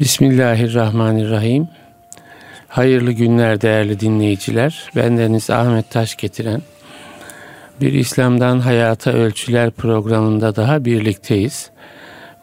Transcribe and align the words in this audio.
Bismillahirrahmanirrahim. 0.00 1.68
Hayırlı 2.68 3.12
günler 3.12 3.60
değerli 3.60 4.00
dinleyiciler. 4.00 4.90
Bendeniz 4.96 5.50
Ahmet 5.50 5.90
Taş 5.90 6.16
getiren 6.16 6.62
bir 7.80 7.92
İslam'dan 7.92 8.60
Hayata 8.60 9.12
Ölçüler 9.12 9.70
programında 9.70 10.56
daha 10.56 10.84
birlikteyiz. 10.84 11.70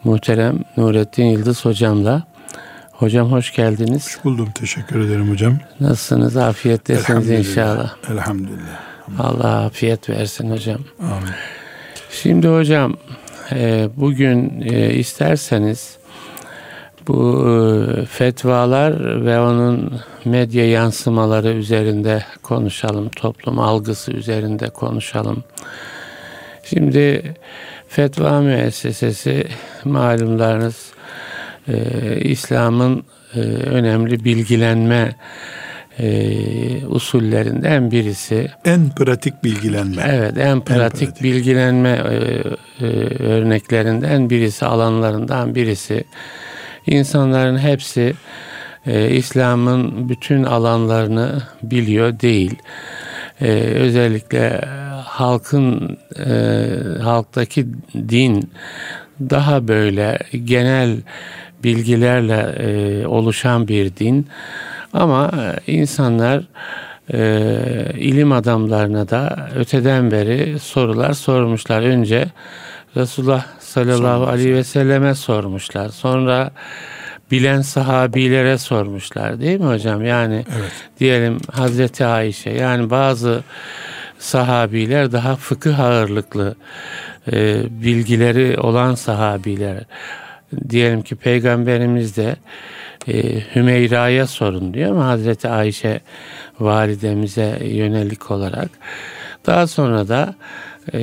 Muhterem 0.04 0.58
Nurettin 0.76 1.24
Yıldız 1.24 1.64
hocamla. 1.64 2.22
Hocam 2.92 3.32
hoş 3.32 3.54
geldiniz. 3.54 4.06
Hoş 4.16 4.24
buldum. 4.24 4.48
Teşekkür 4.54 5.00
ederim 5.00 5.30
hocam. 5.30 5.58
Nasılsınız? 5.80 6.36
Afiyettesiniz 6.36 7.30
inşallah. 7.30 7.94
Elhamdülillah. 8.10 8.80
Allah 9.18 9.64
afiyet 9.64 10.10
versin 10.10 10.50
hocam. 10.50 10.80
Amin. 11.00 11.34
Şimdi 12.10 12.48
hocam 12.48 12.96
e, 13.52 13.88
bugün 13.96 14.60
e, 14.60 14.94
isterseniz 14.94 15.99
bu 17.08 17.46
e, 17.48 18.04
fetvalar 18.04 19.24
ve 19.26 19.40
onun 19.40 20.00
medya 20.24 20.70
yansımaları 20.70 21.48
üzerinde 21.48 22.24
konuşalım. 22.42 23.08
Toplum 23.08 23.58
algısı 23.58 24.12
üzerinde 24.12 24.70
konuşalım. 24.70 25.44
Şimdi 26.64 27.34
fetva 27.88 28.40
müessesesi 28.40 29.46
malumlarınız 29.84 30.92
İslam'ın 32.20 33.04
önemli 33.64 34.24
bilgilenme 34.24 35.14
e, 36.00 36.86
usullerinden 36.86 37.90
birisi. 37.90 38.50
En 38.64 38.90
pratik 38.90 39.44
bilgilenme. 39.44 40.02
Evet, 40.08 40.38
en 40.38 40.60
pratik, 40.60 41.02
en 41.02 41.08
pratik. 41.08 41.22
bilgilenme 41.22 41.90
e, 41.90 42.84
e, 42.86 42.90
örneklerinden 43.22 44.30
birisi, 44.30 44.66
alanlarından 44.66 45.54
birisi. 45.54 46.04
İnsanların 46.86 47.58
hepsi 47.58 48.14
e, 48.86 49.10
İslam'ın 49.10 50.08
bütün 50.08 50.44
alanlarını 50.44 51.42
biliyor 51.62 52.20
değil. 52.20 52.54
E, 53.40 53.50
özellikle 53.60 54.60
halkın 55.04 55.98
e, 56.26 56.32
halktaki 57.02 57.66
din 57.94 58.50
daha 59.20 59.68
böyle 59.68 60.18
genel 60.44 60.96
bilgilerle 61.64 62.54
e, 62.58 63.06
oluşan 63.06 63.68
bir 63.68 63.96
din. 63.96 64.26
Ama 64.92 65.30
insanlar 65.66 66.44
e, 67.12 67.60
ilim 67.98 68.32
adamlarına 68.32 69.08
da 69.08 69.48
öteden 69.56 70.10
beri 70.10 70.58
sorular 70.58 71.12
sormuşlar. 71.12 71.82
Önce 71.82 72.26
Resulullah 72.96 73.44
sallallahu 73.70 74.26
aleyhi 74.26 74.54
ve 74.54 74.64
selleme 74.64 75.14
sormuşlar. 75.14 75.88
Sonra 75.88 76.50
bilen 77.30 77.62
sahabilere 77.62 78.58
sormuşlar 78.58 79.40
değil 79.40 79.60
mi 79.60 79.66
hocam? 79.66 80.04
Yani 80.04 80.44
evet. 80.58 80.72
diyelim 81.00 81.38
Hazreti 81.52 82.04
Ayşe 82.04 82.50
yani 82.50 82.90
bazı 82.90 83.42
sahabiler 84.18 85.12
daha 85.12 85.36
fıkıh 85.36 85.80
ağırlıklı 85.80 86.54
e, 87.32 87.62
bilgileri 87.82 88.60
olan 88.60 88.94
sahabiler. 88.94 89.84
Diyelim 90.70 91.02
ki 91.02 91.16
peygamberimiz 91.16 92.16
de 92.16 92.36
e, 93.08 93.40
Hümeyra'ya 93.54 94.26
sorun 94.26 94.74
diyor 94.74 94.90
ama 94.90 95.06
Hazreti 95.06 95.48
Ayşe 95.48 96.00
validemize 96.60 97.58
yönelik 97.64 98.30
olarak. 98.30 98.70
Daha 99.46 99.66
sonra 99.66 100.08
da 100.08 100.34
e, 100.92 101.00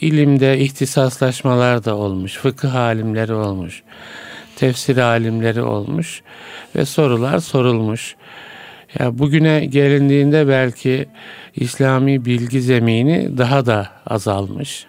ilimde 0.00 0.58
ihtisaslaşmalar 0.58 1.84
da 1.84 1.96
olmuş, 1.96 2.36
fıkıh 2.36 2.74
alimleri 2.74 3.34
olmuş, 3.34 3.82
tefsir 4.56 4.96
alimleri 4.96 5.62
olmuş 5.62 6.22
ve 6.76 6.84
sorular 6.84 7.38
sorulmuş. 7.38 8.16
Ya 8.98 9.18
bugüne 9.18 9.64
gelindiğinde 9.64 10.48
belki 10.48 11.06
İslami 11.56 12.24
bilgi 12.24 12.60
zemini 12.60 13.38
daha 13.38 13.66
da 13.66 13.88
azalmış. 14.06 14.86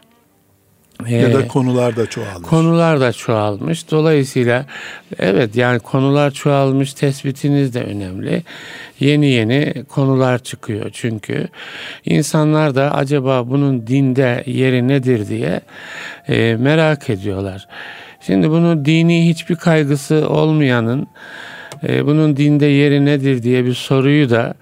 Ya 1.10 1.34
da 1.34 1.48
konular 1.48 1.96
da 1.96 2.06
çoğalmış. 2.06 2.50
Konular 2.50 3.02
da 3.02 3.14
çoğalmış. 3.14 3.92
Dolayısıyla 3.92 4.66
evet 5.20 5.56
yani 5.56 5.80
konular 5.80 6.32
çoğalmış 6.32 6.94
tespitiniz 6.94 7.74
de 7.74 7.84
önemli. 7.84 8.44
Yeni 9.00 9.26
yeni 9.26 9.84
konular 9.90 10.40
çıkıyor 10.40 10.90
çünkü. 10.94 11.48
insanlar 12.06 12.76
da 12.76 12.96
acaba 12.96 13.50
bunun 13.50 13.88
dinde 13.88 14.44
yeri 14.46 14.88
nedir 14.88 15.28
diye 15.28 15.62
e, 16.28 16.56
merak 16.56 17.10
ediyorlar. 17.10 17.68
Şimdi 18.22 18.50
bunu 18.50 18.86
dini 18.86 19.30
hiçbir 19.30 19.56
kaygısı 19.56 20.30
olmayanın 20.30 21.08
e, 21.88 22.06
bunun 22.06 22.38
dinde 22.38 22.66
yeri 22.66 23.06
nedir 23.06 23.44
diye 23.44 23.66
bir 23.66 23.74
soruyu 23.74 24.30
da 24.30 24.54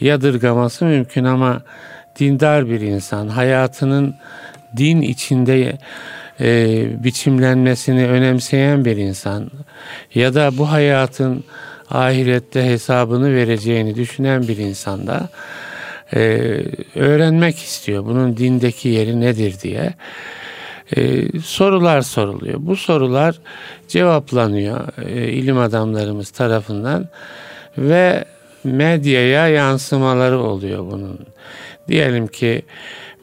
yadırgaması 0.00 0.84
mümkün 0.84 1.24
ama 1.24 1.62
dindar 2.18 2.68
bir 2.70 2.80
insan 2.80 3.28
hayatının 3.28 4.14
din 4.76 5.02
içinde 5.02 5.78
e, 6.40 7.04
biçimlenmesini 7.04 8.06
önemseyen 8.06 8.84
bir 8.84 8.96
insan 8.96 9.50
ya 10.14 10.34
da 10.34 10.58
bu 10.58 10.70
hayatın 10.70 11.44
ahirette 11.90 12.64
hesabını 12.64 13.34
vereceğini 13.34 13.94
düşünen 13.94 14.48
bir 14.48 14.56
insan 14.56 15.06
da 15.06 15.28
e, 16.14 16.20
öğrenmek 16.94 17.58
istiyor. 17.58 18.04
Bunun 18.04 18.36
dindeki 18.36 18.88
yeri 18.88 19.20
nedir 19.20 19.60
diye. 19.62 19.94
E, 20.96 21.22
sorular 21.40 22.00
soruluyor. 22.02 22.58
Bu 22.58 22.76
sorular 22.76 23.40
cevaplanıyor 23.88 25.08
e, 25.08 25.28
ilim 25.28 25.58
adamlarımız 25.58 26.30
tarafından 26.30 27.08
ve 27.78 28.24
medyaya 28.64 29.48
yansımaları 29.48 30.38
oluyor 30.38 30.78
bunun. 30.90 31.18
Diyelim 31.88 32.26
ki 32.26 32.62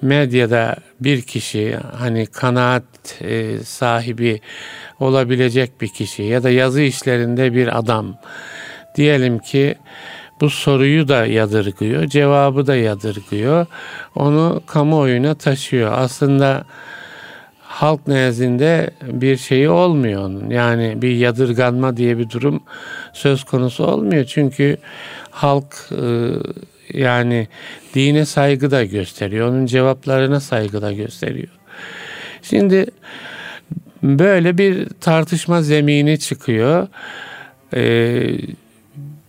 medyada 0.02 0.76
bir 1.00 1.22
kişi 1.22 1.78
hani 1.98 2.26
kanaat 2.26 2.84
e, 3.22 3.58
sahibi 3.60 4.42
olabilecek 5.00 5.82
bir 5.82 5.88
kişi 5.88 6.24
ya 6.24 6.44
da 6.44 6.50
yazı 6.50 6.82
işlerinde 6.82 7.54
bir 7.54 7.78
adam 7.78 8.18
diyelim 8.96 9.40
ki 9.40 9.76
bu 10.42 10.50
soruyu 10.50 11.08
da 11.08 11.26
yadırgıyor, 11.26 12.08
cevabı 12.08 12.68
da 12.68 12.76
yadırgıyor. 12.76 13.66
Onu 14.16 14.62
kamuoyuna 14.68 15.36
taşıyor. 15.36 15.92
Aslında 15.96 16.66
halk 17.62 18.08
nezdinde 18.08 18.92
bir 19.02 19.38
şeyi 19.38 19.70
olmuyor 19.70 20.24
onun. 20.24 20.50
Yani 20.50 21.02
bir 21.02 21.16
yadırganma 21.16 21.98
diye 21.98 22.18
bir 22.18 22.30
durum 22.30 22.64
söz 23.14 23.44
konusu 23.44 23.86
olmuyor. 23.86 24.26
Çünkü 24.26 24.78
halk 25.32 25.76
e, 25.92 26.06
yani 26.94 27.47
dine 27.96 28.25
saygı 28.25 28.72
da 28.72 28.85
gösteriyor. 28.85 29.50
Onun 29.50 29.66
cevaplarına 29.66 30.40
saygı 30.40 30.81
da 30.81 30.94
gösteriyor. 30.94 31.47
Şimdi 32.41 32.85
böyle 34.03 34.57
bir 34.57 34.88
tartışma 35.02 35.62
zemini 35.62 36.19
çıkıyor. 36.19 36.88
Ee, 37.75 38.28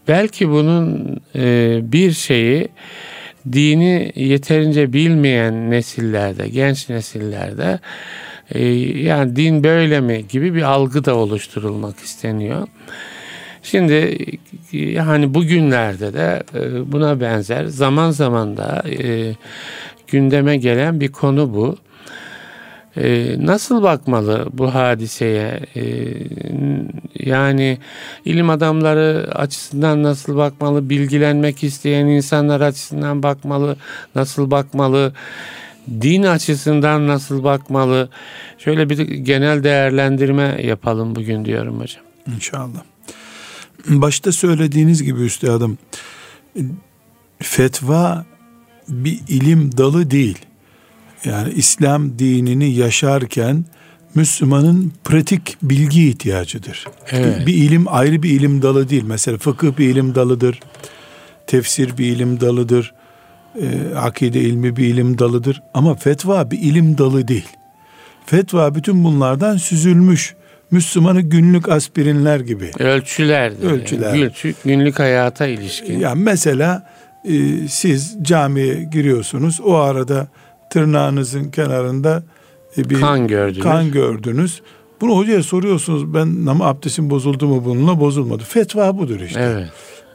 belki 0.08 0.48
bunun 0.48 1.16
e, 1.36 1.80
bir 1.82 2.12
şeyi 2.12 2.68
dini 3.52 4.12
yeterince 4.16 4.92
bilmeyen 4.92 5.70
nesillerde, 5.70 6.48
genç 6.48 6.88
nesillerde 6.88 7.78
e, 8.50 8.64
yani 9.02 9.36
din 9.36 9.64
böyle 9.64 10.00
mi 10.00 10.28
gibi 10.28 10.54
bir 10.54 10.62
algı 10.62 11.04
da 11.04 11.14
oluşturulmak 11.16 11.98
isteniyor. 11.98 12.68
Şimdi 13.62 14.18
yani 14.72 15.34
bugünlerde 15.34 16.14
de 16.14 16.42
e, 16.54 16.92
buna 16.92 17.20
benzer 17.20 17.64
zaman 17.64 18.10
zaman 18.10 18.56
da 18.56 18.82
e, 18.88 19.34
gündeme 20.06 20.56
gelen 20.56 21.00
bir 21.00 21.12
konu 21.12 21.54
bu. 21.54 21.76
E, 22.96 23.36
nasıl 23.46 23.82
bakmalı 23.82 24.48
bu 24.52 24.74
hadiseye? 24.74 25.60
Yani 27.18 27.78
ilim 28.24 28.50
adamları 28.50 29.28
açısından 29.34 30.03
nasıl 30.03 30.36
bakmalı? 30.36 30.91
Bilgilenmek 30.91 31.65
isteyen 31.65 32.06
insanlar 32.06 32.60
açısından 32.60 33.22
bakmalı? 33.22 33.76
Nasıl 34.15 34.50
bakmalı? 34.50 35.12
Din 35.88 36.22
açısından 36.22 37.08
nasıl 37.08 37.44
bakmalı? 37.44 38.08
Şöyle 38.58 38.91
bir 38.91 38.98
genel 38.98 39.65
değerlendirme 39.65 40.58
yapalım 40.62 41.16
bugün 41.16 41.44
diyorum 41.44 41.80
hocam. 41.80 42.04
İnşallah 42.34 42.91
başta 43.86 44.32
söylediğiniz 44.32 45.02
gibi 45.02 45.20
üstadım 45.20 45.78
fetva 47.38 48.24
bir 48.88 49.20
ilim 49.28 49.76
dalı 49.76 50.10
değil. 50.10 50.38
Yani 51.24 51.52
İslam 51.52 52.18
dinini 52.18 52.74
yaşarken 52.74 53.64
Müslümanın 54.14 54.92
pratik 55.04 55.56
bilgi 55.62 56.08
ihtiyacıdır. 56.08 56.86
Evet. 57.10 57.46
Bir 57.46 57.54
ilim 57.54 57.84
ayrı 57.88 58.22
bir 58.22 58.30
ilim 58.30 58.62
dalı 58.62 58.88
değil. 58.88 59.04
Mesela 59.06 59.38
fıkıh 59.38 59.78
bir 59.78 59.88
ilim 59.88 60.14
dalıdır. 60.14 60.60
Tefsir 61.46 61.98
bir 61.98 62.06
ilim 62.06 62.40
dalıdır. 62.40 62.94
E, 63.60 63.94
akide 63.96 64.40
ilmi 64.40 64.76
bir 64.76 64.86
ilim 64.86 65.18
dalıdır. 65.18 65.62
Ama 65.74 65.94
fetva 65.94 66.50
bir 66.50 66.58
ilim 66.58 66.98
dalı 66.98 67.28
değil. 67.28 67.48
Fetva 68.26 68.74
bütün 68.74 69.04
bunlardan 69.04 69.56
süzülmüş 69.56 70.34
Müslümanı 70.72 71.21
günlük 71.21 71.69
aspirinler 71.69 72.41
gibi. 72.41 72.71
Ölçüler. 72.78 73.53
Ölçüler. 73.63 74.15
Yani. 74.15 74.24
Ölçü, 74.24 74.54
günlük 74.65 74.98
hayata 74.98 75.47
ilişkin. 75.47 75.98
Yani 75.98 76.22
mesela 76.22 76.91
e, 77.24 77.69
siz 77.69 78.16
camiye 78.22 78.84
giriyorsunuz. 78.92 79.60
O 79.60 79.74
arada 79.74 80.28
tırnağınızın 80.71 81.51
kenarında 81.51 82.22
e, 82.77 82.91
bir 82.91 83.01
kan 83.01 83.28
gördünüz. 83.28 83.63
Kan 83.63 83.91
gördünüz. 83.92 84.63
Bunu 85.01 85.16
hocaya 85.16 85.42
soruyorsunuz. 85.42 86.15
Ben 86.15 86.47
nama 86.47 86.66
abdestim 86.66 87.10
bozuldu 87.10 87.47
mu 87.47 87.65
bununla 87.65 88.01
bozulmadı. 88.01 88.42
Fetva 88.42 88.98
budur 88.98 89.21
işte. 89.21 89.41
Evet. 89.41 89.68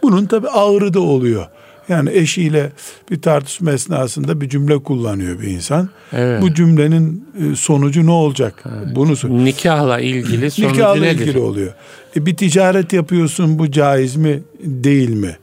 Bunun 0.04 0.26
tabi 0.26 0.48
ağırı 0.48 0.94
da 0.94 1.00
oluyor. 1.00 1.48
Yani 1.90 2.10
eşiyle 2.14 2.72
bir 3.12 3.22
tartışma 3.22 3.72
esnasında 3.72 4.42
bir 4.42 4.50
cümle 4.50 4.78
kullanıyor 4.78 5.42
bir 5.42 5.48
insan. 5.48 5.90
Evet. 6.14 6.42
Bu 6.42 6.54
cümlenin 6.54 7.28
e, 7.52 7.56
sonucu 7.56 8.06
ne 8.06 8.12
olacak? 8.12 8.64
Evet. 8.66 8.96
Bunu 8.96 9.16
sor. 9.16 9.30
Nikahla 9.30 10.00
ilgili 10.00 10.52
sonucu 10.52 10.74
Nikahla 10.74 11.02
nedir? 11.02 11.20
ilgili 11.26 11.40
oluyor. 11.40 11.74
E 12.16 12.26
bir 12.26 12.36
ticaret 12.36 12.94
yapıyorsun 12.94 13.60
bu 13.60 13.72
caiz 13.72 14.16
mi 14.16 14.40
değil 14.64 15.10
mi? 15.10 15.38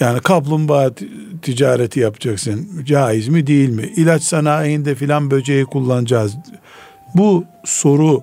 Yani 0.00 0.20
kaplumbağa 0.20 0.90
ticareti 1.42 2.00
yapacaksın. 2.00 2.68
Caiz 2.84 3.28
mi 3.28 3.46
değil 3.46 3.68
mi? 3.68 3.92
İlaç 3.96 4.22
sanayinde 4.22 4.94
filan 4.94 5.30
böceği 5.30 5.64
kullanacağız. 5.64 6.36
Bu 7.14 7.44
soru 7.64 8.22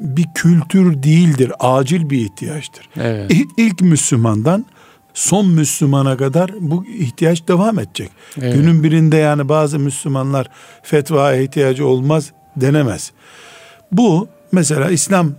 bir 0.00 0.26
kültür 0.34 1.02
değildir. 1.02 1.52
Acil 1.60 2.10
bir 2.10 2.18
ihtiyaçtır. 2.18 2.88
Evet. 3.00 3.32
İlk 3.56 3.80
Müslümandan 3.80 4.66
son 5.14 5.46
Müslümana 5.46 6.16
kadar 6.16 6.50
bu 6.60 6.84
ihtiyaç 6.86 7.48
devam 7.48 7.78
edecek. 7.78 8.10
Evet. 8.38 8.54
Günün 8.54 8.82
birinde 8.82 9.16
yani 9.16 9.48
bazı 9.48 9.78
Müslümanlar 9.78 10.46
fetvaya 10.82 11.42
ihtiyacı 11.42 11.86
olmaz 11.86 12.32
denemez. 12.56 13.12
Bu 13.92 14.28
mesela 14.52 14.90
İslam 14.90 15.32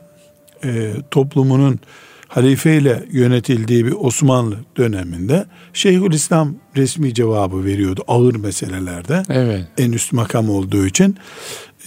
e, 0.63 0.93
toplumunun 1.11 1.79
halifeyle 2.27 3.03
yönetildiği 3.11 3.85
bir 3.85 3.91
Osmanlı 3.91 4.55
döneminde 4.77 5.45
Şeyhülislam 5.73 6.55
resmi 6.75 7.13
cevabı 7.13 7.65
veriyordu 7.65 8.03
ağır 8.07 8.35
meselelerde. 8.35 9.23
Evet. 9.29 9.67
En 9.77 9.91
üst 9.91 10.13
makam 10.13 10.49
olduğu 10.49 10.85
için. 10.85 11.17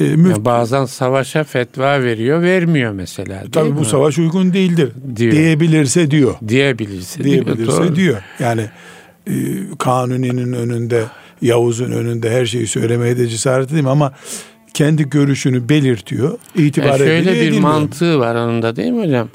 E, 0.01 0.05
müft- 0.05 0.31
yani 0.31 0.45
bazen 0.45 0.85
savaşa 0.85 1.45
fetva 1.45 2.03
veriyor, 2.03 2.43
vermiyor 2.43 2.93
mesela. 2.93 3.43
Tabii 3.53 3.77
bu 3.77 3.85
savaş 3.85 4.19
uygun 4.19 4.53
değildir. 4.53 4.93
Diyor. 5.17 5.33
Diyebilirse 5.33 6.11
diyor. 6.11 6.35
Diyebilirse, 6.49 7.25
diyebilirse 7.25 7.83
diyor. 7.83 7.97
diyor. 7.97 8.23
Yani 8.39 8.63
e, 9.27 9.33
Kanuni'nin 9.79 10.53
önünde, 10.53 11.05
Yavuz'un 11.43 11.91
önünde 11.91 12.31
her 12.31 12.47
şeyi 12.47 12.67
söylemeye 12.67 13.19
de 13.19 13.27
cesaret 13.29 13.71
edeyim 13.71 13.89
ama 13.89 14.13
kendi 14.75 15.11
görüşünü 15.11 15.69
belirtiyor. 15.69 16.39
İtibar 16.55 16.87
yani 16.87 16.99
şöyle 16.99 17.33
bir 17.33 17.37
edilmiyor. 17.37 17.63
mantığı 17.63 18.19
var 18.19 18.35
onun 18.35 18.63
da 18.63 18.77
değil 18.77 18.93
mi 18.93 19.07
hocam? 19.07 19.29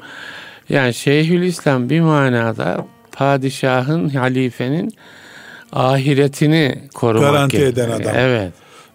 Yani 0.68 0.94
Şeyhülislam 0.94 1.90
bir 1.90 2.00
manada 2.00 2.86
padişahın, 3.12 4.08
halifenin 4.08 4.92
ahiretini 5.72 6.78
korumak 6.94 7.30
garanti 7.30 7.62
eden 7.62 7.90
adam. 7.90 8.12
Evet. 8.16 8.52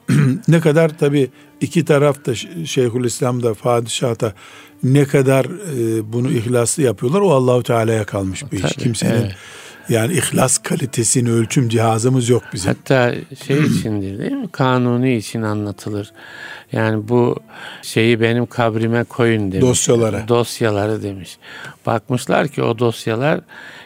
ne 0.48 0.60
kadar 0.60 0.98
tabi 0.98 1.30
iki 1.62 1.86
taraf 1.86 2.26
da 2.26 2.36
Şeyhülislam'da 2.66 3.54
padişahta 3.54 4.34
ne 4.84 5.06
kadar 5.06 5.46
e, 5.46 6.14
bunu 6.14 6.32
ihlaslı 6.32 6.84
yapıyorlar 6.84 7.22
o 7.22 7.32
Allahu 7.32 7.64
Teala'ya 7.64 8.06
kalmış 8.06 8.52
bir 8.52 8.64
iş. 8.64 8.74
Kimsenin 8.74 9.22
evet. 9.22 9.36
yani 9.90 10.14
ihlas 10.14 10.58
kalitesini 10.58 11.32
ölçüm 11.32 11.70
cihazımız 11.70 12.30
yok 12.30 12.44
bizim. 12.54 12.72
Hatta 12.72 13.14
şey 13.48 13.60
içindir 13.60 14.20
değil 14.20 14.32
mi? 14.32 14.48
Kanuni 14.52 15.16
için 15.16 15.42
anlatılır. 15.42 16.12
Yani 16.72 17.10
bu 17.10 17.36
şeyi 17.82 18.22
benim 18.22 18.46
kabrime 18.46 19.04
koyun 19.04 19.52
demiş. 19.52 19.68
Dosyaları. 19.68 20.28
Dosyaları 20.28 21.04
demiş. 21.04 21.38
Bakmışlar 21.86 22.48
ki 22.48 22.64
o 22.64 22.80
dosyalar 22.80 23.42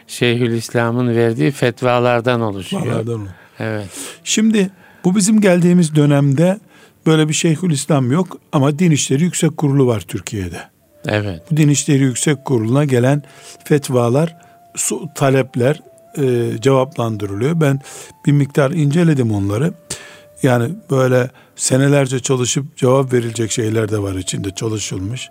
Şeyhülislam'ın 0.06 1.16
verdiği 1.16 1.50
fetvalardan 1.50 2.40
oluşuyor. 2.40 2.82
Fetvalardan 2.82 3.28
Evet. 3.60 3.86
Şimdi 4.24 4.70
bu 5.04 5.16
bizim 5.16 5.40
geldiğimiz 5.40 5.94
dönemde 5.94 6.58
böyle 7.06 7.28
bir 7.28 7.34
Şeyhülislam 7.34 8.12
yok 8.12 8.38
ama 8.52 8.78
Din 8.78 8.90
İşleri 8.90 9.22
Yüksek 9.22 9.56
Kurulu 9.56 9.86
var 9.86 10.00
Türkiye'de. 10.00 10.60
Evet. 11.06 11.42
Bu 11.50 11.56
Din 11.56 11.68
İşleri 11.68 12.02
Yüksek 12.02 12.44
Kurulu'na 12.44 12.84
gelen 12.84 13.22
fetvalar, 13.64 14.36
talepler 15.14 15.80
e, 16.18 16.50
cevaplandırılıyor. 16.60 17.60
Ben 17.60 17.80
bir 18.26 18.32
miktar 18.32 18.70
inceledim 18.70 19.32
onları. 19.32 19.74
Yani 20.42 20.74
böyle 20.90 21.30
senelerce 21.56 22.20
çalışıp 22.20 22.76
cevap 22.76 23.12
verilecek 23.12 23.50
şeyler 23.50 23.90
de 23.90 23.98
var 23.98 24.14
içinde 24.14 24.50
çalışılmış. 24.50 25.30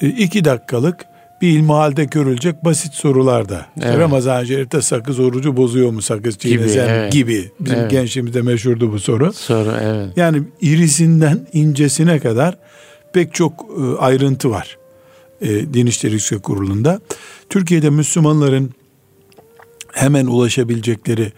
E, 0.00 0.08
iki 0.08 0.44
dakikalık 0.44 1.06
bir 1.40 1.48
ilmihalde 1.48 2.04
görülecek 2.04 2.64
basit 2.64 2.94
sorular 2.94 3.48
da. 3.48 3.66
Evet. 3.82 3.98
Ramazan-ı 3.98 4.46
Şerif'te 4.46 4.82
sakız 4.82 5.20
orucu 5.20 5.56
bozuyor 5.56 5.90
mu 5.90 6.02
sakız 6.02 6.38
çiğnesem 6.38 6.86
gibi, 6.86 6.92
evet. 6.92 7.12
gibi. 7.12 7.50
Bizim 7.60 7.78
evet. 7.78 7.90
gençliğimizde 7.90 8.42
meşhurdu 8.42 8.92
bu 8.92 8.98
soru. 8.98 9.32
Soru 9.32 9.74
evet. 9.82 10.16
Yani 10.16 10.42
irisinden 10.60 11.46
incesine 11.52 12.18
kadar 12.18 12.58
pek 13.12 13.34
çok 13.34 13.66
e, 13.78 13.98
ayrıntı 13.98 14.50
var. 14.50 14.78
E, 15.40 15.48
Din 15.74 15.86
İşleri 15.86 16.12
Yüksek 16.12 16.42
Kurulu'nda. 16.42 17.00
Türkiye'de 17.48 17.90
Müslümanların 17.90 18.70
hemen 19.92 20.26
ulaşabilecekleri 20.26 21.32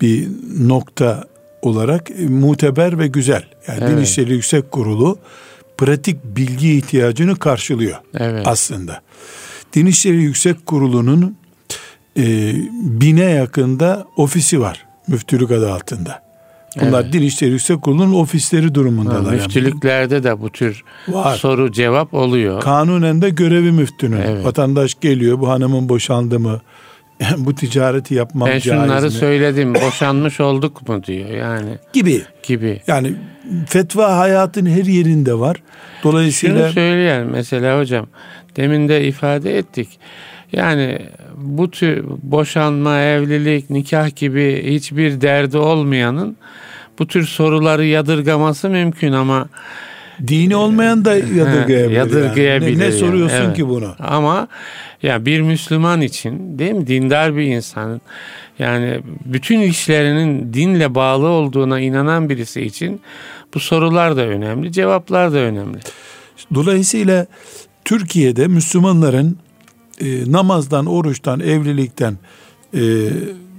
bir 0.00 0.28
nokta 0.58 1.24
olarak 1.62 2.10
e, 2.10 2.26
muteber 2.28 2.98
ve 2.98 3.06
güzel. 3.06 3.44
Yani 3.68 3.78
evet. 3.82 3.90
Din 3.90 4.02
İşleri 4.02 4.32
Yüksek 4.32 4.70
Kurulu 4.70 5.18
pratik 5.80 6.24
bilgi 6.24 6.76
ihtiyacını 6.76 7.36
karşılıyor 7.36 7.96
evet. 8.18 8.46
aslında. 8.46 9.00
Din 9.72 9.86
İşleri 9.86 10.22
Yüksek 10.22 10.66
Kurulu'nun 10.66 11.36
e, 12.16 12.54
bine 12.82 13.24
yakında 13.24 14.06
ofisi 14.16 14.60
var 14.60 14.86
müftülük 15.08 15.50
adı 15.50 15.72
altında. 15.72 16.22
Bunlar 16.80 17.02
evet. 17.02 17.12
Din 17.12 17.22
İşleri 17.22 17.50
Yüksek 17.50 17.82
Kurulu'nun 17.82 18.14
ofisleri 18.14 18.74
durumundalar. 18.74 19.24
Ha, 19.24 19.30
müftülüklerde 19.30 20.14
yani. 20.14 20.24
de 20.24 20.40
bu 20.40 20.50
tür 20.50 20.84
var. 21.08 21.36
soru 21.36 21.72
cevap 21.72 22.14
oluyor. 22.14 22.60
Kanunen 22.60 23.22
de 23.22 23.30
görevi 23.30 23.72
müftünün. 23.72 24.20
Evet. 24.20 24.44
Vatandaş 24.44 24.96
geliyor 25.00 25.40
bu 25.40 25.48
hanımın 25.48 25.88
boşandı 25.88 26.40
mı? 26.40 26.60
bu 27.36 27.54
ticareti 27.54 28.14
yapmam 28.14 28.48
ben 28.48 28.58
caiz 28.58 28.66
mi? 28.66 28.72
Ben 28.72 28.86
şunları 28.86 29.10
söyledim 29.10 29.74
boşanmış 29.74 30.40
olduk 30.40 30.88
mu 30.88 31.04
diyor 31.04 31.28
yani. 31.28 31.78
Gibi. 31.92 32.22
Gibi. 32.42 32.80
Yani 32.86 33.12
fetva 33.66 34.18
hayatın 34.18 34.66
her 34.66 34.84
yerinde 34.84 35.34
var. 35.34 35.56
Dolayısıyla. 36.04 36.62
Şunu 36.62 36.72
söyleyelim 36.72 37.28
mesela 37.30 37.78
hocam. 37.78 38.06
Demin 38.56 38.88
de 38.88 39.04
ifade 39.04 39.58
ettik. 39.58 39.88
Yani 40.52 40.98
bu 41.36 41.70
tür 41.70 42.04
boşanma, 42.22 43.00
evlilik, 43.00 43.70
nikah 43.70 44.16
gibi 44.16 44.74
hiçbir 44.74 45.20
derdi 45.20 45.58
olmayanın 45.58 46.36
bu 46.98 47.06
tür 47.06 47.26
soruları 47.26 47.84
yadırgaması 47.84 48.70
mümkün 48.70 49.12
ama 49.12 49.48
dini 50.28 50.56
olmayan 50.56 51.04
da 51.04 51.16
yadırgayabilir. 51.16 51.90
yadırgayabilir. 51.96 52.70
Yani. 52.70 52.78
Ne, 52.78 52.86
ne 52.86 52.92
soruyorsun 52.92 53.36
yani, 53.36 53.46
evet. 53.46 53.56
ki 53.56 53.68
bunu? 53.68 53.94
Ama 53.98 54.48
ya 55.02 55.26
bir 55.26 55.40
Müslüman 55.40 56.00
için 56.00 56.58
değil 56.58 56.72
mi 56.72 56.86
dindar 56.86 57.36
bir 57.36 57.42
insanın 57.42 58.00
yani 58.58 59.00
bütün 59.24 59.60
işlerinin 59.60 60.54
dinle 60.54 60.94
bağlı 60.94 61.26
olduğuna 61.26 61.80
inanan 61.80 62.28
birisi 62.28 62.62
için 62.62 63.00
bu 63.54 63.60
sorular 63.60 64.16
da 64.16 64.20
önemli, 64.26 64.72
cevaplar 64.72 65.32
da 65.32 65.38
önemli. 65.38 65.78
Dolayısıyla 66.54 67.26
Türkiye'de 67.84 68.46
Müslümanların 68.46 69.38
e, 70.00 70.32
namazdan, 70.32 70.86
oruçtan, 70.86 71.40
evlilikten, 71.40 72.18
e, 72.74 72.80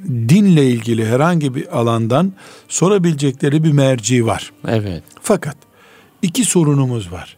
dinle 0.08 0.66
ilgili 0.66 1.06
herhangi 1.06 1.56
bir 1.56 1.80
alandan 1.80 2.34
sorabilecekleri 2.68 3.64
bir 3.64 3.72
merci 3.72 4.26
var. 4.26 4.52
Evet. 4.68 5.04
Fakat 5.22 5.71
iki 6.22 6.46
sorunumuz 6.46 7.12
var. 7.12 7.38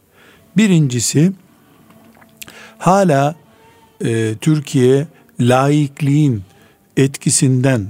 Birincisi 0.58 1.32
hala 2.78 3.36
e, 4.06 4.36
Türkiye 4.42 5.08
laikliğin 5.40 6.44
etkisinden 6.98 7.88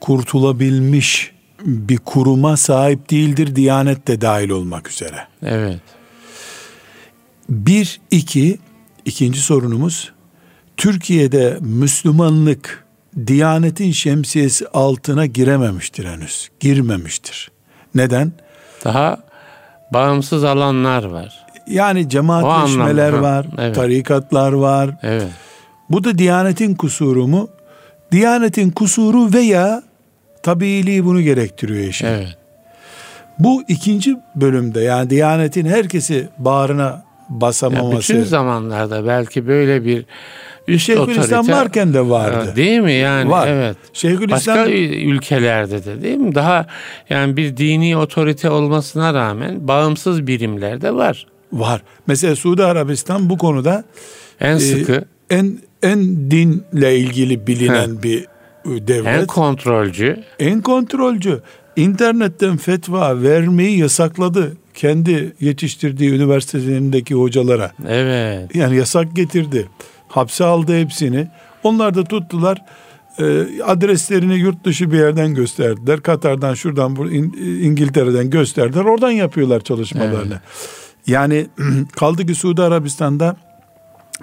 kurtulabilmiş 0.00 1.32
bir 1.64 1.98
kuruma 1.98 2.56
sahip 2.56 3.10
değildir. 3.10 3.56
Diyanet 3.56 4.08
de 4.08 4.20
dahil 4.20 4.50
olmak 4.50 4.90
üzere. 4.90 5.26
Evet. 5.42 5.80
Bir, 7.48 8.00
iki, 8.10 8.58
ikinci 9.04 9.40
sorunumuz 9.40 10.12
Türkiye'de 10.76 11.58
Müslümanlık 11.60 12.84
Diyanetin 13.26 13.92
şemsiyesi 13.92 14.68
altına 14.68 15.26
girememiştir 15.26 16.04
henüz. 16.04 16.50
Girmemiştir. 16.60 17.50
Neden? 17.94 18.32
Daha 18.84 19.31
bağımsız 19.92 20.44
alanlar 20.44 21.04
var. 21.04 21.46
Yani 21.66 22.08
cemaatleşmeler 22.08 23.12
var, 23.12 23.46
evet. 23.58 23.74
tarikatlar 23.74 24.52
var. 24.52 24.90
Evet. 25.02 25.28
Bu 25.90 26.04
da 26.04 26.18
Diyanetin 26.18 26.74
kusuru 26.74 27.28
mu? 27.28 27.48
Diyanetin 28.12 28.70
kusuru 28.70 29.32
veya 29.32 29.82
tabiiliği 30.42 31.04
bunu 31.04 31.20
gerektiriyor 31.20 31.88
işin. 31.88 32.06
Evet. 32.06 32.36
Bu 33.38 33.62
ikinci 33.68 34.16
bölümde 34.34 34.80
yani 34.80 35.10
Diyanetin 35.10 35.66
herkesi 35.66 36.28
bağrına 36.38 37.04
basamaması. 37.28 38.12
Ya 38.12 38.18
bütün 38.18 38.30
zamanlarda 38.30 39.06
belki 39.06 39.46
böyle 39.46 39.84
bir 39.84 40.06
Şeyhülislam 40.78 41.48
varken 41.48 41.94
de 41.94 42.08
vardı. 42.08 42.52
değil 42.56 42.80
mi 42.80 42.92
yani? 42.92 43.30
Var. 43.30 43.48
Evet. 43.48 43.76
Şeyhülislam 43.92 44.56
Başka 44.58 44.70
ülkelerde 44.70 45.84
de 45.84 46.02
değil 46.02 46.16
mi? 46.16 46.34
Daha 46.34 46.66
yani 47.10 47.36
bir 47.36 47.56
dini 47.56 47.96
otorite 47.96 48.50
olmasına 48.50 49.14
rağmen 49.14 49.68
bağımsız 49.68 50.26
birimlerde 50.26 50.94
var. 50.94 51.26
var. 51.52 51.82
Mesela 52.06 52.36
Suudi 52.36 52.64
Arabistan 52.64 53.30
bu 53.30 53.38
konuda 53.38 53.84
En 54.40 54.56
e, 54.56 54.60
sıkı, 54.60 55.04
en 55.30 55.58
en 55.82 56.30
dinle 56.30 56.98
ilgili 56.98 57.46
bilinen 57.46 58.02
bir 58.02 58.26
devlet. 58.66 59.20
en 59.20 59.26
kontrolcü. 59.26 60.16
en 60.38 60.60
kontrolcü. 60.60 61.40
İnternetten 61.76 62.56
fetva 62.56 63.22
vermeyi 63.22 63.78
yasakladı. 63.78 64.56
Kendi 64.74 65.32
yetiştirdiği 65.40 66.10
üniversitelerindeki 66.10 67.14
hocalara. 67.14 67.72
Evet. 67.88 68.56
Yani 68.56 68.76
yasak 68.76 69.16
getirdi. 69.16 69.68
Hapse 70.12 70.44
aldı 70.44 70.80
hepsini. 70.80 71.28
Onlar 71.62 71.94
da 71.94 72.04
tuttular. 72.04 72.62
e, 73.18 73.44
adreslerini 73.62 74.34
yurt 74.34 74.64
dışı 74.64 74.92
bir 74.92 74.98
yerden 74.98 75.34
gösterdiler. 75.34 76.00
Katar'dan 76.00 76.54
şuradan 76.54 76.96
İngiltere'den 77.62 78.30
gösterdiler. 78.30 78.84
Oradan 78.84 79.10
yapıyorlar 79.10 79.60
çalışmalarını. 79.60 80.40
Yani 81.06 81.46
kaldı 81.96 82.26
ki 82.26 82.34
Suudi 82.34 82.62
Arabistan'da 82.62 83.36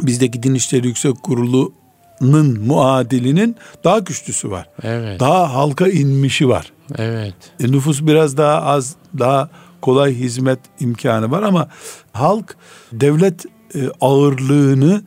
bizdeki 0.02 0.44
Din 0.44 0.56
İşleri 0.56 0.88
Yüksek 0.88 1.24
Kurulu'nun 1.24 2.60
muadilinin 2.60 3.56
daha 3.84 4.00
güçlüsü 4.00 4.52
var. 4.52 4.70
Evet. 4.84 5.20
Daha 5.20 5.54
halka 5.54 5.88
inmişi 5.88 6.50
var. 6.50 6.72
Evet. 6.98 7.36
E, 7.60 7.72
nüfus 7.72 8.02
biraz 8.02 8.38
daha 8.38 8.62
az, 8.62 8.96
daha 9.20 9.50
kolay 9.82 10.16
hizmet 10.16 10.60
imkanı 10.80 11.32
var 11.32 11.44
ama 11.44 11.70
halk 12.12 12.56
devlet 12.92 13.46
e, 13.76 13.80
ağırlığını 14.02 15.04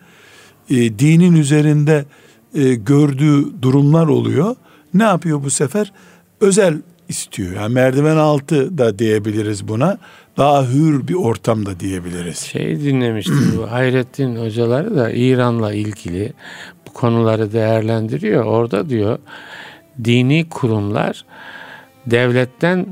e, 0.72 0.98
dinin 0.98 1.36
üzerinde 1.36 2.04
e, 2.54 2.74
gördüğü 2.74 3.62
durumlar 3.62 4.06
oluyor. 4.06 4.56
Ne 4.94 5.02
yapıyor 5.02 5.44
bu 5.44 5.50
sefer? 5.50 5.92
Özel 6.40 6.78
istiyor. 7.08 7.56
Yani 7.56 7.74
merdiven 7.74 8.16
altı 8.16 8.78
da 8.78 8.98
diyebiliriz 8.98 9.68
buna. 9.68 9.98
Daha 10.36 10.68
hür 10.68 11.08
bir 11.08 11.14
ortamda 11.14 11.80
diyebiliriz. 11.80 12.38
Şey 12.38 12.80
dinlemiştim 12.80 13.54
bu 13.56 13.62
Hayrettin 13.70 14.36
hocaları 14.36 14.96
da 14.96 15.10
İran'la 15.10 15.74
ilgili 15.74 16.32
bu 16.86 16.92
konuları 16.92 17.52
değerlendiriyor. 17.52 18.44
Orada 18.44 18.88
diyor 18.88 19.18
dini 20.04 20.48
kurumlar 20.48 21.24
devletten 22.06 22.86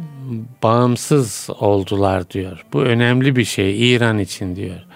bağımsız 0.63 1.49
oldular 1.61 2.31
diyor. 2.31 2.65
Bu 2.73 2.83
önemli 2.83 3.37
bir 3.37 3.45
şey 3.45 3.95
İran 3.95 4.19
için 4.19 4.57
diyor. 4.57 4.87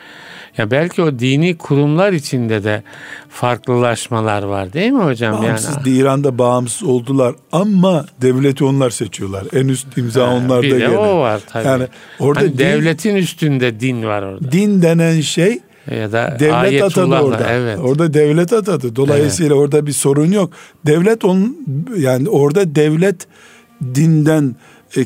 Ya 0.58 0.70
belki 0.70 1.02
o 1.02 1.18
dini 1.18 1.56
kurumlar 1.58 2.12
içinde 2.12 2.64
de 2.64 2.82
farklılaşmalar 3.28 4.42
var 4.42 4.73
değil 4.73 4.92
mi 4.92 5.02
hocam? 5.04 5.42
Bağımsız 5.42 5.76
yani, 5.87 5.99
İran'da 5.99 6.38
bağımsız 6.38 6.88
oldular 6.88 7.34
ama 7.52 8.06
devleti 8.23 8.64
onlar 8.64 8.90
seçiyorlar. 8.90 9.44
En 9.52 9.68
üst 9.68 9.99
imza 9.99 10.26
Ha, 10.28 10.34
onlarda 10.34 10.62
bir 10.62 10.70
de 10.70 10.78
gene. 10.78 10.96
o 10.99 11.18
var 11.18 11.40
tabii. 11.46 11.66
Yani 11.66 11.84
orada 12.20 12.40
Hani 12.40 12.52
din, 12.52 12.58
devletin 12.58 13.16
üstünde 13.16 13.80
din 13.80 14.02
var 14.04 14.23
orada. 14.23 14.52
din 14.52 14.82
denen 14.82 15.20
şey 15.20 15.58
Ya 15.90 16.12
da 16.12 16.37
devlet 16.40 16.82
atadı 16.82 17.14
orada. 17.14 17.46
Evet. 17.50 17.78
Orada 17.82 18.14
devlet 18.14 18.52
atadı. 18.52 18.96
Dolayısıyla 18.96 19.54
orada 19.54 19.87
bir 19.87 19.92
sorun 19.92 20.32
yok. 20.32 20.50
Devlet 20.87 21.25
onun 21.25 21.56
yani 21.96 22.28
orada 22.28 22.75
devlet 22.75 23.26
dinden 23.94 24.56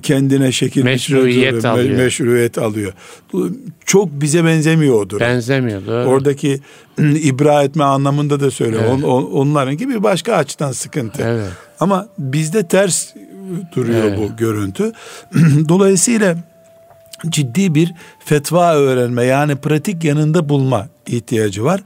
kendine 0.03 0.53
şekil 0.53 0.83
Meşruiyet 0.85 1.51
zorunda, 1.51 1.71
alıyor. 1.71 1.97
Meşruiyet 1.97 2.59
alıyor. 2.59 2.93
Bu 3.33 3.51
Çok 3.87 4.09
bize 4.13 4.45
benzemiyor 4.45 4.95
o 4.95 5.11
durum. 5.11 5.21
Benzemiyor 5.21 5.87
doğru. 5.87 6.05
Oradaki 6.09 6.61
ibra 6.99 7.63
etme 7.63 7.85
anlamında 7.85 8.41
da 8.41 8.51
söyle. 8.51 8.77
Evet. 8.81 8.91
On, 8.91 9.03
on- 9.03 9.31
onların 9.31 9.77
gibi 9.77 10.03
başka 10.03 10.35
açıdan 10.35 10.73
sıkıntı. 10.73 11.23
Evet. 11.23 11.49
Ama 11.81 12.09
bizde 12.19 12.69
ters 12.69 13.15
duruyor 13.77 14.05
Evet. 14.05 14.19
bu 14.19 14.37
görüntü. 14.37 14.93
Dolayısıyla 15.69 16.37
ciddi 17.29 17.75
bir 17.75 17.95
fetva 18.25 18.75
öğrenme 18.75 19.25
yani 19.25 19.57
pratik 19.57 20.05
yanında 20.05 20.49
bulma 20.49 20.89
ihtiyacı 21.07 21.65
var. 21.65 21.81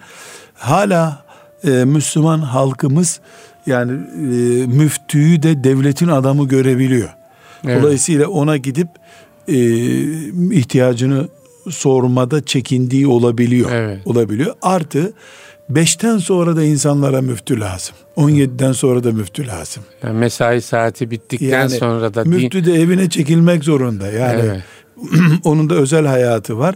Hala 0.55 1.25
e, 1.65 1.71
Müslüman 1.71 2.39
halkımız 2.41 3.21
yani 3.67 3.93
e, 3.93 4.27
müftüyü 4.67 5.43
de 5.43 5.65
devletin 5.65 6.09
adamı 6.09 6.49
görebiliyor. 6.49 7.09
Evet. 7.65 7.83
Dolayısıyla 7.83 8.29
ona 8.29 8.57
gidip 8.57 8.89
e, 9.49 9.55
ihtiyacını 10.55 11.29
sormada 11.71 12.45
çekindiği 12.45 13.07
olabiliyor. 13.07 13.71
Evet. 13.73 14.07
Olabiliyor. 14.07 14.55
Artı 14.63 15.13
beşten 15.69 16.19
sonra 16.19 16.57
da 16.57 16.63
insanlara 16.63 17.23
müftü 17.23 17.61
lazım. 17.61 17.95
17'den 18.17 18.73
sonra 18.73 19.05
da 19.05 19.13
müftü 19.13 19.47
lazım. 19.47 19.83
Yani 20.03 20.19
mesai 20.19 20.61
saati 20.63 21.11
bittikten 21.11 21.49
Yani 21.49 21.71
sonra 21.71 22.15
da 22.15 22.25
müftü 22.25 22.65
de 22.65 22.73
evine 22.73 23.11
çekilmek 23.11 23.65
zorunda. 23.65 24.11
Yani 24.11 24.41
Evet. 24.45 24.63
onun 25.45 25.71
da 25.71 25.75
özel 25.75 26.07
hayatı 26.07 26.59
var. 26.59 26.75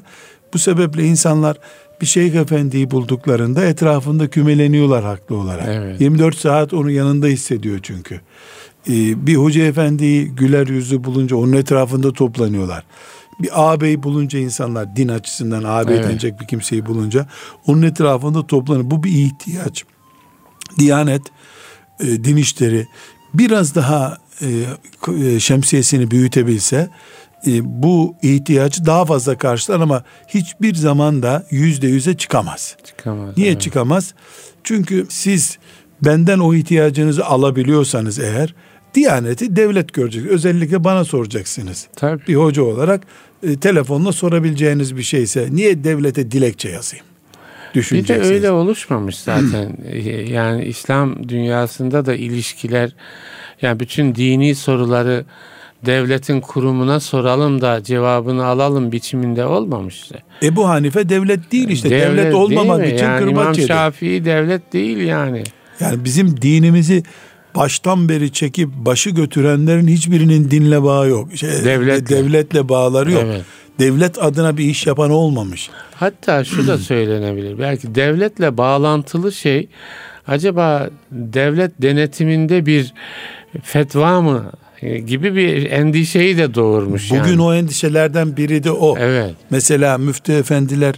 Bu 0.54 0.58
sebeple 0.58 1.02
insanlar 1.04 1.56
bir 2.00 2.06
şeyh 2.06 2.34
efendiyi 2.34 2.90
bulduklarında 2.90 3.64
etrafında 3.64 4.30
kümeleniyorlar 4.30 5.04
haklı 5.04 5.36
olarak. 5.36 5.68
Evet. 5.68 6.00
24 6.00 6.36
saat 6.36 6.74
onun 6.74 6.90
yanında 6.90 7.26
hissediyor 7.26 7.78
çünkü. 7.82 8.20
Ee, 8.88 9.26
bir 9.26 9.36
hoca 9.36 9.64
efendiyi 9.64 10.28
güler 10.28 10.66
yüzlü 10.66 11.04
bulunca 11.04 11.36
onun 11.36 11.52
etrafında 11.52 12.12
toplanıyorlar. 12.12 12.84
Bir 13.42 13.50
ağabey 13.52 14.02
bulunca 14.02 14.38
insanlar 14.38 14.96
din 14.96 15.08
açısından 15.08 15.64
ağabey 15.64 15.96
Evet. 15.96 16.08
denecek 16.08 16.40
bir 16.40 16.46
kimseyi 16.46 16.86
bulunca 16.86 17.26
onun 17.66 17.82
etrafında 17.82 18.46
toplanıyor. 18.46 18.90
Bu 18.90 19.04
bir 19.04 19.10
ihtiyaç. 19.10 19.84
Diyanet, 20.78 21.22
e, 22.00 22.24
din 22.24 22.36
işleri 22.36 22.86
biraz 23.34 23.74
daha 23.74 24.18
e, 24.42 24.48
e, 25.26 25.40
şemsiyesini 25.40 26.10
büyütebilse 26.10 26.90
e, 27.46 27.82
bu 27.82 28.14
ihtiyacı 28.22 28.86
daha 28.86 29.04
fazla 29.04 29.38
karşılar 29.38 29.80
ama 29.80 30.04
hiçbir 30.28 30.74
zaman 30.74 31.22
da 31.22 31.46
yüzde 31.50 31.86
yüze 31.86 32.16
çıkamaz. 32.16 32.76
çıkamaz. 32.84 33.36
Niye 33.36 33.50
evet. 33.50 33.60
çıkamaz? 33.60 34.14
Çünkü 34.64 35.06
siz 35.08 35.58
benden 36.04 36.38
o 36.38 36.54
ihtiyacınızı 36.54 37.26
alabiliyorsanız 37.26 38.18
eğer 38.18 38.54
Diyaneti 38.96 39.56
devlet 39.56 39.92
görecek. 39.92 40.26
Özellikle 40.26 40.84
bana 40.84 41.04
soracaksınız. 41.04 41.86
Tabii. 41.96 42.26
Bir 42.28 42.34
hoca 42.34 42.62
olarak 42.62 43.00
e, 43.42 43.56
telefonla 43.56 44.12
sorabileceğiniz 44.12 44.96
bir 44.96 45.02
şeyse 45.02 45.48
niye 45.50 45.84
devlete 45.84 46.30
dilekçe 46.30 46.68
yazayım? 46.68 47.04
Bir 47.74 48.08
de 48.08 48.20
öyle 48.20 48.50
oluşmamış 48.50 49.18
zaten. 49.18 49.76
yani 50.28 50.64
İslam 50.64 51.28
dünyasında 51.28 52.06
da 52.06 52.14
ilişkiler 52.14 52.90
yani 53.62 53.80
bütün 53.80 54.14
dini 54.14 54.54
soruları 54.54 55.24
devletin 55.86 56.40
kurumuna 56.40 57.00
soralım 57.00 57.60
da 57.60 57.82
cevabını 57.82 58.44
alalım 58.44 58.92
biçiminde 58.92 59.44
olmamış. 59.44 60.10
Ebu 60.42 60.68
Hanife 60.68 61.08
devlet 61.08 61.52
değil 61.52 61.68
işte. 61.68 61.90
Devlet, 61.90 62.34
olmamak 62.34 62.78
değil 62.78 62.92
mi? 62.92 62.96
için 62.96 63.06
yani 63.06 63.18
kırbaç 63.18 63.32
İmam 63.32 63.52
yedi. 63.52 63.66
Şafii 63.66 64.24
devlet 64.24 64.72
değil 64.72 64.98
yani. 64.98 65.44
Yani 65.80 66.04
bizim 66.04 66.42
dinimizi 66.42 67.02
baştan 67.56 68.08
beri 68.08 68.32
çekip 68.32 68.68
başı 68.74 69.10
götürenlerin 69.10 69.88
hiçbirinin 69.88 70.50
dinle 70.50 70.82
bağı 70.82 71.08
yok. 71.08 71.36
Şey, 71.36 71.50
Devletle. 71.50 72.16
devletle 72.16 72.68
bağları 72.68 73.12
yok. 73.12 73.22
Evet. 73.26 73.42
Devlet 73.78 74.22
adına 74.22 74.56
bir 74.56 74.64
iş 74.64 74.86
yapan 74.86 75.10
olmamış. 75.10 75.70
Hatta 75.94 76.44
şu 76.44 76.66
da 76.66 76.78
söylenebilir. 76.78 77.58
Belki 77.58 77.94
devletle 77.94 78.56
bağlantılı 78.56 79.32
şey 79.32 79.68
acaba 80.26 80.90
devlet 81.10 81.82
denetiminde 81.82 82.66
bir 82.66 82.94
fetva 83.62 84.20
mı 84.20 84.52
e, 84.82 84.98
gibi 84.98 85.36
bir 85.36 85.70
endişeyi 85.70 86.38
de 86.38 86.54
doğurmuş. 86.54 87.10
Bugün 87.10 87.30
yani. 87.30 87.42
o 87.42 87.54
endişelerden 87.54 88.36
biri 88.36 88.64
de 88.64 88.70
o. 88.70 88.96
Evet. 88.98 89.34
Mesela 89.50 89.98
müftü 89.98 90.32
efendiler 90.32 90.94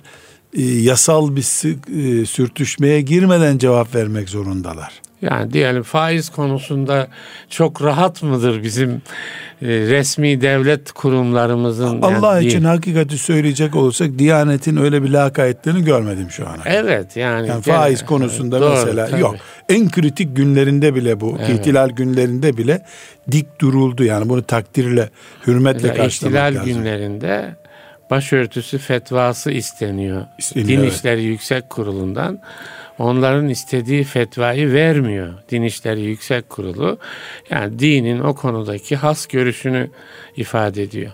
e, 0.54 0.62
yasal 0.62 1.36
bir 1.36 1.42
e, 1.42 2.26
sürtüşmeye 2.26 3.00
girmeden 3.00 3.58
cevap 3.58 3.94
vermek 3.94 4.28
zorundalar. 4.28 5.07
Yani 5.22 5.52
diyelim 5.52 5.82
faiz 5.82 6.28
konusunda 6.30 7.08
çok 7.50 7.82
rahat 7.82 8.22
mıdır 8.22 8.62
bizim 8.62 8.90
e, 9.62 9.66
resmi 9.66 10.40
devlet 10.40 10.92
kurumlarımızın? 10.92 12.02
Allah 12.02 12.34
yani 12.34 12.46
için 12.46 12.64
hakikati 12.64 13.18
söyleyecek 13.18 13.76
olursak 13.76 14.18
Diyanet'in 14.18 14.76
öyle 14.76 15.02
bir 15.02 15.08
lakayetlerini 15.10 15.84
görmedim 15.84 16.30
şu 16.30 16.48
ana. 16.48 16.62
Evet 16.66 17.16
yani. 17.16 17.48
Yani 17.48 17.62
gene- 17.64 17.76
faiz 17.76 18.04
konusunda 18.04 18.60
Doğru, 18.60 18.70
mesela 18.70 19.06
tabii. 19.06 19.20
yok. 19.20 19.37
En 19.68 19.90
kritik 19.90 20.37
günlerinde 20.37 20.94
bile 20.94 21.20
bu 21.20 21.37
Evet. 21.38 21.50
ihtilal 21.50 21.88
günlerinde 21.90 22.56
bile 22.56 22.82
dik 23.30 23.60
duruldu. 23.60 24.04
Yani 24.04 24.28
bunu 24.28 24.42
takdirle, 24.42 25.08
hürmetle 25.46 25.94
karşılamak 25.94 26.12
ihtilal 26.12 26.54
lazım. 26.54 26.64
günlerinde 26.82 27.56
başörtüsü 28.10 28.78
fetvası 28.78 29.50
isteniyor. 29.50 30.22
İsteniyor, 30.38 30.68
Din 30.68 30.78
evet. 30.78 30.92
İşleri 30.92 31.22
Yüksek 31.22 31.70
Kurulu'ndan. 31.70 32.38
Onların 32.99 33.49
istediği 33.49 34.05
fetvayı 34.05 34.73
vermiyor 34.73 35.35
Din 35.50 35.62
İşleri 35.62 36.00
Yüksek 36.00 36.49
Kurulu. 36.49 36.99
Yani 37.50 37.78
dinin 37.78 38.21
o 38.21 38.35
konudaki 38.35 38.97
has 38.97 39.26
görüşünü 39.26 39.90
ifade 40.37 40.83
ediyor. 40.83 41.12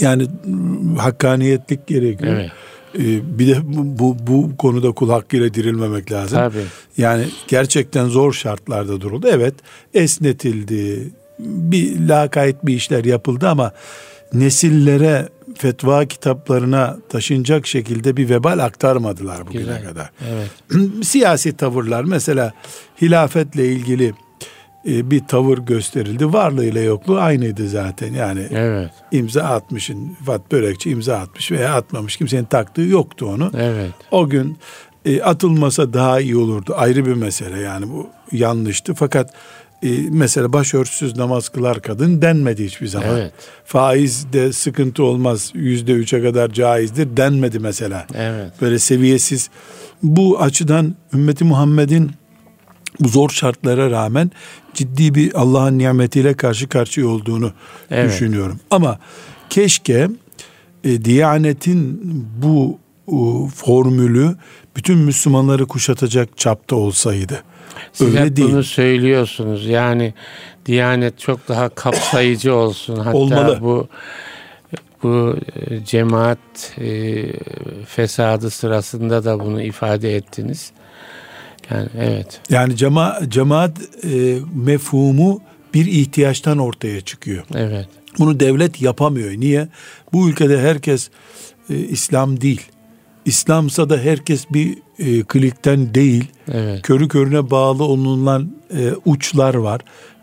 Yani 0.00 0.26
mm, 0.44 0.96
hakkaniyetlik 0.96 1.86
gerekiyor. 1.86 2.32
Evet. 2.32 2.50
Ee, 2.98 3.38
bir 3.38 3.48
de 3.48 3.56
bu, 3.64 3.98
bu, 3.98 4.16
bu 4.26 4.56
konuda 4.56 4.92
kul 4.92 5.10
hakkıyla 5.10 5.54
dirilmemek 5.54 6.12
lazım. 6.12 6.38
Tabii. 6.38 6.64
Yani 6.96 7.24
gerçekten 7.48 8.06
zor 8.06 8.32
şartlarda 8.32 9.00
duruldu. 9.00 9.28
Evet 9.30 9.54
esnetildi, 9.94 11.10
bir 11.38 12.08
lakayt 12.08 12.56
bir 12.62 12.74
işler 12.74 13.04
yapıldı 13.04 13.48
ama 13.48 13.72
nesillere 14.32 15.28
fetva 15.58 16.04
kitaplarına 16.04 16.96
taşınacak 17.08 17.66
şekilde 17.66 18.16
bir 18.16 18.28
vebal 18.28 18.58
aktarmadılar 18.58 19.46
bugüne 19.46 19.60
Güzel. 19.60 19.84
kadar. 19.84 20.10
Evet. 20.30 20.50
Siyasi 21.04 21.56
tavırlar 21.56 22.04
mesela 22.04 22.52
hilafetle 23.02 23.66
ilgili 23.66 24.14
e, 24.88 25.10
bir 25.10 25.20
tavır 25.26 25.58
gösterildi. 25.58 26.32
Varlığıyla 26.32 26.80
yokluğu 26.80 27.18
aynıydı 27.18 27.68
zaten. 27.68 28.14
Yani 28.14 28.46
evet. 28.50 28.90
imza 29.12 29.42
atmışın 29.42 30.16
Fat 30.26 30.52
Börekçi 30.52 30.90
imza 30.90 31.16
atmış 31.16 31.52
veya 31.52 31.74
atmamış 31.74 32.16
kimsenin 32.16 32.44
taktığı 32.44 32.82
yoktu 32.82 33.26
onu. 33.26 33.50
Evet. 33.56 33.90
O 34.10 34.28
gün 34.28 34.58
e, 35.04 35.22
atılmasa 35.22 35.92
daha 35.92 36.20
iyi 36.20 36.36
olurdu. 36.36 36.74
Ayrı 36.76 37.06
bir 37.06 37.14
mesele 37.14 37.58
yani 37.58 37.88
bu 37.88 38.06
yanlıştı. 38.32 38.94
Fakat 38.94 39.34
e, 39.82 39.88
mesela 40.10 40.52
başörtüsüz 40.52 41.16
namaz 41.16 41.48
kılar 41.48 41.82
kadın 41.82 42.22
denmedi 42.22 42.64
hiçbir 42.64 42.86
zaman. 42.86 43.08
Evet. 43.08 43.32
Faiz 43.64 44.32
de 44.32 44.52
sıkıntı 44.52 45.04
olmaz 45.04 45.50
yüzde 45.54 45.92
üçe 45.92 46.22
kadar 46.22 46.52
caizdir 46.52 47.16
denmedi 47.16 47.58
mesela. 47.58 48.06
Evet. 48.14 48.52
Böyle 48.60 48.78
seviyesiz. 48.78 49.50
Bu 50.02 50.40
açıdan 50.40 50.94
ümmeti 51.14 51.44
Muhammed'in 51.44 52.10
bu 53.00 53.08
zor 53.08 53.30
şartlara 53.30 53.90
rağmen 53.90 54.30
ciddi 54.74 55.14
bir 55.14 55.40
Allah'ın 55.40 55.78
nimetiyle 55.78 56.34
karşı 56.34 56.68
karşıya 56.68 57.08
olduğunu 57.08 57.52
evet. 57.90 58.12
düşünüyorum. 58.12 58.60
Ama 58.70 58.98
keşke 59.50 60.08
e, 60.84 61.04
Diyanet'in 61.04 62.00
bu 62.42 62.78
e, 63.08 63.48
formülü 63.54 64.36
bütün 64.76 64.98
Müslümanları 64.98 65.66
kuşatacak 65.66 66.38
çapta 66.38 66.76
olsaydı. 66.76 67.42
Siz 67.92 68.06
Öyle 68.08 68.24
hep 68.24 68.36
değil. 68.36 68.48
bunu 68.48 68.64
söylüyorsunuz. 68.64 69.66
Yani 69.66 70.14
Diyanet 70.66 71.18
çok 71.18 71.48
daha 71.48 71.68
kapsayıcı 71.68 72.54
olsun. 72.54 72.96
Hatta 72.96 73.16
Olmalı. 73.18 73.58
bu 73.60 73.88
bu 75.02 75.36
e, 75.56 75.84
cemaat 75.84 76.38
e, 76.78 77.24
fesadı 77.86 78.50
sırasında 78.50 79.24
da 79.24 79.40
bunu 79.40 79.62
ifade 79.62 80.16
ettiniz. 80.16 80.72
Yani 81.70 81.88
evet. 81.98 82.40
Yani 82.50 82.76
cema, 82.76 83.18
cemaat 83.28 83.78
e, 84.04 84.38
mefhumu 84.54 85.40
bir 85.74 85.86
ihtiyaçtan 85.86 86.58
ortaya 86.58 87.00
çıkıyor. 87.00 87.44
Evet. 87.54 87.88
Bunu 88.18 88.40
devlet 88.40 88.82
yapamıyor. 88.82 89.30
Niye? 89.30 89.68
Bu 90.12 90.28
ülkede 90.28 90.60
herkes 90.60 91.10
e, 91.70 91.74
İslam 91.76 92.40
değil. 92.40 92.62
İslamsa 93.24 93.90
da 93.90 93.98
herkes 93.98 94.46
bir 94.50 94.78
e, 94.98 95.22
klikten 95.22 95.94
değil. 95.94 96.24
Evet. 96.52 96.82
Körü 96.82 97.08
körüne 97.08 97.50
bağlı 97.50 97.84
olunan 97.84 98.52
e, 98.74 98.92
uçlar 99.04 99.54
var. 99.54 99.80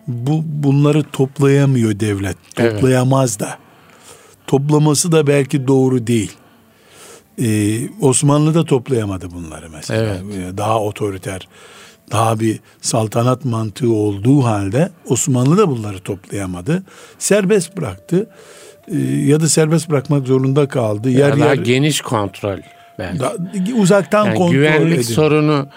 Bu 0.08 0.44
bunları 0.46 1.04
toplayamıyor 1.04 2.00
devlet. 2.00 2.38
Toplayamaz 2.56 3.38
evet. 3.42 3.50
da. 3.50 3.58
Toplaması 4.48 5.12
da 5.12 5.28
belki 5.28 5.68
doğru 5.68 6.08
değil. 6.08 6.32
Ee, 7.42 7.80
Osmanlı 8.02 8.54
da 8.54 8.66
toplayamadı 8.66 9.32
bunları 9.32 9.70
mesela. 9.70 10.16
Evet. 10.24 10.54
Ee, 10.54 10.58
daha 10.58 10.80
otoriter, 10.80 11.48
daha 12.12 12.40
bir 12.40 12.60
saltanat 12.82 13.46
mantığı 13.46 13.94
olduğu 13.94 14.44
halde 14.44 14.90
Osmanlı 15.06 15.58
da 15.58 15.70
bunları 15.70 16.00
toplayamadı. 16.00 16.84
Serbest 17.20 17.78
bıraktı. 17.78 18.30
Ee, 18.88 18.98
ya 19.02 19.40
da 19.40 19.48
serbest 19.50 19.90
bırakmak 19.90 20.28
zorunda 20.28 20.68
kaldı. 20.68 21.10
Ya 21.10 21.20
yer 21.20 21.40
daha 21.40 21.50
yer 21.50 21.56
geniş 21.56 22.02
kontrol. 22.02 22.60
Belki. 23.00 23.20
Da, 23.20 23.34
uzaktan 23.78 24.26
yani 24.26 24.36
kontrol 24.38 24.54
güvenlik 24.54 24.94
edin. 24.94 25.02
sorunu 25.02 25.68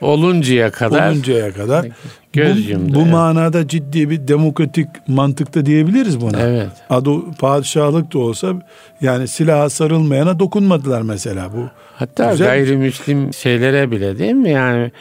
oluncaya 0.00 0.70
kadar 0.70 1.10
oluncaya 1.10 1.52
kadar 1.52 1.86
göz 2.32 2.74
bu, 2.74 2.94
bu 2.94 3.00
evet. 3.00 3.12
manada 3.12 3.68
ciddi 3.68 4.10
bir 4.10 4.28
demokratik 4.28 4.88
mantıkta 5.08 5.66
diyebiliriz 5.66 6.20
buna. 6.20 6.40
Evet. 6.40 6.70
Adı 6.90 7.10
padişahlık 7.38 8.12
da 8.12 8.18
olsa 8.18 8.54
yani 9.00 9.28
silaha 9.28 9.70
sarılmayana 9.70 10.38
dokunmadılar 10.38 11.02
mesela 11.02 11.52
bu. 11.52 11.68
Hatta 11.96 12.30
Güzel 12.30 12.46
gayrimüslim 12.46 13.34
şeylere 13.34 13.90
bile 13.90 14.18
değil 14.18 14.32
mi? 14.32 14.50
Yani 14.50 14.92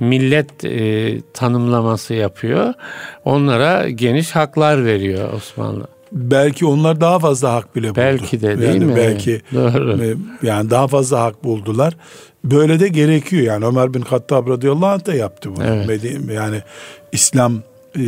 millet 0.00 0.64
e, 0.64 1.20
tanımlaması 1.34 2.14
yapıyor. 2.14 2.74
Onlara 3.24 3.88
geniş 3.90 4.30
haklar 4.30 4.84
veriyor 4.84 5.32
Osmanlı 5.32 5.86
belki 6.12 6.66
onlar 6.66 7.00
daha 7.00 7.18
fazla 7.18 7.52
hak 7.52 7.76
bile 7.76 7.88
buldu. 7.88 7.96
Belki 7.96 8.40
de 8.40 8.58
değil 8.58 8.74
yani 8.74 8.84
mi? 8.84 8.96
Belki 8.96 9.42
Doğru. 9.54 10.04
E, 10.04 10.14
yani 10.46 10.70
daha 10.70 10.88
fazla 10.88 11.20
hak 11.20 11.44
buldular. 11.44 11.96
Böyle 12.44 12.80
de 12.80 12.88
gerekiyor 12.88 13.42
yani 13.42 13.64
Ömer 13.64 13.94
bin 13.94 14.00
Hattab 14.00 14.48
radıyallahu 14.48 14.86
anh 14.86 15.06
da 15.06 15.14
yaptı 15.14 15.56
bunu. 15.56 15.64
Evet. 15.64 16.02
Yani 16.34 16.62
İslam 17.12 17.62
e, 17.96 18.02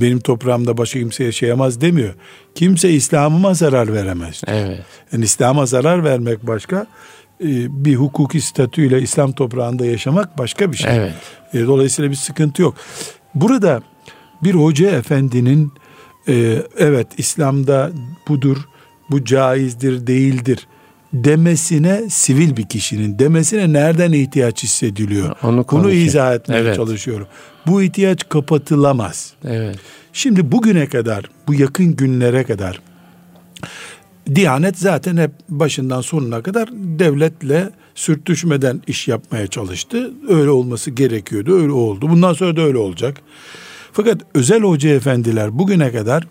benim 0.00 0.20
toprağımda 0.20 0.76
başka 0.76 0.98
kimse 0.98 1.24
yaşayamaz 1.24 1.80
demiyor. 1.80 2.14
Kimse 2.54 2.90
İslam'ıma 2.90 3.54
zarar 3.54 3.92
veremez. 3.94 4.42
Evet. 4.46 4.80
Yani 5.12 5.24
İslam'a 5.24 5.66
zarar 5.66 6.04
vermek 6.04 6.46
başka, 6.46 6.86
e, 7.40 7.84
bir 7.84 7.94
hukuki 7.94 8.40
statüyle 8.40 9.02
İslam 9.02 9.32
toprağında 9.32 9.86
yaşamak 9.86 10.38
başka 10.38 10.72
bir 10.72 10.76
şey. 10.76 10.96
Evet. 10.96 11.14
Dolayısıyla 11.54 12.10
bir 12.10 12.16
sıkıntı 12.16 12.62
yok. 12.62 12.74
Burada 13.34 13.82
bir 14.42 14.54
hoca 14.54 14.90
efendinin 14.90 15.72
e, 16.28 16.62
evet 16.76 17.06
İslam'da 17.16 17.90
budur, 18.28 18.56
bu 19.10 19.24
caizdir, 19.24 20.06
değildir 20.06 20.66
demesine 21.12 22.10
sivil 22.10 22.56
bir 22.56 22.68
kişinin 22.68 23.18
demesine 23.18 23.72
nereden 23.72 24.12
ihtiyaç 24.12 24.62
hissediliyor? 24.62 25.36
Onu 25.42 25.66
Bunu 25.72 25.90
izah 25.90 26.34
etmeye 26.34 26.58
evet. 26.58 26.76
çalışıyorum. 26.76 27.26
Bu 27.66 27.82
ihtiyaç 27.82 28.28
kapatılamaz. 28.28 29.32
Evet. 29.44 29.78
Şimdi 30.12 30.52
bugüne 30.52 30.86
kadar, 30.86 31.24
bu 31.48 31.54
yakın 31.54 31.96
günlere 31.96 32.44
kadar 32.44 32.80
Diyanet 34.34 34.78
zaten 34.78 35.16
hep 35.16 35.30
başından 35.48 36.00
sonuna 36.00 36.42
kadar 36.42 36.68
devletle 36.72 37.70
sürtüşmeden 37.94 38.82
iş 38.86 39.08
yapmaya 39.08 39.46
çalıştı. 39.46 40.10
Öyle 40.28 40.50
olması 40.50 40.90
gerekiyordu, 40.90 41.60
öyle 41.60 41.72
oldu. 41.72 42.08
Bundan 42.08 42.32
sonra 42.32 42.56
da 42.56 42.60
öyle 42.60 42.78
olacak. 42.78 43.20
Fakat 43.98 44.20
özel 44.34 44.62
hoca 44.62 44.90
efendiler 44.90 45.58
bugüne 45.58 45.92
kadar 45.92 46.22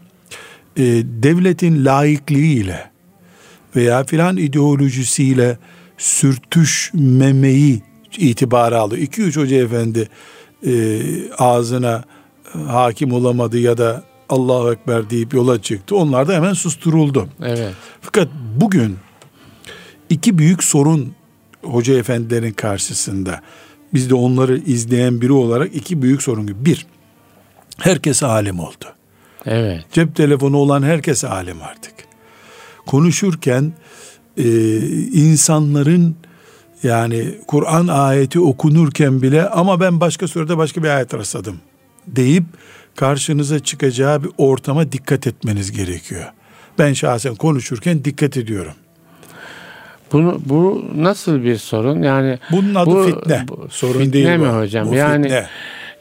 e, 0.77 0.83
devletin 1.03 1.85
laikliği 1.85 2.63
ile 2.63 2.91
veya 3.75 4.03
filan 4.03 4.37
ideolojisiyle 4.37 5.57
sürtüşmemeyi 5.97 7.81
itibara 8.17 8.79
alıyor. 8.79 9.01
İki 9.01 9.21
üç 9.21 9.37
hoca 9.37 9.57
efendi 9.57 10.09
e, 10.65 11.01
ağzına 11.37 12.03
hakim 12.67 13.11
olamadı 13.11 13.57
ya 13.57 13.77
da 13.77 14.03
Allahu 14.29 14.71
Ekber 14.71 15.09
deyip 15.09 15.33
yola 15.33 15.61
çıktı. 15.61 15.95
Onlar 15.95 16.27
da 16.27 16.33
hemen 16.33 16.53
susturuldu. 16.53 17.29
Evet. 17.43 17.73
Fakat 18.01 18.27
bugün 18.55 18.97
iki 20.09 20.37
büyük 20.37 20.63
sorun 20.63 21.13
hoca 21.63 21.97
efendilerin 21.97 22.53
karşısında 22.53 23.41
biz 23.93 24.09
de 24.09 24.15
onları 24.15 24.57
izleyen 24.57 25.21
biri 25.21 25.33
olarak 25.33 25.75
iki 25.75 26.01
büyük 26.01 26.21
sorun 26.21 26.47
gibi. 26.47 26.65
Bir, 26.65 26.85
herkes 27.77 28.23
alim 28.23 28.59
oldu. 28.59 28.85
Evet. 29.45 29.85
Cep 29.91 30.15
telefonu 30.15 30.57
olan 30.57 30.83
herkes 30.83 31.23
alim 31.23 31.61
artık. 31.61 31.93
Konuşurken 32.85 33.73
e, 34.37 34.77
insanların 35.13 36.15
yani 36.83 37.35
Kur'an 37.47 37.87
ayeti 37.87 38.39
okunurken 38.39 39.21
bile 39.21 39.49
ama 39.49 39.79
ben 39.79 39.99
başka 39.99 40.27
surede 40.27 40.57
başka 40.57 40.83
bir 40.83 40.89
ayet 40.89 41.13
rastladım 41.13 41.57
deyip 42.07 42.43
karşınıza 42.95 43.59
çıkacağı 43.59 44.23
bir 44.23 44.29
ortama 44.37 44.91
dikkat 44.91 45.27
etmeniz 45.27 45.71
gerekiyor. 45.71 46.25
Ben 46.79 46.93
şahsen 46.93 47.35
konuşurken 47.35 48.03
dikkat 48.05 48.37
ediyorum. 48.37 48.73
Bunu 50.11 50.41
bu 50.45 50.85
nasıl 50.95 51.43
bir 51.43 51.57
sorun? 51.57 52.03
Yani 52.03 52.39
bunun 52.51 52.75
adı 52.75 52.89
bu, 52.89 53.03
fitne. 53.03 53.45
Bu, 53.47 53.67
sorun 53.69 53.99
fitne 53.99 54.13
değil 54.13 54.39
mi 54.39 54.49
bu. 54.49 54.57
hocam? 54.57 54.87
Bu 54.87 54.93
yani 54.93 55.23
fitne. 55.23 55.47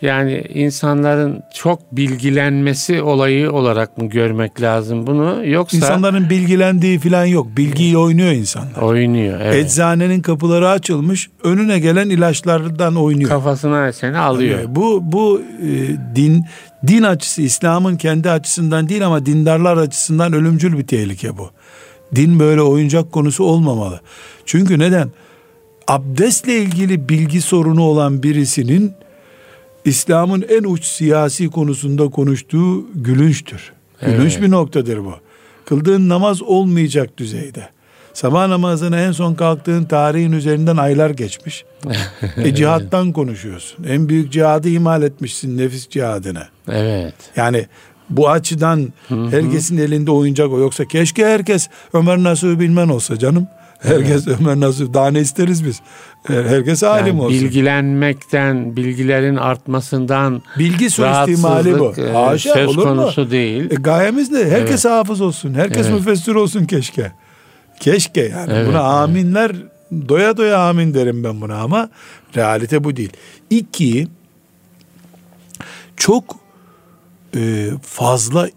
Yani 0.02 0.44
insanların 0.54 1.42
çok 1.54 1.96
bilgilenmesi 1.96 3.02
olayı 3.02 3.52
olarak 3.52 3.98
mı 3.98 4.08
görmek 4.08 4.60
lazım 4.60 5.06
bunu 5.06 5.46
yoksa 5.46 5.76
insanların 5.76 6.30
bilgilendiği 6.30 6.98
falan 6.98 7.24
yok. 7.24 7.46
Bilgiyle 7.56 7.98
oynuyor 7.98 8.32
insanlar. 8.32 8.82
Oynuyor. 8.82 9.40
Evet. 9.40 9.54
Eczanenin 9.54 10.20
kapıları 10.20 10.68
açılmış, 10.68 11.30
önüne 11.44 11.78
gelen 11.78 12.10
ilaçlardan 12.10 12.96
oynuyor. 12.96 13.30
Kafasına 13.30 13.92
seni 13.92 14.18
alıyor. 14.18 14.60
Yani 14.60 14.74
bu 14.74 15.00
bu 15.02 15.42
e, 15.62 15.70
din 16.16 16.44
din 16.86 17.02
açısı 17.02 17.42
İslam'ın 17.42 17.96
kendi 17.96 18.30
açısından 18.30 18.88
değil 18.88 19.06
ama 19.06 19.26
dindarlar 19.26 19.76
açısından 19.76 20.32
ölümcül 20.32 20.78
bir 20.78 20.86
tehlike 20.86 21.38
bu. 21.38 21.50
Din 22.14 22.38
böyle 22.40 22.62
oyuncak 22.62 23.12
konusu 23.12 23.44
olmamalı. 23.44 24.00
Çünkü 24.44 24.78
neden? 24.78 25.10
Abdestle 25.88 26.58
ilgili 26.58 27.08
bilgi 27.08 27.40
sorunu 27.40 27.82
olan 27.82 28.22
birisinin 28.22 28.92
İslam'ın 29.86 30.44
en 30.48 30.64
uç 30.64 30.84
siyasi 30.84 31.48
konusunda 31.48 32.08
konuştuğu 32.08 32.86
gülünçtür. 32.94 33.72
Gülünç 34.00 34.32
evet. 34.32 34.42
bir 34.42 34.50
noktadır 34.50 34.98
bu. 34.98 35.14
Kıldığın 35.64 36.08
namaz 36.08 36.42
olmayacak 36.42 37.18
düzeyde. 37.18 37.68
Sabah 38.12 38.48
namazına 38.48 39.00
en 39.00 39.12
son 39.12 39.34
kalktığın 39.34 39.84
tarihin 39.84 40.32
üzerinden 40.32 40.76
aylar 40.76 41.10
geçmiş. 41.10 41.64
e 42.36 42.54
cihattan 42.54 43.12
konuşuyorsun. 43.12 43.84
En 43.84 44.08
büyük 44.08 44.32
cihadı 44.32 44.68
imal 44.68 45.02
etmişsin 45.02 45.58
nefis 45.58 45.88
cihadını. 45.88 46.42
Evet. 46.68 47.14
Yani 47.36 47.66
bu 48.10 48.28
açıdan 48.28 48.92
Hı-hı. 49.08 49.30
herkesin 49.30 49.78
elinde 49.78 50.10
oyuncak 50.10 50.52
o. 50.52 50.58
Yoksa 50.58 50.84
keşke 50.84 51.26
herkes 51.26 51.68
Ömer 51.92 52.18
Nasuh 52.18 52.58
bilmen 52.58 52.88
olsa 52.88 53.18
canım. 53.18 53.46
Herkes 53.78 54.28
evet. 54.28 54.38
Ömer 54.40 54.60
Nasuh. 54.60 54.94
Daha 54.94 55.10
ne 55.10 55.20
isteriz 55.20 55.64
biz? 55.64 55.80
Herkes 56.26 56.82
alim 56.82 57.06
yani 57.06 57.22
olsun. 57.22 57.40
Bilgilenmekten, 57.40 58.76
bilgilerin 58.76 59.36
artmasından 59.36 60.42
bilgi 60.58 60.90
suistimali 60.90 61.78
bu. 61.78 61.94
E, 62.00 62.12
Haşa, 62.12 62.54
söz 62.54 62.68
olur 62.68 62.82
konusu 62.82 63.20
mu? 63.20 63.30
değil. 63.30 63.70
E, 63.70 63.74
gayemiz 63.74 64.30
ne? 64.30 64.38
Herkes 64.38 64.86
evet. 64.86 64.96
hafız 64.96 65.20
olsun. 65.20 65.54
Herkes 65.54 65.86
evet. 65.86 65.98
müfessir 65.98 66.34
olsun 66.34 66.64
keşke. 66.64 67.12
Keşke 67.80 68.20
yani. 68.20 68.52
Evet, 68.52 68.68
buna 68.68 68.80
aminler 68.80 69.52
doya 70.08 70.36
doya 70.36 70.58
amin 70.58 70.94
derim 70.94 71.24
ben 71.24 71.40
buna 71.40 71.56
ama 71.56 71.88
realite 72.36 72.84
bu 72.84 72.96
değil. 72.96 73.12
İki, 73.50 74.08
çok 75.96 76.36
e, 77.36 77.70
fazla 77.82 78.48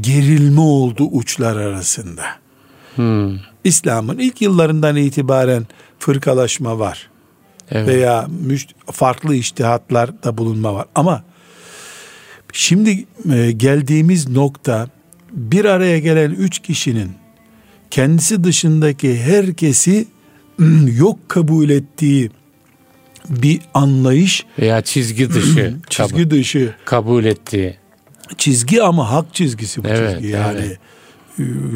gerilme 0.00 0.60
oldu 0.60 1.04
uçlar 1.04 1.56
arasında. 1.56 2.24
Hmm. 2.98 3.38
İslam'ın 3.64 4.18
ilk 4.18 4.42
yıllarından 4.42 4.96
itibaren 4.96 5.66
fırkalaşma 5.98 6.78
var. 6.78 7.10
Evet. 7.70 7.88
Veya 7.88 8.28
farklı 8.92 9.34
iştihatlarda 9.34 10.38
bulunma 10.38 10.74
var. 10.74 10.86
Ama 10.94 11.24
şimdi 12.52 13.04
e, 13.32 13.52
geldiğimiz 13.52 14.28
nokta 14.28 14.88
bir 15.32 15.64
araya 15.64 15.98
gelen 15.98 16.30
üç 16.30 16.58
kişinin 16.58 17.12
kendisi 17.90 18.44
dışındaki 18.44 19.20
herkesi 19.20 20.06
yok 20.96 21.28
kabul 21.28 21.70
ettiği 21.70 22.30
bir 23.28 23.60
anlayış 23.74 24.46
veya 24.58 24.80
çizgi 24.80 25.30
dışı 25.34 25.74
çizgi 25.90 26.12
kabul, 26.12 26.30
dışı 26.30 26.74
kabul 26.84 27.24
ettiği 27.24 27.76
çizgi 28.38 28.82
ama 28.82 29.10
hak 29.10 29.34
çizgisi 29.34 29.84
bu 29.84 29.88
evet, 29.88 30.14
çizgi 30.14 30.32
yani 30.32 30.60
evet. 30.66 30.78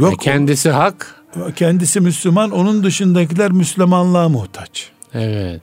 Yok 0.01 0.13
e 0.13 0.17
kendisi 0.17 0.71
hak 0.71 1.23
kendisi 1.57 2.01
Müslüman 2.01 2.51
onun 2.51 2.85
dışındakiler 2.85 3.53
Müslümanlığa 3.53 4.29
muhtaç 4.29 4.91
evet 5.15 5.63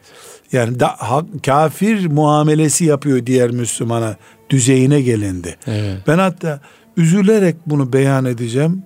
yani 0.51 0.79
da, 0.79 0.87
ha, 0.87 1.25
kafir 1.45 2.07
muamelesi 2.07 2.85
yapıyor 2.85 3.25
diğer 3.25 3.51
Müslümana 3.51 4.15
düzeyine 4.49 5.01
gelindi 5.01 5.55
evet. 5.67 5.97
ben 6.07 6.17
hatta 6.17 6.61
üzülerek 6.97 7.55
bunu 7.65 7.93
beyan 7.93 8.25
edeceğim 8.25 8.83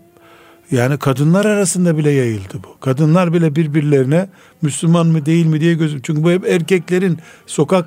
yani 0.72 0.98
kadınlar 0.98 1.46
arasında 1.46 1.98
bile 1.98 2.12
yayıldı 2.12 2.54
bu. 2.64 2.80
Kadınlar 2.80 3.34
bile 3.34 3.56
birbirlerine 3.56 4.28
Müslüman 4.62 5.08
mı 5.08 5.26
değil 5.26 5.46
mi 5.46 5.62
diye 5.62 5.74
gözüm. 5.74 6.02
Çünkü 6.02 6.24
bu 6.24 6.32
hep 6.32 6.46
erkeklerin 6.48 7.18
sokak 7.46 7.86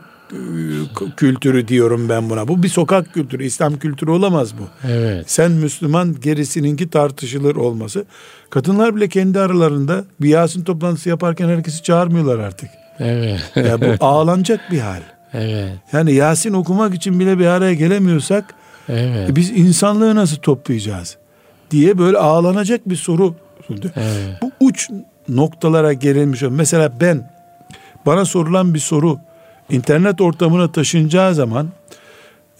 kültürü 1.17 1.69
diyorum 1.69 2.09
ben 2.09 2.31
buna. 2.31 2.49
Bu 2.49 2.63
bir 2.63 2.69
sokak 2.69 3.15
kültürü, 3.15 3.45
İslam 3.45 3.79
kültürü 3.79 4.11
olamaz 4.11 4.59
bu. 4.59 4.89
Evet. 4.89 5.31
Sen 5.31 5.53
Müslüman 5.53 6.17
gerisininki 6.21 6.91
tartışılır 6.91 7.57
olması. 7.57 8.05
Kadınlar 8.51 8.97
bile 8.97 9.09
kendi 9.09 9.41
aralarında 9.41 10.05
bir 10.21 10.29
Yasin 10.29 10.65
toplantısı 10.65 11.09
yaparken 11.09 11.49
herkesi 11.49 11.83
çağırmıyorlar 11.83 12.39
artık. 12.39 12.71
Evet. 12.99 13.41
ya 13.57 13.81
bu 13.81 13.87
ağlanacak 14.01 14.61
bir 14.71 14.81
hal. 14.81 15.01
Evet. 15.35 15.73
Yani 15.93 16.13
Yasin 16.13 16.53
okumak 16.53 16.95
için 16.95 17.21
bile 17.21 17.39
bir 17.39 17.47
araya 17.47 17.75
gelemiyorsak 17.75 18.55
evet. 18.89 19.37
biz 19.37 19.51
insanlığı 19.51 20.15
nasıl 20.15 20.37
toplayacağız? 20.37 21.17
diye 21.71 21.99
böyle 21.99 22.19
ağlanacak 22.19 22.89
bir 22.89 22.97
soru. 22.97 23.35
Evet. 23.71 24.43
Bu 24.43 24.51
uç 24.61 24.91
noktalara 25.29 25.93
gerilmiş. 25.93 26.43
Mesela 26.51 27.01
ben 27.01 27.31
bana 28.07 28.25
sorulan 28.25 28.75
bir 28.75 28.79
soru 28.79 29.19
internet 29.71 30.21
ortamına 30.21 30.73
taşınacağı 30.73 31.35
zaman 31.35 31.69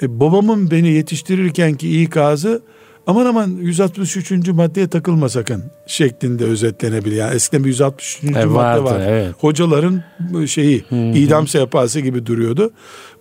e, 0.03 0.21
babamın 0.21 0.71
beni 0.71 0.89
yetiştirirkenki 0.89 2.03
ikazı 2.03 2.63
aman 3.07 3.27
aman 3.27 3.51
163. 3.61 4.49
maddeye 4.49 4.89
takılma 4.89 5.29
sakın 5.29 5.65
şeklinde 5.87 6.45
özetlenebilir. 6.45 7.17
Yani 7.17 7.35
eskiden 7.35 7.65
bir 7.65 7.69
163. 7.69 8.25
E, 8.25 8.31
madde 8.31 8.55
vardı, 8.55 8.85
var. 8.85 9.01
Evet. 9.07 9.35
Hocaların 9.39 10.05
şeyi 10.47 10.85
Hı-hı. 10.89 10.99
idam 10.99 11.47
sehpası 11.47 12.01
gibi 12.01 12.27
duruyordu. 12.27 12.71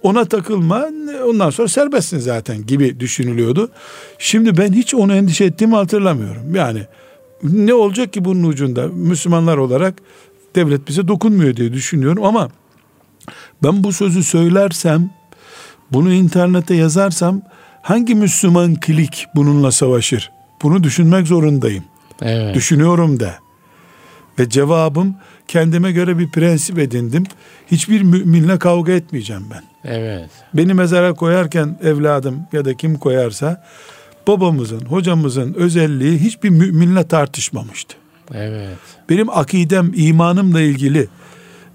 Ona 0.04 0.26
takılma 0.26 0.86
ondan 1.28 1.50
sonra 1.50 1.68
serbestsin 1.68 2.20
zaten 2.20 2.66
gibi 2.66 3.00
düşünülüyordu. 3.00 3.70
Şimdi 4.20 4.58
ben 4.58 4.74
hiç 4.74 4.94
onu 4.96 5.14
endişe 5.14 5.46
ettiğimi 5.46 5.76
hatırlamıyorum. 5.76 6.56
Yani 6.56 6.82
ne 7.44 7.74
olacak 7.74 8.14
ki 8.14 8.26
bunun 8.26 8.44
ucunda 8.44 8.88
Müslümanlar 8.88 9.58
olarak 9.58 9.94
devlet 10.56 10.88
bize 10.88 11.08
dokunmuyor 11.08 11.56
diye 11.56 11.74
düşünüyorum 11.74 12.24
ama 12.24 12.50
ben 13.66 13.84
bu 13.84 13.94
sözü 13.94 14.24
söylersem 14.24 15.10
bunu 15.92 16.14
internete 16.14 16.76
yazarsam 16.76 17.42
hangi 17.82 18.16
Müslüman 18.16 18.76
klik 18.76 19.26
bununla 19.36 19.72
savaşır? 19.72 20.32
Bunu 20.62 20.84
düşünmek 20.84 21.28
zorundayım. 21.28 21.84
Evet. 22.22 22.56
Düşünüyorum 22.56 23.20
da. 23.20 23.36
Ve 24.40 24.50
cevabım 24.50 25.16
kendime 25.48 25.92
göre 25.92 26.20
bir 26.20 26.32
prensip 26.32 26.80
edindim. 26.80 27.24
Hiçbir 27.72 28.02
müminle 28.02 28.60
kavga 28.60 28.92
etmeyeceğim 28.92 29.44
ben. 29.52 29.92
Evet. 29.92 30.30
Beni 30.54 30.74
mezara 30.74 31.14
koyarken 31.14 31.80
evladım 31.84 32.48
ya 32.54 32.66
da 32.66 32.74
kim 32.78 32.96
koyarsa 32.96 33.64
babamızın, 34.28 34.86
hocamızın 34.86 35.54
özelliği 35.54 36.20
hiçbir 36.20 36.50
müminle 36.50 37.08
tartışmamıştı. 37.08 37.96
Evet. 38.34 38.78
Benim 39.10 39.30
akidem, 39.30 39.92
imanımla 39.96 40.62
ilgili 40.62 41.08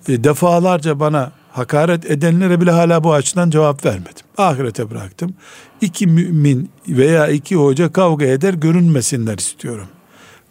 e, 0.09 0.24
defalarca 0.24 1.00
bana 1.00 1.33
hakaret 1.60 2.10
edenlere 2.10 2.60
bile 2.60 2.70
hala 2.70 3.04
bu 3.04 3.12
açıdan 3.12 3.50
cevap 3.50 3.84
vermedim. 3.84 4.26
Ahirete 4.36 4.90
bıraktım. 4.90 5.34
İki 5.80 6.06
mümin 6.06 6.70
veya 6.88 7.28
iki 7.28 7.56
hoca 7.56 7.92
kavga 7.92 8.24
eder 8.24 8.54
görünmesinler 8.54 9.38
istiyorum. 9.38 9.88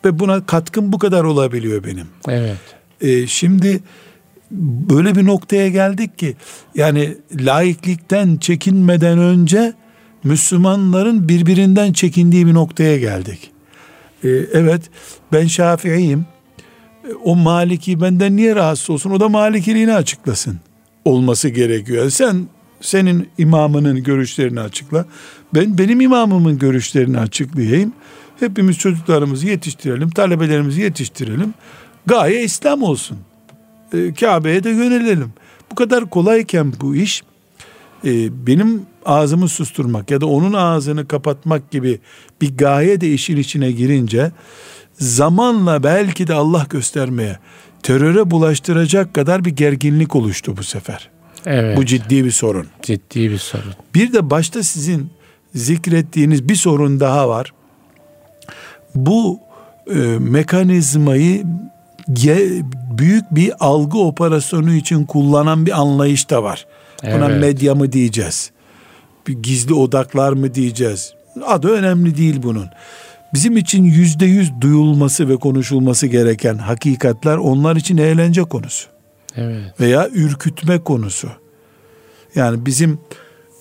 Ve 0.06 0.20
buna 0.20 0.46
katkım 0.46 0.94
bu 0.94 1.00
kadar 1.00 1.24
olabiliyor 1.24 1.84
benim. 1.84 2.08
Evet. 2.28 2.58
Ee, 3.02 3.28
şimdi 3.28 3.80
böyle 4.52 5.16
bir 5.16 5.26
noktaya 5.26 5.70
geldik 5.70 6.18
ki 6.18 6.36
yani 6.76 7.18
laiklikten 7.34 8.38
çekinmeden 8.38 9.20
önce 9.20 9.74
Müslümanların 10.24 11.30
birbirinden 11.30 11.94
çekindiği 11.94 12.48
bir 12.48 12.54
noktaya 12.54 12.98
geldik. 12.98 13.52
Ee, 14.24 14.30
evet 14.54 14.82
ben 15.34 15.48
Şafii'yim. 15.48 16.26
O 17.24 17.36
Maliki 17.36 18.02
benden 18.02 18.36
niye 18.36 18.56
rahatsız 18.56 18.90
olsun? 18.90 19.12
O 19.12 19.20
da 19.20 19.30
Malikiliğini 19.30 19.94
açıklasın. 19.94 20.60
Olması 21.06 21.50
gerekiyor. 21.50 22.10
Sen 22.10 22.48
senin 22.82 23.30
imamının 23.38 24.04
görüşlerini 24.04 24.60
açıkla. 24.60 25.06
Ben 25.54 25.78
benim 25.78 26.02
imamımın 26.02 26.60
görüşlerini 26.60 27.20
açıklayayım. 27.20 27.94
Hepimiz 28.40 28.78
çocuklarımızı 28.78 29.48
yetiştirelim, 29.48 30.10
talebelerimizi 30.10 30.82
yetiştirelim. 30.82 31.54
Gaye 32.06 32.44
İslam 32.44 32.84
olsun. 32.84 33.18
E, 33.94 34.14
Kabe'ye 34.14 34.64
de 34.64 34.70
yönelelim. 34.70 35.34
Bu 35.72 35.76
kadar 35.76 36.10
kolayken 36.10 36.74
bu 36.82 36.96
iş 36.96 37.24
e, 38.06 38.48
benim 38.48 38.82
ağzımı 39.06 39.48
susturmak 39.48 40.12
ya 40.12 40.22
da 40.22 40.26
onun 40.26 40.54
ağzını 40.54 41.08
kapatmak 41.08 41.72
gibi 41.72 42.00
bir 42.42 42.58
gaye 42.58 43.02
de 43.02 43.14
işin 43.14 43.38
içine 43.38 43.72
girince 43.72 44.32
zamanla 44.94 45.84
belki 45.84 46.28
de 46.28 46.34
Allah 46.34 46.68
göstermeye 46.70 47.40
teröre 47.84 48.32
bulaştıracak 48.32 49.14
kadar 49.14 49.46
bir 49.46 49.52
gerginlik 49.52 50.16
oluştu 50.16 50.58
bu 50.58 50.64
sefer. 50.64 51.10
Evet. 51.46 51.78
Bu 51.78 51.86
ciddi 51.86 52.26
bir 52.26 52.32
sorun. 52.32 52.68
Ciddi 52.82 53.32
bir 53.32 53.38
sorun. 53.38 53.74
Bir 53.96 54.14
de 54.14 54.30
başta 54.30 54.64
sizin 54.64 55.10
zikrettiğiniz 55.56 56.50
bir 56.50 56.56
sorun 56.56 57.00
daha 57.00 57.30
var. 57.30 57.54
Bu 58.96 59.40
e, 59.88 59.94
mekanizmayı 60.20 61.44
büyük 62.98 63.36
bir 63.36 63.54
algı 63.60 63.98
operasyonu 63.98 64.74
için 64.74 65.06
kullanan 65.06 65.66
bir 65.66 65.80
anlayış 65.80 66.30
da 66.30 66.44
var. 66.44 66.66
Buna 67.04 67.30
evet. 67.30 67.42
medya 67.42 67.76
mı 67.76 67.92
diyeceğiz? 67.92 68.52
Bir 69.28 69.34
gizli 69.34 69.74
odaklar 69.74 70.34
mı 70.34 70.54
diyeceğiz? 70.54 71.14
Adı 71.46 71.70
önemli 71.70 72.18
değil 72.18 72.40
bunun. 72.44 72.68
Bizim 73.34 73.58
için 73.58 73.84
yüzde 73.84 74.26
yüz 74.26 74.62
duyulması 74.62 75.30
ve 75.30 75.36
konuşulması 75.36 76.08
gereken 76.08 76.58
hakikatler 76.58 77.38
onlar 77.38 77.76
için 77.76 77.98
eğlence 77.98 78.42
konusu. 78.42 78.88
Evet. 79.36 79.80
Veya 79.80 80.10
ürkütme 80.14 80.80
konusu. 80.80 81.30
Yani 82.36 82.66
bizim 82.66 83.00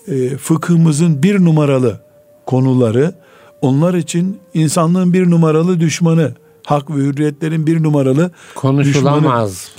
e, 0.07 0.37
fıkhımızın 0.37 1.23
bir 1.23 1.45
numaralı 1.45 2.01
konuları 2.45 3.13
onlar 3.61 3.93
için 3.93 4.39
insanlığın 4.53 5.13
bir 5.13 5.29
numaralı 5.29 5.79
düşmanı 5.79 6.33
hak 6.65 6.89
ve 6.89 6.95
hürriyetlerin 6.95 7.67
bir 7.67 7.83
numaralı 7.83 8.31
konuşulamaz. 8.55 9.71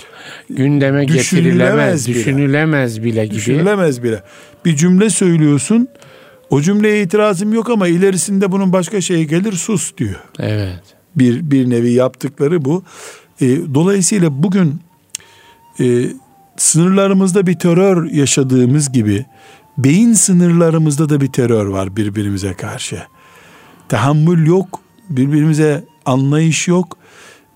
Düşmanı, 0.49 0.57
gündeme 0.57 1.05
getirilemez, 1.05 2.07
bile. 2.07 2.15
düşünülemez 2.15 3.03
bile 3.03 3.25
gibi. 3.25 3.35
Düşünülemez 3.35 4.03
bile. 4.03 4.23
Bir 4.65 4.75
cümle 4.75 5.09
söylüyorsun. 5.09 5.87
O 6.51 6.61
cümleye 6.61 7.03
itirazım 7.03 7.53
yok 7.53 7.69
ama 7.69 7.87
ilerisinde 7.87 8.51
bunun 8.51 8.73
başka 8.73 9.01
şeyi 9.01 9.27
gelir 9.27 9.53
sus 9.53 9.97
diyor. 9.97 10.19
Evet. 10.39 10.83
Bir 11.15 11.51
bir 11.51 11.69
nevi 11.69 11.91
yaptıkları 11.91 12.65
bu. 12.65 12.83
E, 13.41 13.47
dolayısıyla 13.73 14.43
bugün 14.43 14.79
e, 15.79 16.05
sınırlarımızda 16.57 17.47
bir 17.47 17.59
terör 17.59 18.11
yaşadığımız 18.11 18.91
gibi 18.91 19.25
beyin 19.77 20.13
sınırlarımızda 20.13 21.09
da 21.09 21.21
bir 21.21 21.31
terör 21.31 21.65
var 21.65 21.95
birbirimize 21.95 22.53
karşı. 22.53 23.01
Tahammül 23.89 24.47
yok, 24.47 24.79
birbirimize 25.09 25.83
anlayış 26.05 26.67
yok. 26.67 26.97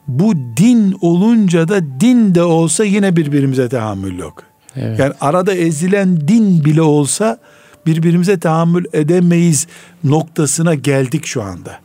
Bu 0.07 0.35
din 0.57 0.97
olunca 1.01 1.67
da 1.67 1.99
din 1.99 2.35
de 2.35 2.43
olsa 2.43 2.83
yine 2.83 3.15
birbirimize 3.15 3.69
tahammül 3.69 4.19
yok. 4.19 4.43
Evet. 4.75 4.99
Yani 4.99 5.13
arada 5.21 5.53
ezilen 5.53 6.27
din 6.27 6.65
bile 6.65 6.81
olsa 6.81 7.39
birbirimize 7.85 8.39
tahammül 8.39 8.85
edemeyiz 8.93 9.67
noktasına 10.03 10.75
geldik 10.75 11.25
şu 11.25 11.43
anda. 11.43 11.79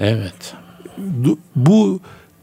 Evet. 0.00 0.54
Bu 1.56 2.00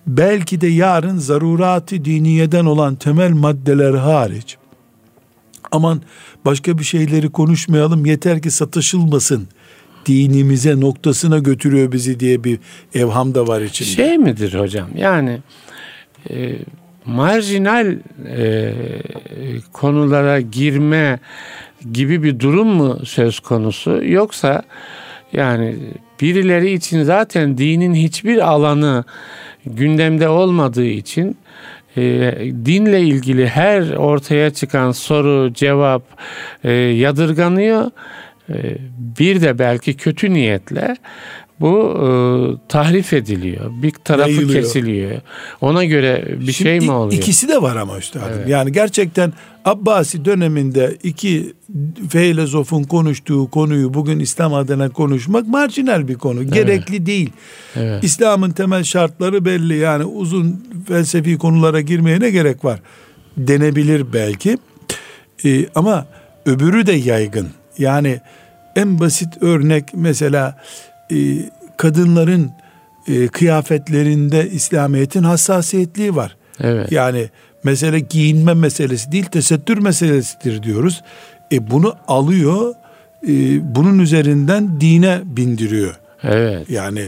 belki 0.08 0.62
de 0.62 0.68
yarın 0.68 1.18
zaruratı 1.18 2.06
diniyeden 2.06 2.66
olan 2.66 2.96
temel 2.96 3.32
maddeler 3.32 3.94
hariç 3.94 4.58
aman 5.72 6.02
başka 6.46 6.78
bir 6.78 6.84
şeyleri 6.84 7.30
konuşmayalım 7.30 8.06
yeter 8.06 8.42
ki 8.42 8.52
satışılmasın 8.52 9.48
dinimize 10.06 10.80
noktasına 10.80 11.40
götürüyor 11.40 11.92
bizi 11.92 12.20
diye 12.20 12.44
bir 12.44 12.60
evham 12.94 13.36
da 13.36 13.48
var 13.48 13.62
içinde. 13.62 13.90
Şey 13.90 14.18
midir 14.18 14.60
hocam 14.60 14.90
yani 14.96 15.40
e, 16.30 16.56
marjinal 17.06 17.98
e, 18.28 18.74
konulara 19.74 20.42
girme 20.42 21.20
gibi 21.94 22.24
bir 22.24 22.40
durum 22.40 22.68
mu 22.68 23.00
söz 23.06 23.40
konusu 23.40 24.04
yoksa 24.04 24.62
yani 25.34 25.76
birileri 26.22 26.72
için 26.72 27.04
zaten 27.04 27.58
dinin 27.58 27.94
hiçbir 27.94 28.50
alanı 28.50 29.04
gündemde 29.66 30.30
olmadığı 30.30 30.86
için 30.86 31.38
e, 31.98 32.02
dinle 32.66 33.02
ilgili 33.02 33.48
her 33.48 33.90
ortaya 33.96 34.50
çıkan 34.50 34.92
soru, 34.92 35.54
cevap 35.54 36.04
e, 36.64 36.72
yadırganıyor. 36.72 37.92
E, 38.50 38.78
bir 39.18 39.42
de 39.42 39.60
belki 39.60 39.98
kötü 39.98 40.34
niyetle 40.34 40.96
bu 41.60 41.94
e, 41.96 42.08
tahrif 42.68 43.14
ediliyor. 43.14 43.72
Bir 43.82 43.92
tarafı 43.92 44.32
Yayılıyor. 44.32 44.64
kesiliyor. 44.64 45.22
Ona 45.62 45.86
göre 45.86 46.26
bir 46.28 46.52
Şimdi 46.52 46.70
şey 46.70 46.80
mi 46.80 46.92
oluyor? 46.92 47.22
İkisi 47.22 47.48
de 47.48 47.62
var 47.62 47.76
ama 47.76 47.98
üstadım. 47.98 48.28
Evet. 48.34 48.50
Yani 48.50 48.72
gerçekten 48.72 49.34
Abbasi 49.66 50.26
döneminde 50.26 50.98
iki 51.04 51.54
filozofun 52.10 52.84
konuştuğu 52.84 53.50
konuyu 53.50 53.94
bugün 53.94 54.20
İslam 54.20 54.54
adına 54.54 54.90
konuşmak 54.90 55.48
marjinal 55.48 56.08
bir 56.08 56.16
konu. 56.16 56.42
Evet. 56.44 56.54
Gerekli 56.54 57.06
değil. 57.06 57.30
Evet. 57.76 58.04
İslam'ın 58.04 58.52
temel 58.52 58.84
şartları 58.84 59.46
belli. 59.46 59.78
Yani 59.78 60.04
uzun 60.06 60.64
felsefi 60.88 61.38
konulara 61.38 61.82
girmeye 61.82 62.20
ne 62.20 62.30
gerek 62.30 62.66
var? 62.66 62.80
Denebilir 63.38 64.14
belki. 64.14 64.58
Ee, 65.46 65.66
ama 65.76 66.08
öbürü 66.46 66.86
de 66.86 66.92
yaygın. 66.94 67.48
Yani 67.78 68.20
en 68.76 69.00
basit 69.00 69.44
örnek 69.44 69.84
mesela 69.94 70.58
e, 71.12 71.18
kadınların 71.78 72.52
e, 73.08 73.28
kıyafetlerinde 73.28 74.50
İslamiyet'in 74.50 75.24
hassasiyetliği 75.24 76.16
var. 76.16 76.38
Evet. 76.60 76.92
Yani 76.92 77.30
mesele 77.64 78.00
giyinme 78.00 78.54
meselesi 78.54 79.12
değil 79.12 79.26
tesettür 79.26 79.78
meselesidir 79.78 80.64
diyoruz. 80.64 81.02
E 81.52 81.72
bunu 81.72 81.96
alıyor 82.08 82.74
e, 83.28 83.30
bunun 83.76 84.00
üzerinden 84.00 84.82
dine 84.82 85.22
bindiriyor. 85.26 85.96
Evet. 86.24 86.70
Yani 86.70 87.06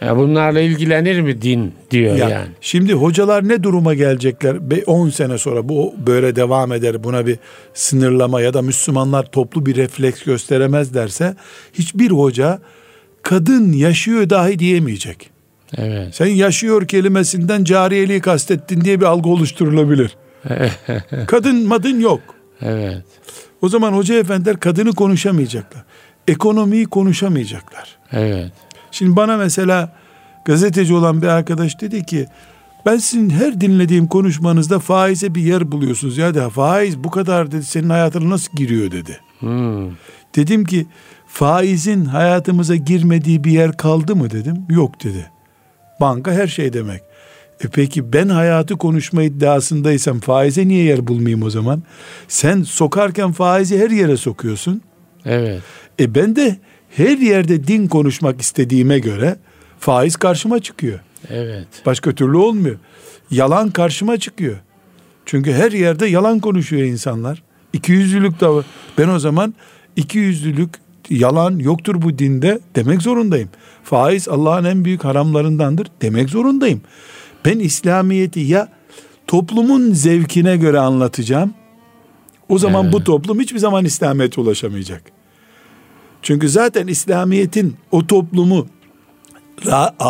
ya 0.00 0.16
bunlarla 0.16 0.60
ilgilenir 0.60 1.20
mi 1.20 1.42
din 1.42 1.74
diyor 1.90 2.16
ya, 2.16 2.28
yani. 2.28 2.48
Şimdi 2.60 2.92
hocalar 2.92 3.48
ne 3.48 3.62
duruma 3.62 3.94
gelecekler? 3.94 4.56
10 4.86 5.08
sene 5.08 5.38
sonra 5.38 5.68
bu 5.68 5.94
böyle 6.06 6.36
devam 6.36 6.72
eder. 6.72 7.04
Buna 7.04 7.26
bir 7.26 7.38
sınırlama 7.74 8.40
ya 8.40 8.54
da 8.54 8.62
Müslümanlar 8.62 9.24
toplu 9.24 9.66
bir 9.66 9.76
refleks 9.76 10.22
gösteremezlerse 10.22 11.34
hiçbir 11.72 12.10
hoca 12.10 12.58
kadın 13.22 13.72
yaşıyor 13.72 14.30
dahi 14.30 14.58
diyemeyecek. 14.58 15.30
Evet. 15.76 16.14
Sen 16.14 16.26
yaşıyor 16.26 16.88
kelimesinden 16.88 17.64
cariyeliği 17.64 18.20
kastettin 18.20 18.80
diye 18.80 19.00
bir 19.00 19.06
algı 19.06 19.28
oluşturulabilir. 19.28 20.16
kadın 21.26 21.68
madın 21.68 22.00
yok. 22.00 22.20
Evet. 22.62 23.04
O 23.62 23.68
zaman 23.68 23.92
hoca 23.92 24.14
efendiler 24.14 24.60
kadını 24.60 24.92
konuşamayacaklar. 24.92 25.84
Ekonomiyi 26.28 26.86
konuşamayacaklar. 26.86 27.98
Evet. 28.12 28.52
Şimdi 28.90 29.16
bana 29.16 29.36
mesela 29.36 29.96
gazeteci 30.44 30.94
olan 30.94 31.22
bir 31.22 31.26
arkadaş 31.26 31.80
dedi 31.80 32.06
ki 32.06 32.26
ben 32.86 32.96
sizin 32.96 33.30
her 33.30 33.60
dinlediğim 33.60 34.06
konuşmanızda 34.06 34.78
faize 34.78 35.34
bir 35.34 35.42
yer 35.42 35.72
buluyorsunuz. 35.72 36.18
Ya 36.18 36.34
da 36.34 36.50
faiz 36.50 37.04
bu 37.04 37.10
kadar 37.10 37.52
dedi 37.52 37.64
senin 37.64 37.90
hayatına 37.90 38.30
nasıl 38.30 38.56
giriyor 38.56 38.90
dedi. 38.90 39.20
Hmm. 39.40 39.90
Dedim 40.36 40.64
ki 40.64 40.86
faizin 41.32 42.04
hayatımıza 42.04 42.76
girmediği 42.76 43.44
bir 43.44 43.50
yer 43.50 43.76
kaldı 43.76 44.16
mı 44.16 44.30
dedim. 44.30 44.56
Yok 44.68 45.04
dedi. 45.04 45.30
Banka 46.00 46.32
her 46.32 46.46
şey 46.46 46.72
demek. 46.72 47.02
E 47.64 47.68
peki 47.68 48.12
ben 48.12 48.28
hayatı 48.28 48.76
konuşma 48.76 49.22
iddiasındaysam 49.22 50.20
faize 50.20 50.68
niye 50.68 50.84
yer 50.84 51.06
bulmayayım 51.06 51.42
o 51.42 51.50
zaman? 51.50 51.82
Sen 52.28 52.62
sokarken 52.62 53.32
faizi 53.32 53.78
her 53.78 53.90
yere 53.90 54.16
sokuyorsun. 54.16 54.82
Evet. 55.24 55.62
E 56.00 56.14
ben 56.14 56.36
de 56.36 56.56
her 56.96 57.18
yerde 57.18 57.66
din 57.66 57.86
konuşmak 57.86 58.40
istediğime 58.40 58.98
göre 58.98 59.36
faiz 59.78 60.16
karşıma 60.16 60.60
çıkıyor. 60.60 61.00
Evet. 61.28 61.68
Başka 61.86 62.12
türlü 62.12 62.36
olmuyor. 62.36 62.76
Yalan 63.30 63.70
karşıma 63.70 64.16
çıkıyor. 64.16 64.56
Çünkü 65.26 65.52
her 65.52 65.72
yerde 65.72 66.06
yalan 66.06 66.40
konuşuyor 66.40 66.82
insanlar. 66.82 67.42
İkiyüzlülük 67.72 68.40
de 68.40 68.48
var. 68.48 68.64
Ben 68.98 69.08
o 69.08 69.18
zaman 69.18 69.54
ikiyüzlülük 69.96 70.70
yalan 71.10 71.58
yoktur 71.58 72.02
bu 72.02 72.18
dinde 72.18 72.60
demek 72.76 73.02
zorundayım. 73.02 73.48
Faiz 73.84 74.28
Allah'ın 74.28 74.64
en 74.64 74.84
büyük 74.84 75.04
haramlarındandır 75.04 75.86
demek 76.02 76.30
zorundayım. 76.30 76.80
Ben 77.44 77.58
İslamiyet'i 77.58 78.40
ya 78.40 78.68
toplumun 79.26 79.92
zevkine 79.92 80.56
göre 80.56 80.78
anlatacağım. 80.78 81.54
O 82.48 82.58
zaman 82.58 82.84
evet. 82.84 82.92
bu 82.92 83.04
toplum 83.04 83.40
hiçbir 83.40 83.58
zaman 83.58 83.84
İslamiyet'e 83.84 84.40
ulaşamayacak. 84.40 85.02
Çünkü 86.22 86.48
zaten 86.48 86.86
İslamiyet'in 86.86 87.76
o 87.90 88.06
toplumu 88.06 88.66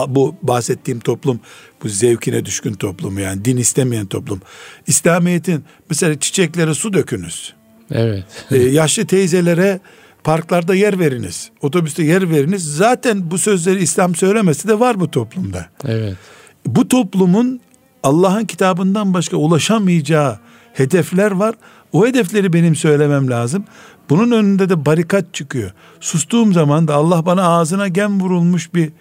bu 0.08 0.34
bahsettiğim 0.42 1.00
toplum 1.00 1.40
bu 1.84 1.88
zevkine 1.88 2.44
düşkün 2.44 2.72
toplum 2.72 3.18
yani 3.18 3.44
din 3.44 3.56
istemeyen 3.56 4.06
toplum. 4.06 4.40
İslamiyet'in 4.86 5.64
mesela 5.90 6.20
çiçeklere 6.20 6.74
su 6.74 6.92
dökünüz. 6.92 7.54
Evet. 7.90 8.24
ee, 8.50 8.56
yaşlı 8.56 9.06
teyzelere 9.06 9.80
parklarda 10.24 10.74
yer 10.74 10.98
veriniz. 10.98 11.50
Otobüste 11.62 12.02
yer 12.02 12.30
veriniz. 12.30 12.76
Zaten 12.76 13.30
bu 13.30 13.38
sözleri 13.38 13.82
İslam 13.82 14.14
söylemesi 14.14 14.68
de 14.68 14.80
var 14.80 15.00
bu 15.00 15.10
toplumda. 15.10 15.66
Evet. 15.88 16.16
Bu 16.66 16.88
toplumun 16.88 17.60
Allah'ın 18.02 18.44
kitabından 18.44 19.14
başka 19.14 19.36
ulaşamayacağı 19.36 20.38
hedefler 20.72 21.30
var. 21.30 21.54
O 21.92 22.06
hedefleri 22.06 22.52
benim 22.52 22.76
söylemem 22.76 23.30
lazım. 23.30 23.64
Bunun 24.10 24.30
önünde 24.30 24.68
de 24.68 24.86
barikat 24.86 25.34
çıkıyor. 25.34 25.70
Sustuğum 26.00 26.52
zaman 26.52 26.88
da 26.88 26.94
Allah 26.94 27.26
bana 27.26 27.48
ağzına 27.48 27.88
gem 27.88 28.20
vurulmuş 28.20 28.74
bir 28.74 28.92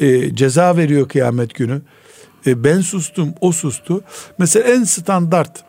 e, 0.00 0.34
ceza 0.34 0.76
veriyor 0.76 1.08
kıyamet 1.08 1.54
günü. 1.54 1.82
E, 2.46 2.64
ben 2.64 2.80
sustum, 2.80 3.34
o 3.40 3.52
sustu. 3.52 4.04
Mesela 4.38 4.68
en 4.68 4.84
standart 4.84 5.64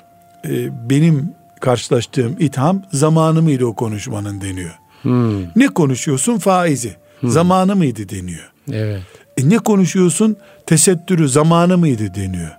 e, 0.46 0.90
benim 0.90 1.32
karşılaştığım 1.62 2.36
itham 2.40 2.84
zamanı 2.92 3.42
mıydı 3.42 3.66
o 3.66 3.76
konuşmanın 3.76 4.42
deniyor. 4.42 4.76
Hmm. 5.02 5.42
Ne 5.56 5.68
konuşuyorsun? 5.68 6.38
Faizi. 6.38 6.96
Hmm. 7.20 7.30
Zamanı 7.30 7.76
mıydı 7.76 8.10
deniyor. 8.10 8.52
Evet. 8.72 9.02
E, 9.38 9.50
ne 9.50 9.58
konuşuyorsun? 9.58 10.38
Tesettürü 10.66 11.30
zamanı 11.30 11.78
mıydı 11.78 12.16
deniyor. 12.16 12.52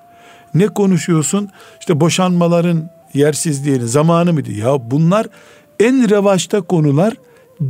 Ne 0.55 0.69
konuşuyorsun? 0.69 1.51
İşte 1.81 2.01
boşanmaların 2.01 2.91
yersizliğini 3.15 3.89
zamanı 3.89 4.33
mıydı? 4.33 4.53
Ya 4.53 4.91
bunlar 4.91 5.27
en 5.81 6.11
revaçta 6.11 6.61
konular 6.61 7.15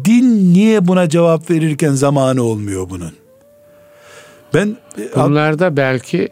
din 0.05 0.55
niye 0.55 0.89
buna 0.89 1.09
cevap 1.09 1.51
verirken 1.51 1.93
zamanı 1.93 2.43
olmuyor 2.43 2.91
bunun? 2.91 3.13
Ben 4.55 4.77
e, 4.99 5.17
bunlarda 5.17 5.77
belki 5.77 6.29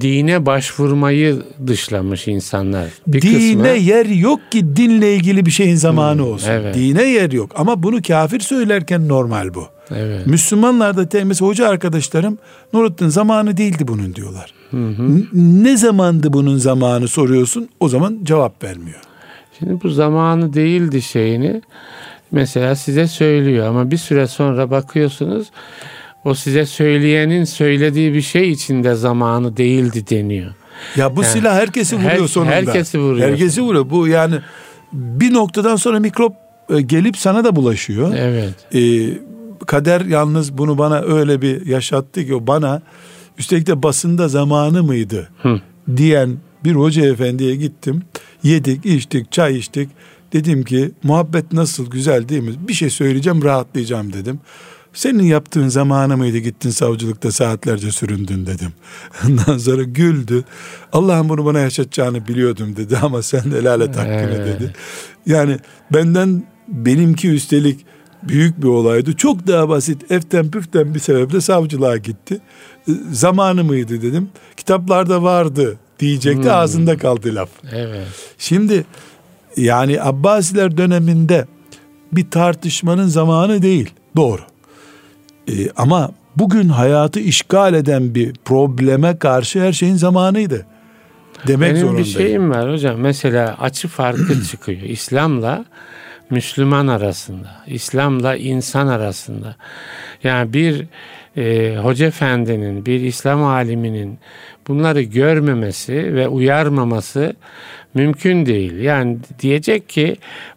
dine 0.00 0.46
başvurmayı 0.46 1.42
dışlamış 1.66 2.28
insanlar. 2.28 2.86
Bir 3.06 3.22
dine 3.22 3.62
kısmı... 3.62 3.68
yer 3.68 4.06
yok 4.06 4.40
ki 4.50 4.76
dinle 4.76 5.14
ilgili 5.14 5.46
bir 5.46 5.50
şeyin 5.50 5.76
zamanı 5.76 6.22
hmm, 6.22 6.32
olsun. 6.32 6.50
Evet. 6.50 6.74
Dine 6.74 7.02
yer 7.02 7.30
yok 7.30 7.52
ama 7.54 7.82
bunu 7.82 8.02
kafir 8.02 8.40
söylerken 8.40 9.08
normal 9.08 9.54
bu. 9.54 9.66
Evet. 9.90 10.26
Müslümanlar 10.26 10.96
da 10.96 11.24
mesela 11.24 11.48
hoca 11.48 11.68
arkadaşlarım 11.68 12.38
Nurettin 12.72 13.08
zamanı 13.08 13.56
değildi 13.56 13.88
bunun 13.88 14.14
diyorlar. 14.14 14.54
Hı 14.70 14.88
hı. 14.88 15.22
Ne 15.32 15.76
zamandı 15.76 16.32
bunun 16.32 16.56
zamanı 16.56 17.08
soruyorsun 17.08 17.68
o 17.80 17.88
zaman 17.88 18.18
cevap 18.22 18.64
vermiyor. 18.64 19.00
Şimdi 19.58 19.82
bu 19.82 19.88
zamanı 19.88 20.52
değildi 20.52 21.02
şeyini 21.02 21.62
mesela 22.30 22.76
size 22.76 23.06
söylüyor 23.06 23.66
ama 23.66 23.90
bir 23.90 23.96
süre 23.96 24.26
sonra 24.26 24.70
bakıyorsunuz 24.70 25.50
o 26.26 26.34
size 26.34 26.66
söyleyenin 26.66 27.44
söylediği 27.44 28.14
bir 28.14 28.22
şey 28.22 28.50
içinde 28.50 28.94
zamanı 28.94 29.56
değildi 29.56 30.04
deniyor. 30.10 30.54
Ya 30.96 31.16
bu 31.16 31.22
yani, 31.22 31.32
silah 31.32 31.54
herkesi 31.54 31.96
vuruyor 31.96 32.10
her, 32.10 32.26
sonunda. 32.26 32.52
Herkesi 32.52 32.98
vuruyor. 32.98 33.30
Herkesi 33.30 33.62
vuruyor. 33.62 33.90
Bu 33.90 34.08
yani 34.08 34.34
bir 34.92 35.32
noktadan 35.32 35.76
sonra 35.76 36.00
mikrop 36.00 36.32
e, 36.70 36.80
gelip 36.80 37.16
sana 37.16 37.44
da 37.44 37.56
bulaşıyor. 37.56 38.14
Evet. 38.16 38.54
Ee, 38.74 39.18
kader 39.66 40.00
yalnız 40.00 40.58
bunu 40.58 40.78
bana 40.78 41.00
öyle 41.00 41.42
bir 41.42 41.66
yaşattı 41.66 42.26
ki 42.26 42.34
o 42.34 42.46
bana 42.46 42.82
üstelik 43.38 43.66
de 43.66 43.82
basında 43.82 44.28
zamanı 44.28 44.82
mıydı 44.82 45.28
Hı. 45.42 45.60
diyen 45.96 46.36
bir 46.64 46.72
hoca 46.72 47.06
efendiye 47.06 47.56
gittim. 47.56 48.02
Yedik, 48.42 48.86
içtik, 48.86 49.32
çay 49.32 49.58
içtik. 49.58 49.88
Dedim 50.32 50.64
ki 50.64 50.90
muhabbet 51.02 51.52
nasıl 51.52 51.90
güzel 51.90 52.28
değil 52.28 52.42
mi? 52.42 52.52
Bir 52.68 52.72
şey 52.72 52.90
söyleyeceğim 52.90 53.44
rahatlayacağım 53.44 54.12
dedim. 54.12 54.40
Senin 54.96 55.22
yaptığın 55.22 55.68
zamanı 55.68 56.16
mıydı 56.16 56.38
gittin 56.38 56.70
savcılıkta 56.70 57.32
saatlerce 57.32 57.90
süründün 57.90 58.46
dedim. 58.46 58.72
Ondan 59.26 59.58
sonra 59.58 59.82
güldü. 59.82 60.44
Allah'ım 60.92 61.28
bunu 61.28 61.44
bana 61.44 61.58
yaşatacağını 61.58 62.28
biliyordum 62.28 62.76
dedi 62.76 62.96
ama 63.02 63.22
sen 63.22 63.52
de 63.52 63.56
helal 63.56 63.80
et 63.80 63.96
hakkını 63.96 64.46
dedi. 64.46 64.72
Yani 65.26 65.56
benden 65.92 66.44
benimki 66.68 67.30
üstelik 67.30 67.86
büyük 68.22 68.62
bir 68.62 68.68
olaydı. 68.68 69.16
Çok 69.16 69.46
daha 69.46 69.68
basit 69.68 70.10
eften 70.10 70.50
püften 70.50 70.94
bir 70.94 71.00
sebeple 71.00 71.40
savcılığa 71.40 71.96
gitti. 71.96 72.40
Zamanı 73.12 73.64
mıydı 73.64 74.02
dedim. 74.02 74.28
Kitaplarda 74.56 75.22
vardı 75.22 75.76
diyecekti 75.98 76.42
hmm. 76.42 76.50
ağzında 76.50 76.98
kaldı 76.98 77.34
laf. 77.34 77.48
Evet. 77.72 78.06
Şimdi 78.38 78.84
yani 79.56 80.02
Abbasiler 80.02 80.76
döneminde 80.76 81.46
bir 82.12 82.30
tartışmanın 82.30 83.06
zamanı 83.06 83.62
değil. 83.62 83.90
Doğru. 84.16 84.42
Ee, 85.48 85.52
ama 85.76 86.10
bugün 86.36 86.68
hayatı 86.68 87.20
işgal 87.20 87.74
eden 87.74 88.14
bir 88.14 88.34
probleme 88.44 89.18
karşı 89.18 89.60
her 89.60 89.72
şeyin 89.72 89.94
zamanıydı. 89.94 90.66
Demek 91.46 91.68
Benim 91.70 91.80
zorundayım. 91.80 92.06
bir 92.06 92.12
şeyim 92.12 92.50
var 92.50 92.72
hocam. 92.72 92.96
Mesela 93.00 93.56
açı 93.60 93.88
farkı 93.88 94.44
çıkıyor. 94.50 94.80
İslam'la 94.80 95.64
Müslüman 96.30 96.86
arasında, 96.86 97.48
İslam'la 97.66 98.36
insan 98.36 98.86
arasında. 98.86 99.56
Yani 100.24 100.52
bir 100.52 100.86
e, 101.36 101.76
hoca 101.76 102.06
efendinin, 102.06 102.86
bir 102.86 103.00
İslam 103.00 103.44
aliminin 103.44 104.18
bunları 104.68 105.02
görmemesi 105.02 106.14
ve 106.14 106.28
uyarmaması 106.28 107.36
mümkün 107.94 108.46
değil. 108.46 108.78
Yani 108.78 109.18
diyecek 109.40 109.88
ki 109.88 110.16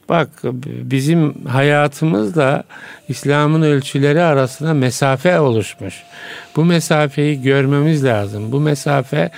bak 0.09 0.29
bizim 0.63 1.45
hayatımızda 1.45 2.63
İslam'ın 3.09 3.61
ölçüleri 3.61 4.21
arasında 4.21 4.73
mesafe 4.73 5.39
oluşmuş. 5.39 6.03
Bu 6.55 6.65
mesafeyi 6.65 7.41
görmemiz 7.41 8.05
lazım. 8.05 8.51
Bu 8.51 8.59
mesafe 8.59 9.31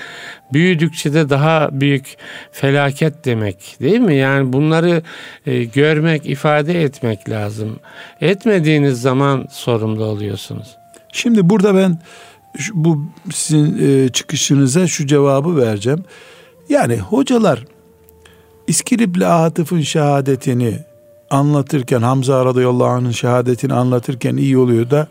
büyüdükçe 0.54 1.14
de 1.14 1.30
daha 1.30 1.70
büyük 1.72 2.18
felaket 2.52 3.26
demek 3.26 3.76
değil 3.82 4.00
mi? 4.00 4.16
Yani 4.16 4.54
bunları 4.54 5.02
e, 5.46 5.64
görmek, 5.64 6.26
ifade 6.26 6.84
etmek 6.84 7.30
lazım. 7.30 7.80
Etmediğiniz 8.22 9.02
zaman 9.02 9.48
sorumlu 9.52 10.04
oluyorsunuz. 10.12 10.78
Şimdi 11.14 11.50
burada 11.50 11.76
ben 11.76 12.00
bu 12.74 13.06
sizin 13.34 13.78
e, 13.88 14.10
çıkışınıza 14.10 14.88
şu 14.88 15.08
cevabı 15.08 15.58
vereceğim. 15.58 16.04
Yani 16.70 16.98
hocalar 16.98 17.66
İskilipli 18.68 19.28
Atıf'ın 19.28 19.82
şehadetini 19.82 20.80
anlatırken 21.30 22.02
Hamza 22.02 22.46
radıyallahu 22.46 22.88
anh'ın 22.88 23.12
şehadetini 23.12 23.74
anlatırken 23.74 24.38
iyi 24.38 24.58
oluyor 24.58 24.90
da 24.90 25.08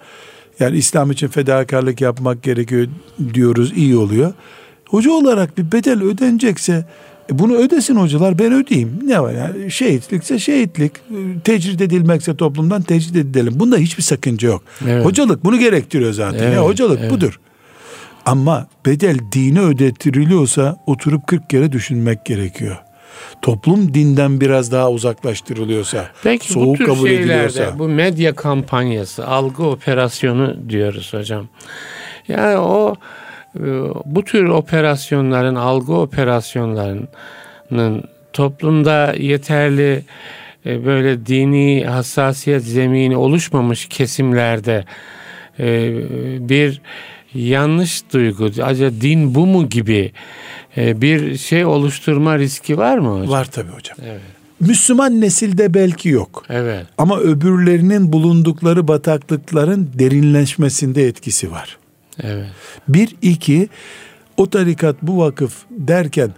yani 0.61 0.77
İslam 0.77 1.11
için 1.11 1.29
fedakarlık 1.29 2.01
yapmak 2.01 2.43
gerekiyor 2.43 2.89
diyoruz 3.35 3.73
iyi 3.77 3.97
oluyor. 3.97 4.33
Hoca 4.89 5.13
olarak 5.13 5.59
bir 5.59 5.73
bedel 5.73 6.03
ödenecekse 6.03 6.85
e 7.31 7.39
bunu 7.39 7.55
ödesin 7.55 7.97
hocalar 7.97 8.39
ben 8.39 8.53
ödeyeyim. 8.53 9.01
Ne 9.05 9.23
var 9.23 9.33
yani 9.33 9.71
şehitlikse 9.71 10.39
şehitlik, 10.39 10.93
tecrit 11.45 11.81
edilmekse 11.81 12.37
toplumdan 12.37 12.83
tecrit 12.83 13.17
edelim. 13.17 13.53
Bunda 13.57 13.77
hiçbir 13.77 14.03
sakınca 14.03 14.49
yok. 14.49 14.63
Evet. 14.89 15.05
Hocalık 15.05 15.45
bunu 15.45 15.59
gerektiriyor 15.59 16.13
zaten. 16.13 16.43
Evet, 16.43 16.55
ya 16.55 16.65
hocalık 16.65 16.99
evet. 17.01 17.11
budur. 17.11 17.41
Ama 18.27 18.67
bedel 18.87 19.19
dini 19.33 19.61
ödetiriliyorsa 19.61 20.77
oturup 20.87 21.27
40 21.27 21.51
kere 21.51 21.73
düşünmek 21.73 22.25
gerekiyor. 22.25 22.77
Toplum 23.43 23.95
dinden 23.95 24.41
biraz 24.41 24.73
daha 24.73 24.91
uzaklaştırılıyorsa, 24.91 26.11
Peki, 26.23 26.53
soğuk 26.53 26.69
bu 26.69 26.75
tür 26.75 26.87
kabul 26.87 27.11
ediliyorsa. 27.11 27.79
Bu 27.79 27.89
medya 27.89 28.35
kampanyası, 28.35 29.27
algı 29.27 29.63
operasyonu 29.63 30.57
diyoruz 30.69 31.13
hocam. 31.15 31.49
Yani 32.29 32.59
o 32.59 32.95
e, 32.95 33.20
bu 34.05 34.25
tür 34.25 34.45
operasyonların, 34.45 35.55
algı 35.55 35.93
operasyonlarının 35.93 38.05
toplumda 38.33 39.15
yeterli 39.19 40.05
e, 40.67 40.87
böyle 40.87 41.27
dini 41.27 41.85
hassasiyet 41.85 42.65
zemini 42.65 43.17
oluşmamış 43.17 43.87
kesimlerde 43.87 44.85
e, 45.59 45.95
bir 46.49 46.81
yanlış 47.35 48.03
duygu, 48.13 48.51
acaba 48.63 48.91
din 49.01 49.35
bu 49.35 49.47
mu 49.47 49.69
gibi 49.69 50.13
bir 50.77 51.37
şey 51.37 51.65
oluşturma 51.65 52.39
riski 52.39 52.79
var 52.79 52.99
mı 52.99 53.19
hocam? 53.19 53.29
Var 53.29 53.45
tabii 53.45 53.71
hocam. 53.71 53.97
Evet. 54.03 54.21
Müslüman 54.61 55.21
nesilde 55.21 55.75
belki 55.75 56.09
yok. 56.09 56.45
Evet. 56.49 56.87
Ama 56.99 57.19
öbürlerinin 57.19 58.13
bulundukları 58.13 58.89
bataklıkların 58.89 59.91
derinleşmesinde 59.95 61.07
etkisi 61.07 61.51
var. 61.51 61.79
Evet. 62.23 62.47
Bir, 62.89 63.17
iki, 63.23 63.69
o 64.37 64.51
tarikat 64.51 64.97
bu 65.03 65.19
vakıf 65.19 65.55
derken 65.71 66.31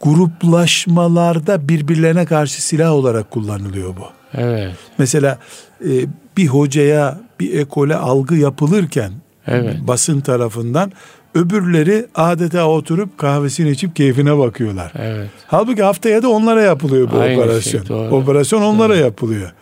gruplaşmalarda 0.00 1.68
birbirlerine 1.68 2.26
karşı 2.26 2.62
silah 2.62 2.92
olarak 2.92 3.30
kullanılıyor 3.30 3.96
bu. 3.96 4.04
Evet. 4.34 4.72
Mesela 4.98 5.38
e, 5.84 5.90
bir 6.36 6.46
hocaya, 6.46 7.20
bir 7.40 7.58
ekole 7.58 7.96
algı 7.96 8.36
yapılırken 8.36 9.12
evet. 9.46 9.76
basın 9.80 10.20
tarafından 10.20 10.92
öbürleri 11.34 12.06
adeta 12.14 12.66
oturup 12.68 13.18
kahvesini 13.18 13.70
içip 13.70 13.96
keyfine 13.96 14.38
bakıyorlar. 14.38 14.92
Evet. 14.98 15.30
Halbuki 15.46 15.82
haftaya 15.82 16.22
da 16.22 16.28
onlara 16.28 16.62
yapılıyor 16.62 17.10
bu 17.12 17.16
Aynı 17.16 17.34
şey, 17.34 17.38
operasyon. 17.38 17.80
Şey, 17.82 17.88
doğru. 17.88 18.14
Operasyon 18.14 18.62
onlara 18.62 18.92
doğru. 18.92 19.02
yapılıyor. 19.02 19.52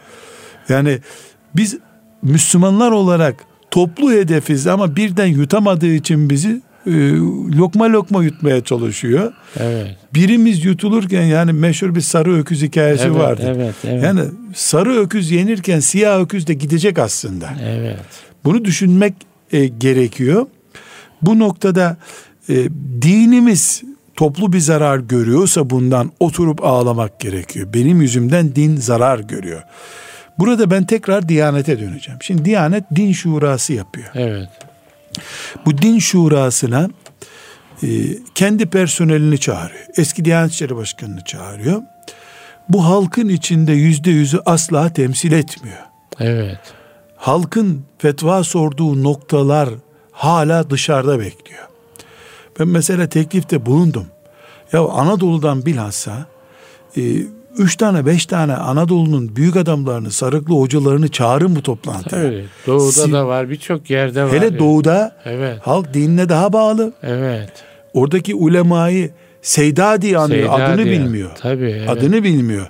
Yani 0.68 0.98
biz 1.56 1.78
Müslümanlar 2.22 2.90
olarak 2.90 3.47
toplu 3.70 4.12
hedefiz 4.12 4.66
ama 4.66 4.96
birden 4.96 5.26
yutamadığı 5.26 5.94
için 5.94 6.30
bizi 6.30 6.60
e, 6.86 6.90
lokma 7.58 7.92
lokma 7.92 8.24
yutmaya 8.24 8.64
çalışıyor. 8.64 9.32
Evet. 9.56 9.96
Birimiz 10.14 10.64
yutulurken 10.64 11.22
yani 11.22 11.52
meşhur 11.52 11.94
bir 11.94 12.00
sarı 12.00 12.38
öküz 12.38 12.62
hikayesi 12.62 13.04
evet, 13.04 13.16
vardı. 13.16 13.42
Evet, 13.56 13.74
evet. 13.84 14.02
Yani 14.02 14.20
sarı 14.54 15.00
öküz 15.00 15.30
yenirken 15.30 15.80
siyah 15.80 16.20
öküz 16.20 16.46
de 16.46 16.54
gidecek 16.54 16.98
aslında. 16.98 17.48
Evet. 17.62 17.98
Bunu 18.44 18.64
düşünmek 18.64 19.14
e, 19.52 19.66
gerekiyor. 19.66 20.46
Bu 21.22 21.38
noktada 21.38 21.96
e, 22.48 22.54
dinimiz 23.02 23.82
toplu 24.16 24.52
bir 24.52 24.60
zarar 24.60 24.98
görüyorsa 24.98 25.70
bundan 25.70 26.12
oturup 26.20 26.64
ağlamak 26.64 27.20
gerekiyor. 27.20 27.68
Benim 27.74 28.02
yüzümden 28.02 28.54
din 28.54 28.76
zarar 28.76 29.18
görüyor. 29.18 29.62
Burada 30.38 30.70
ben 30.70 30.84
tekrar 30.84 31.28
Diyanet'e 31.28 31.80
döneceğim. 31.80 32.22
Şimdi 32.22 32.44
Diyanet 32.44 32.84
din 32.94 33.12
şurası 33.12 33.72
yapıyor. 33.72 34.08
Evet. 34.14 34.48
Bu 35.66 35.78
din 35.78 35.98
şurasına 35.98 36.88
e, 37.82 37.88
kendi 38.34 38.66
personelini 38.66 39.38
çağırıyor. 39.38 39.86
Eski 39.96 40.24
Diyanet 40.24 40.52
İşleri 40.52 40.76
Başkanı'nı 40.76 41.24
çağırıyor. 41.24 41.82
Bu 42.68 42.84
halkın 42.84 43.28
içinde 43.28 43.72
yüzde 43.72 44.10
yüzü 44.10 44.40
asla 44.46 44.92
temsil 44.92 45.32
etmiyor. 45.32 45.78
Evet. 46.20 46.58
Halkın 47.16 47.84
fetva 47.98 48.44
sorduğu 48.44 49.02
noktalar 49.02 49.68
hala 50.12 50.70
dışarıda 50.70 51.18
bekliyor. 51.18 51.68
Ben 52.60 52.68
mesela 52.68 53.08
teklifte 53.08 53.66
bulundum. 53.66 54.06
Ya 54.72 54.80
Anadolu'dan 54.80 55.66
bilhassa 55.66 56.26
e, 56.96 57.02
üç 57.58 57.76
tane 57.76 58.06
beş 58.06 58.26
tane 58.26 58.54
Anadolu'nun 58.54 59.36
büyük 59.36 59.56
adamlarını, 59.56 60.10
sarıklı 60.10 60.54
hocalarını 60.54 61.08
çağırın 61.08 61.56
bu 61.56 61.62
toplantıya. 61.62 62.22
Evet, 62.22 62.44
doğuda 62.66 62.92
Siz, 62.92 63.12
da 63.12 63.26
var, 63.26 63.50
birçok 63.50 63.90
yerde 63.90 64.24
var. 64.24 64.32
Hele 64.32 64.44
yani. 64.44 64.58
doğuda 64.58 65.16
evet. 65.24 65.58
halk 65.62 65.94
dinine 65.94 66.28
daha 66.28 66.52
bağlı. 66.52 66.92
Evet. 67.02 67.52
Oradaki 67.94 68.34
ulemayı 68.34 69.10
Seyda 69.42 70.02
diye 70.02 70.18
anlıyor. 70.18 70.48
Seyda 70.50 70.64
adını 70.64 70.84
diye. 70.84 71.00
bilmiyor. 71.00 71.30
Tabii. 71.40 71.70
Evet. 71.78 71.88
Adını 71.88 72.22
bilmiyor. 72.22 72.66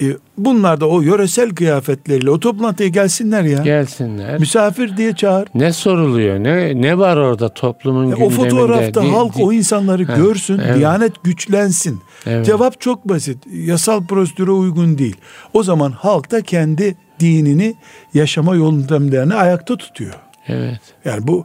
E, 0.00 0.06
bunlar 0.38 0.80
da 0.80 0.88
o 0.88 1.00
yöresel 1.00 1.50
kıyafetleriyle 1.50 2.30
o 2.30 2.40
toplantıya 2.40 2.88
gelsinler 2.88 3.42
ya. 3.42 3.62
Gelsinler. 3.62 4.40
Misafir 4.40 4.96
diye 4.96 5.12
çağır. 5.12 5.48
Ne 5.54 5.72
soruluyor? 5.72 6.38
Ne 6.38 6.82
ne 6.82 6.98
var 6.98 7.16
orada 7.16 7.48
toplumun 7.48 8.06
e, 8.06 8.10
gündeminde? 8.10 8.24
O 8.24 8.30
fotoğrafta 8.30 9.12
halk 9.12 9.40
o 9.40 9.52
insanları 9.52 10.04
ha, 10.04 10.16
görsün. 10.16 10.58
Evet. 10.58 10.76
Diyanet 10.76 11.24
güçlensin. 11.24 12.00
Evet. 12.26 12.46
Cevap 12.46 12.80
çok 12.80 13.08
basit. 13.08 13.38
Yasal 13.52 14.06
prosedüre 14.06 14.50
uygun 14.50 14.98
değil. 14.98 15.16
O 15.52 15.62
zaman 15.62 15.90
halk 15.90 16.30
da 16.30 16.42
kendi 16.42 16.96
dinini 17.20 17.74
yaşama 18.14 18.54
yolundalarını 18.54 19.34
ayakta 19.34 19.76
tutuyor. 19.76 20.14
Evet. 20.48 20.80
Yani 21.04 21.26
bu 21.26 21.44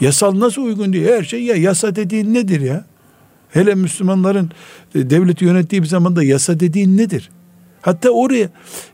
yasal 0.00 0.40
nasıl 0.40 0.62
uygun 0.62 0.92
değil? 0.92 1.08
Her 1.08 1.22
şey 1.22 1.42
ya 1.44 1.56
yasa 1.56 1.96
dediğin 1.96 2.34
nedir 2.34 2.60
ya? 2.60 2.84
Hele 3.50 3.74
Müslümanların 3.74 4.50
e, 4.94 5.10
devleti 5.10 5.44
yönettiği 5.44 5.82
bir 5.82 5.86
zamanda 5.86 6.22
yasa 6.22 6.60
dediğin 6.60 6.96
nedir? 6.96 7.30
Hatta 7.82 8.10
oraya 8.10 8.48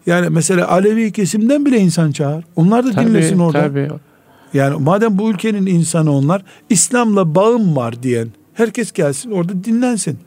yani 0.07 0.29
mesela 0.29 0.69
Alevi 0.69 1.13
kesimden 1.13 1.67
bile 1.67 1.79
insan 1.79 2.13
çağır. 2.13 2.45
Onlar 2.57 2.87
da 2.87 2.91
tabii, 2.91 3.07
dinlesin 3.07 3.39
orada. 3.39 3.63
Tabii. 3.63 3.89
Yani 4.55 4.83
madem 4.83 5.19
bu 5.19 5.31
ülkenin 5.31 5.67
insanı 5.67 6.13
onlar 6.13 6.43
İslam'la 6.71 7.35
bağım 7.35 7.77
var 7.77 8.03
diyen 8.03 8.29
herkes 8.55 8.93
gelsin 8.93 9.31
orada 9.31 9.65
dinlensin. 9.65 10.19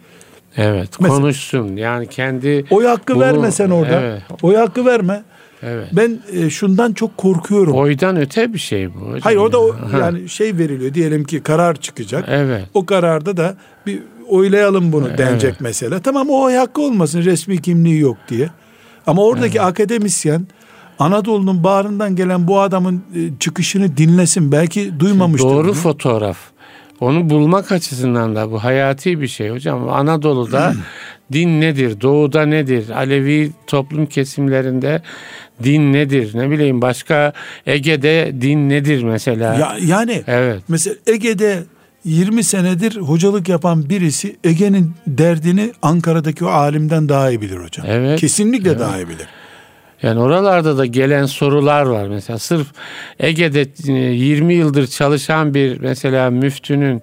Evet 0.57 0.89
Mesela, 0.99 1.19
konuşsun 1.19 1.75
yani 1.75 2.07
kendi 2.07 2.65
oy 2.69 2.85
hakkı 2.85 3.15
bunu, 3.15 3.23
verme 3.23 3.51
sen 3.51 3.69
orada. 3.69 4.01
Evet. 4.01 4.21
Oy 4.41 4.55
hakkı 4.55 4.85
verme. 4.85 5.23
Evet. 5.63 5.87
Ben 5.91 6.19
e, 6.33 6.49
şundan 6.49 6.93
çok 6.93 7.17
korkuyorum. 7.17 7.73
Oydan 7.73 8.17
öte 8.17 8.53
bir 8.53 8.59
şey 8.59 8.93
bu. 8.93 8.99
Hayır 9.21 9.37
orada 9.37 9.61
o, 9.61 9.75
yani 10.01 10.29
şey 10.29 10.57
veriliyor 10.57 10.93
diyelim 10.93 11.23
ki 11.23 11.43
karar 11.43 11.75
çıkacak. 11.75 12.25
Evet. 12.27 12.63
O 12.73 12.85
kararda 12.85 13.37
da 13.37 13.55
bir 13.85 13.99
oylayalım 14.29 14.91
bunu 14.91 15.07
evet. 15.07 15.17
denecek 15.17 15.61
mesela. 15.61 15.99
Tamam 15.99 16.29
o 16.29 16.41
oy 16.41 16.55
hakkı 16.55 16.81
olmasın 16.81 17.21
resmi 17.21 17.61
kimliği 17.61 17.99
yok 17.99 18.17
diye. 18.29 18.49
Ama 19.07 19.23
oradaki 19.23 19.57
evet. 19.57 19.67
akademisyen 19.67 20.47
Anadolu'nun 20.99 21.63
bağrından 21.63 22.15
gelen 22.15 22.47
bu 22.47 22.59
adamın 22.59 23.03
e, 23.15 23.39
çıkışını 23.39 23.97
dinlesin. 23.97 24.51
Belki 24.51 24.99
duymamıştır. 24.99 25.49
Doğru 25.49 25.67
bunu. 25.67 25.73
fotoğraf. 25.73 26.37
Onu 26.99 27.29
bulmak 27.29 27.71
açısından 27.71 28.35
da 28.35 28.51
bu 28.51 28.63
hayati 28.63 29.21
bir 29.21 29.27
şey 29.27 29.49
hocam. 29.49 29.89
Anadolu'da 29.89 30.73
din 31.33 31.61
nedir? 31.61 32.01
Doğuda 32.01 32.45
nedir? 32.45 32.89
Alevi 32.89 33.51
toplum 33.67 34.05
kesimlerinde 34.05 35.01
din 35.63 35.93
nedir? 35.93 36.31
Ne 36.33 36.51
bileyim 36.51 36.81
başka 36.81 37.33
Ege'de 37.65 38.35
din 38.41 38.69
nedir 38.69 39.03
mesela? 39.03 39.55
Ya, 39.55 39.77
yani 39.81 40.23
evet. 40.27 40.61
mesela 40.67 40.95
Ege'de 41.07 41.63
20 42.07 42.43
senedir 42.43 42.95
hocalık 42.95 43.49
yapan 43.49 43.89
birisi 43.89 44.35
Ege'nin 44.43 44.93
derdini 45.07 45.71
Ankara'daki 45.81 46.45
o 46.45 46.47
alimden 46.47 47.09
daha 47.09 47.29
iyi 47.29 47.41
bilir 47.41 47.57
hocam. 47.57 47.85
Evet. 47.89 48.19
Kesinlikle 48.19 48.69
evet. 48.69 48.79
daha 48.79 48.97
iyi 48.97 49.07
bilir. 49.07 49.27
Yani 50.01 50.19
oralarda 50.19 50.77
da 50.77 50.85
gelen 50.85 51.25
sorular 51.25 51.85
var. 51.85 52.07
Mesela 52.07 52.39
sırf 52.39 52.67
Ege'de 53.19 53.67
20 53.93 54.53
e, 54.53 54.57
yıldır 54.57 54.87
çalışan 54.87 55.53
bir 55.53 55.79
mesela 55.79 56.29
müftünün, 56.29 57.01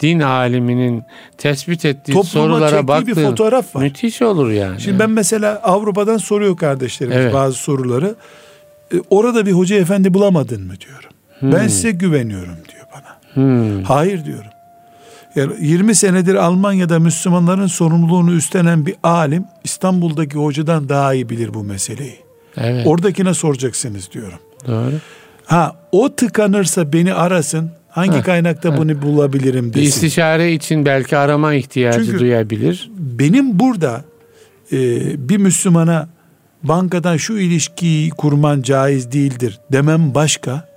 din 0.00 0.20
aliminin 0.20 1.02
tespit 1.38 1.84
ettiği 1.84 2.12
Topluma 2.12 2.24
sorulara 2.24 2.88
baktığın 2.88 3.16
bir 3.16 3.22
fotoğraf 3.22 3.76
var. 3.76 3.82
müthiş 3.82 4.22
olur 4.22 4.50
yani. 4.50 4.80
Şimdi 4.80 4.98
ben 4.98 5.10
mesela 5.10 5.60
Avrupa'dan 5.62 6.16
soruyor 6.16 6.56
kardeşlerimiz 6.56 7.16
evet. 7.16 7.34
bazı 7.34 7.56
soruları. 7.56 8.14
E, 8.94 8.96
orada 9.10 9.46
bir 9.46 9.52
hoca 9.52 9.76
efendi 9.76 10.14
bulamadın 10.14 10.62
mı 10.62 10.74
diyorum. 10.80 11.10
Hmm. 11.38 11.52
Ben 11.52 11.68
size 11.68 11.90
güveniyorum 11.90 12.56
diyor. 12.72 12.81
Hmm. 13.34 13.82
Hayır 13.82 14.24
diyorum. 14.24 14.50
Yani 15.36 15.52
20 15.60 15.94
senedir 15.94 16.34
Almanya'da 16.34 16.98
Müslümanların 16.98 17.66
sorumluluğunu 17.66 18.32
üstlenen 18.32 18.86
bir 18.86 18.94
alim 19.02 19.44
İstanbul'daki 19.64 20.38
hocadan 20.38 20.88
daha 20.88 21.14
iyi 21.14 21.28
bilir 21.28 21.54
bu 21.54 21.64
meseleyi. 21.64 22.18
Evet. 22.56 22.86
Oradakine 22.86 23.34
soracaksınız 23.34 24.12
diyorum. 24.12 24.38
Doğru. 24.66 24.92
Ha 25.44 25.76
o 25.92 26.14
tıkanırsa 26.14 26.92
beni 26.92 27.14
arasın. 27.14 27.70
Hangi 27.88 28.16
ha, 28.16 28.22
kaynakta 28.22 28.72
ha. 28.72 28.76
bunu 28.78 29.02
bulabilirim 29.02 29.68
desin. 29.68 29.82
Bir 29.82 29.86
istişare 29.86 30.52
için 30.52 30.86
belki 30.86 31.16
arama 31.16 31.54
ihtiyacı 31.54 32.04
Çünkü 32.04 32.18
duyabilir. 32.18 32.90
Benim 32.98 33.58
burada 33.58 34.04
e, 34.72 34.78
bir 35.28 35.36
Müslümana 35.36 36.08
bankadan 36.62 37.16
şu 37.16 37.38
ilişkiyi 37.38 38.10
kurman 38.10 38.62
caiz 38.62 39.12
değildir 39.12 39.60
demem 39.72 40.14
başka. 40.14 40.71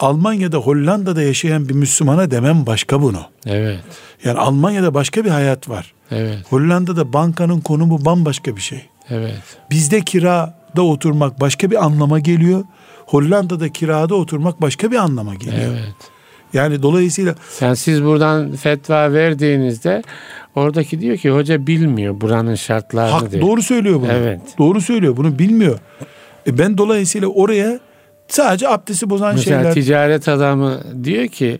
Almanya'da 0.00 0.58
Hollanda'da 0.58 1.22
yaşayan 1.22 1.68
bir 1.68 1.74
Müslümana 1.74 2.30
demem 2.30 2.66
başka 2.66 3.02
bunu. 3.02 3.20
Evet. 3.46 3.80
Yani 4.24 4.38
Almanya'da 4.38 4.94
başka 4.94 5.24
bir 5.24 5.30
hayat 5.30 5.68
var. 5.68 5.94
Evet. 6.10 6.38
Hollanda'da 6.50 7.12
bankanın 7.12 7.60
konumu 7.60 8.04
bambaşka 8.04 8.56
bir 8.56 8.60
şey. 8.60 8.82
Evet. 9.10 9.42
Bizde 9.70 10.00
kirada 10.00 10.82
oturmak 10.82 11.40
başka 11.40 11.70
bir 11.70 11.84
anlama 11.84 12.18
geliyor. 12.18 12.64
Hollanda'da 13.06 13.68
kirada 13.68 14.14
oturmak 14.14 14.60
başka 14.60 14.90
bir 14.90 14.96
anlama 14.96 15.34
geliyor. 15.34 15.72
Evet. 15.72 15.94
Yani 16.52 16.82
dolayısıyla 16.82 17.34
sen 17.50 17.74
siz 17.74 18.04
buradan 18.04 18.52
fetva 18.52 19.12
verdiğinizde 19.12 20.02
oradaki 20.54 21.00
diyor 21.00 21.16
ki 21.16 21.30
hoca 21.30 21.66
bilmiyor 21.66 22.20
buranın 22.20 22.54
şartlarını 22.54 23.10
Hak, 23.10 23.32
diyor. 23.32 23.42
Doğru 23.42 23.62
söylüyor 23.62 24.00
bunu. 24.00 24.12
Evet. 24.12 24.40
Doğru 24.58 24.80
söylüyor. 24.80 25.16
Bunu 25.16 25.38
bilmiyor. 25.38 25.78
E 26.46 26.58
ben 26.58 26.78
dolayısıyla 26.78 27.28
oraya 27.28 27.80
sadece 28.28 28.68
abdesti 28.68 29.10
bozan 29.10 29.34
Mesela 29.34 29.60
şeyler. 29.60 29.74
ticaret 29.74 30.28
adamı 30.28 30.80
diyor 31.04 31.28
ki 31.28 31.58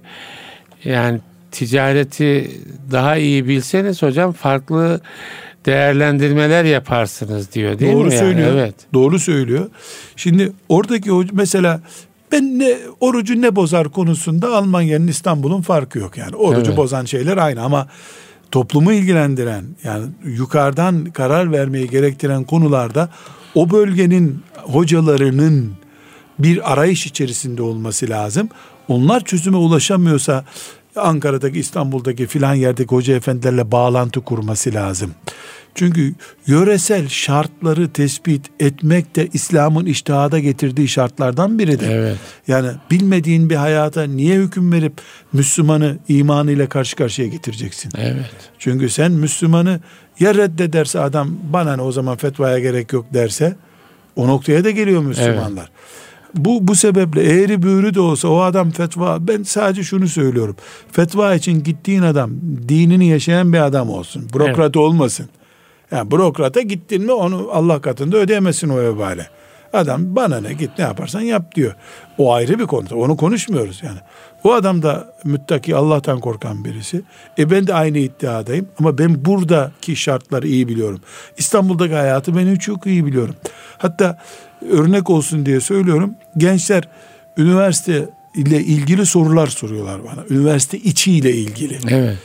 yani 0.85 1.21
ticareti 1.51 2.51
daha 2.91 3.17
iyi 3.17 3.49
bilseniz 3.49 4.03
hocam 4.03 4.33
farklı 4.33 5.01
değerlendirmeler 5.67 6.65
yaparsınız 6.65 7.53
diyor 7.53 7.79
değil 7.79 7.93
Doğru 7.93 8.05
mi? 8.05 8.11
Doğru 8.11 8.19
söylüyor. 8.19 8.49
Yani? 8.49 8.61
Evet. 8.61 8.75
Doğru 8.95 9.19
söylüyor. 9.19 9.71
Şimdi 10.17 10.53
oradaki 10.69 11.11
mesela 11.33 11.81
ben 12.33 12.59
ne 12.59 12.77
orucu 13.01 13.43
ne 13.43 13.57
bozar 13.57 13.89
konusunda 13.89 14.57
Almanya'nın 14.57 15.07
İstanbul'un 15.07 15.63
farkı 15.63 15.99
yok 15.99 16.19
yani. 16.19 16.37
Orucu 16.37 16.67
evet. 16.67 16.77
bozan 16.77 17.05
şeyler 17.05 17.37
aynı 17.37 17.63
ama 17.63 17.89
toplumu 18.51 18.93
ilgilendiren 18.93 19.65
yani 19.85 20.07
yukarıdan 20.25 21.05
karar 21.05 21.53
vermeyi 21.53 21.91
gerektiren 21.91 22.45
konularda 22.45 23.09
o 23.55 23.71
bölgenin 23.71 24.43
hocalarının 24.55 25.73
bir 26.39 26.73
arayış 26.73 27.07
içerisinde 27.07 27.63
olması 27.63 28.09
lazım. 28.09 28.49
Onlar 28.89 29.25
çözüme 29.25 29.57
ulaşamıyorsa 29.57 30.45
Ankara'daki, 30.97 31.59
İstanbul'daki 31.59 32.27
filan 32.27 32.55
yerdeki 32.55 32.95
hoca 32.95 33.17
efendilerle 33.17 33.73
bağlantı 33.73 34.21
kurması 34.21 34.75
lazım. 34.75 35.15
Çünkü 35.75 36.15
yöresel 36.47 37.09
şartları 37.09 37.93
tespit 37.93 38.51
etmek 38.61 39.17
de 39.17 39.29
İslam'ın 39.33 39.87
iştihada 39.87 40.39
getirdiği 40.39 40.89
şartlardan 40.89 41.59
biridir. 41.59 41.91
Evet. 41.91 42.17
Yani 42.49 42.69
bilmediğin 42.91 43.51
bir 43.51 43.57
hayata 43.57 44.03
niye 44.03 44.37
hüküm 44.37 44.73
verip 44.73 44.93
Müslümanı 45.33 45.99
imanıyla 46.09 46.69
karşı 46.69 46.97
karşıya 46.97 47.29
getireceksin? 47.29 47.93
Evet. 47.99 48.31
Çünkü 48.59 48.89
sen 48.89 49.13
Müslümanı 49.13 49.81
ya 50.21 50.35
reddederse 50.35 51.01
adam 51.01 51.37
bana 51.53 51.77
ne 51.77 51.83
o 51.83 51.93
zaman 51.93 52.17
fetvaya 52.17 52.59
gerek 52.59 52.93
yok 52.93 53.07
derse 53.15 53.57
o 54.17 54.29
noktaya 54.29 54.65
da 54.65 54.71
geliyor 54.71 55.03
Müslümanlar. 55.03 55.71
Evet. 55.71 56.04
Bu, 56.37 56.69
bu 56.69 56.75
sebeple 56.75 57.23
eğri 57.23 57.63
büğrü 57.63 57.95
de 57.95 58.01
olsa 58.01 58.29
o 58.29 58.41
adam 58.41 58.71
fetva 58.71 59.29
ben 59.29 59.43
sadece 59.43 59.83
şunu 59.83 60.09
söylüyorum. 60.09 60.57
Fetva 60.93 61.35
için 61.35 61.63
gittiğin 61.63 62.03
adam 62.03 62.31
dinini 62.69 63.07
yaşayan 63.07 63.53
bir 63.53 63.59
adam 63.59 63.91
olsun. 63.91 64.29
Bürokrat 64.35 64.59
evet. 64.59 64.77
olmasın. 64.77 65.29
Yani 65.91 66.11
bürokrata 66.11 66.61
gittin 66.61 67.03
mi 67.03 67.13
onu 67.13 67.49
Allah 67.53 67.81
katında 67.81 68.17
ödeyemezsin 68.17 68.69
o 68.69 68.77
vebale. 68.77 69.27
Adam 69.73 70.17
bana 70.17 70.41
ne 70.41 70.53
git 70.53 70.71
ne 70.79 70.85
yaparsan 70.85 71.21
yap 71.21 71.55
diyor. 71.55 71.75
O 72.19 72.33
ayrı 72.33 72.59
bir 72.59 72.67
konu. 72.67 72.87
Onu 72.95 73.17
konuşmuyoruz 73.17 73.83
yani. 73.83 73.99
O 74.45 74.53
adam 74.53 74.83
da 74.83 75.15
müttaki 75.25 75.77
Allah'tan 75.77 76.21
korkan 76.21 76.65
birisi. 76.65 77.03
E 77.39 77.51
ben 77.51 77.67
de 77.67 77.75
aynı 77.75 77.99
iddiadayım 77.99 78.69
ama 78.79 78.99
ben 78.99 79.25
buradaki 79.25 79.97
şartları 79.97 80.49
iyi 80.49 80.69
biliyorum. 80.69 81.01
İstanbul'daki 81.37 81.95
hayatı 81.95 82.37
ben 82.37 82.57
çok 82.57 82.87
iyi 82.87 83.07
biliyorum. 83.07 83.35
Hatta 83.79 84.19
örnek 84.71 85.11
olsun 85.11 85.47
diye 85.47 85.61
söylüyorum. 85.61 86.15
Gençler 86.37 86.89
üniversite 87.37 88.09
ile 88.35 88.61
ilgili 88.61 89.07
sorular 89.07 89.47
soruyorlar 89.47 90.01
bana. 90.05 90.25
Üniversite 90.31 90.79
içi 90.79 91.13
ile 91.13 91.33
ilgili. 91.33 91.79
Evet. 91.89 92.19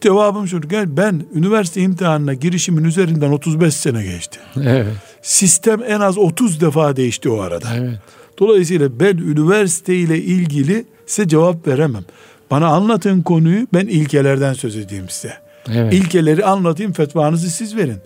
Cevabım 0.00 0.48
şu. 0.48 0.60
Gel 0.60 0.96
ben 0.96 1.22
üniversite 1.34 1.80
imtihanına 1.80 2.34
girişimin 2.34 2.84
üzerinden 2.84 3.32
35 3.32 3.74
sene 3.74 4.04
geçti. 4.04 4.38
Evet. 4.56 4.86
Sistem 5.22 5.82
en 5.86 6.00
az 6.00 6.18
30 6.18 6.60
defa 6.60 6.96
değişti 6.96 7.28
o 7.28 7.40
arada. 7.40 7.68
Evet. 7.76 7.98
Dolayısıyla 8.38 9.00
ben 9.00 9.16
üniversite 9.16 9.94
ile 9.96 10.18
ilgili 10.18 10.84
size 11.06 11.28
cevap 11.28 11.68
veremem. 11.68 12.04
Bana 12.50 12.66
anlatın 12.66 13.22
konuyu 13.22 13.66
ben 13.74 13.86
ilkelerden 13.86 14.52
söz 14.52 14.76
edeyim 14.76 15.06
size. 15.08 15.32
Evet. 15.74 15.94
İlkeleri 15.94 16.44
anlatayım 16.44 16.92
fetvanızı 16.92 17.50
siz 17.50 17.76
verin. 17.76 17.98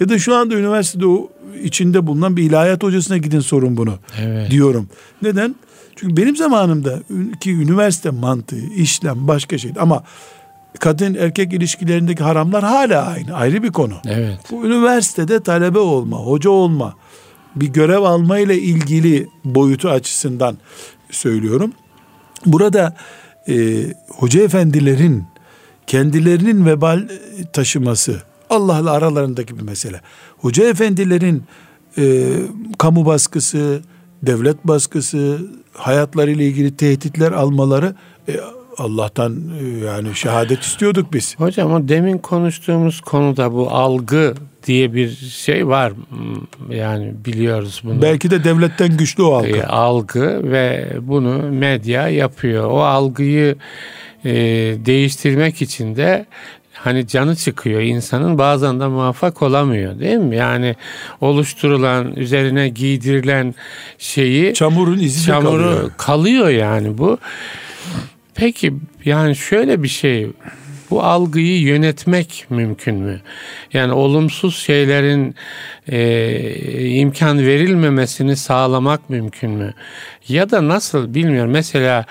Ya 0.00 0.08
da 0.08 0.18
şu 0.18 0.34
anda 0.34 0.54
üniversitede 0.54 1.06
o 1.06 1.28
içinde 1.62 2.06
bulunan 2.06 2.36
bir 2.36 2.42
ilahiyat 2.42 2.82
hocasına 2.82 3.16
gidin 3.16 3.40
sorun 3.40 3.76
bunu 3.76 3.98
evet. 4.22 4.50
diyorum. 4.50 4.88
Neden? 5.22 5.54
Çünkü 5.96 6.16
benim 6.16 6.36
zamanımda 6.36 6.98
ki 7.40 7.52
üniversite 7.52 8.10
mantığı, 8.10 8.66
işlem 8.66 9.28
başka 9.28 9.58
şey 9.58 9.72
ama 9.78 10.04
kadın 10.80 11.14
erkek 11.14 11.52
ilişkilerindeki 11.52 12.22
haramlar 12.22 12.64
hala 12.64 13.06
aynı. 13.06 13.34
Ayrı 13.34 13.62
bir 13.62 13.72
konu. 13.72 13.94
Evet. 14.06 14.38
Bu 14.50 14.66
üniversitede 14.66 15.42
talebe 15.42 15.78
olma, 15.78 16.16
hoca 16.16 16.50
olma, 16.50 16.94
bir 17.56 17.68
görev 17.68 18.02
alma 18.02 18.38
ile 18.38 18.58
ilgili 18.58 19.28
boyutu 19.44 19.88
açısından 19.88 20.58
söylüyorum. 21.10 21.72
Burada 22.46 22.96
e, 23.48 23.84
hoca 24.08 24.42
efendilerin 24.42 25.24
kendilerinin 25.86 26.66
vebal 26.66 27.08
taşıması 27.52 28.22
Allah'la 28.50 28.90
aralarındaki 28.90 29.58
bir 29.58 29.62
mesele. 29.62 30.00
Hoca 30.38 30.68
efendilerin 30.68 31.42
e, 31.98 32.24
kamu 32.78 33.06
baskısı, 33.06 33.80
devlet 34.22 34.64
baskısı, 34.64 35.38
hayatlarıyla 35.72 36.44
ilgili 36.44 36.76
tehditler 36.76 37.32
almaları 37.32 37.94
e, 38.28 38.40
Allah'tan 38.78 39.42
e, 39.60 39.84
yani 39.86 40.14
şehadet 40.14 40.62
istiyorduk 40.62 41.12
biz. 41.12 41.34
Hocam 41.38 41.72
o 41.72 41.88
demin 41.88 42.18
konuştuğumuz 42.18 43.00
konuda 43.00 43.52
bu 43.52 43.70
algı 43.70 44.34
diye 44.66 44.94
bir 44.94 45.10
şey 45.16 45.66
var. 45.66 45.92
Yani 46.70 47.14
biliyoruz 47.24 47.82
bunu. 47.84 48.02
Belki 48.02 48.30
de 48.30 48.44
devletten 48.44 48.96
güçlü 48.96 49.22
o 49.22 49.32
algı. 49.32 49.56
E, 49.56 49.62
algı 49.62 50.52
ve 50.52 50.92
bunu 51.00 51.42
medya 51.52 52.08
yapıyor. 52.08 52.70
O 52.70 52.80
algıyı 52.80 53.56
e, 54.24 54.32
değiştirmek 54.86 55.62
için 55.62 55.96
de 55.96 56.26
hani 56.78 57.06
canı 57.06 57.36
çıkıyor 57.36 57.80
insanın 57.80 58.38
bazen 58.38 58.80
de 58.80 58.86
muvaffak 58.86 59.42
olamıyor 59.42 60.00
değil 60.00 60.16
mi? 60.16 60.36
Yani 60.36 60.76
oluşturulan 61.20 62.16
üzerine 62.16 62.68
giydirilen 62.68 63.54
şeyi 63.98 64.54
çamurun 64.54 64.98
izi 64.98 65.26
çamuru 65.26 65.62
kalıyor. 65.62 65.90
kalıyor 65.98 66.48
yani 66.48 66.98
bu. 66.98 67.18
Peki 68.34 68.74
yani 69.04 69.36
şöyle 69.36 69.82
bir 69.82 69.88
şey 69.88 70.28
bu 70.90 71.02
algıyı 71.02 71.60
yönetmek 71.60 72.46
mümkün 72.50 72.94
mü? 72.94 73.20
Yani 73.72 73.92
olumsuz 73.92 74.56
şeylerin 74.56 75.34
e, 75.88 76.88
imkan 76.88 77.46
verilmemesini 77.46 78.36
sağlamak 78.36 79.10
mümkün 79.10 79.50
mü? 79.50 79.74
Ya 80.28 80.50
da 80.50 80.68
nasıl 80.68 81.14
bilmiyorum. 81.14 81.50
Mesela 81.50 82.04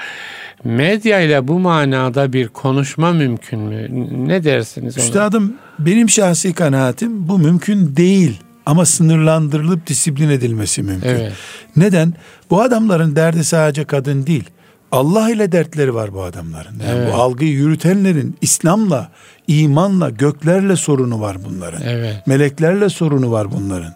medya 0.64 1.20
ile 1.20 1.47
bu 1.47 1.60
manada 1.60 2.34
bir 2.34 2.47
konuşma 2.47 3.12
mümkün 3.12 3.60
mü? 3.60 3.88
Ne 4.28 4.43
dersiniz? 4.43 4.97
Ona? 4.97 5.05
Üstadım 5.05 5.53
benim 5.80 6.10
şahsi 6.10 6.53
kanaatim 6.53 7.28
bu 7.28 7.39
mümkün 7.39 7.95
değil 7.95 8.39
ama 8.66 8.86
sınırlandırılıp 8.86 9.88
disiplin 9.88 10.30
edilmesi 10.30 10.84
mümkün. 10.84 11.10
Evet. 11.10 11.34
Neden? 11.76 12.14
Bu 12.49 12.62
adamların 12.62 13.16
derdi 13.16 13.43
sadece 13.43 13.86
kadın 13.86 14.28
değil. 14.28 14.49
Allah 14.91 15.30
ile 15.32 15.51
dertleri 15.51 15.93
var 15.95 16.14
bu 16.14 16.24
adamların. 16.24 16.80
Yani 16.80 16.99
evet. 16.99 17.14
Bu 17.14 17.18
algıyı 17.18 17.51
yürütenlerin 17.51 18.38
İslam'la, 18.41 19.10
imanla, 19.47 20.10
göklerle 20.10 20.76
sorunu 20.76 21.22
var 21.22 21.38
bunların. 21.45 21.82
Evet. 21.82 22.28
Meleklerle 22.28 22.89
sorunu 22.89 23.32
var 23.32 23.51
bunların. 23.51 23.93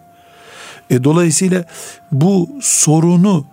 E, 0.90 1.04
dolayısıyla 1.04 1.64
bu 2.12 2.50
sorunu 2.62 3.44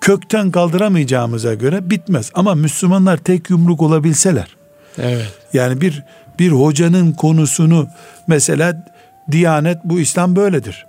kökten 0.00 0.50
kaldıramayacağımıza 0.50 1.54
göre 1.54 1.90
bitmez. 1.90 2.30
Ama 2.34 2.54
Müslümanlar 2.54 3.16
tek 3.16 3.50
yumruk 3.50 3.82
olabilseler. 3.82 4.56
Evet. 4.98 5.32
Yani 5.52 5.80
bir 5.80 6.04
bir 6.38 6.50
hocanın 6.50 7.12
konusunu 7.12 7.88
mesela 8.26 8.86
Diyanet 9.30 9.78
bu 9.84 10.00
İslam 10.00 10.36
böyledir 10.36 10.86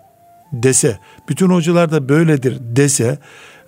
dese, 0.54 1.00
bütün 1.30 1.50
hocalar 1.50 1.92
da 1.92 2.10
böyledir 2.10 2.58
dese 2.62 3.18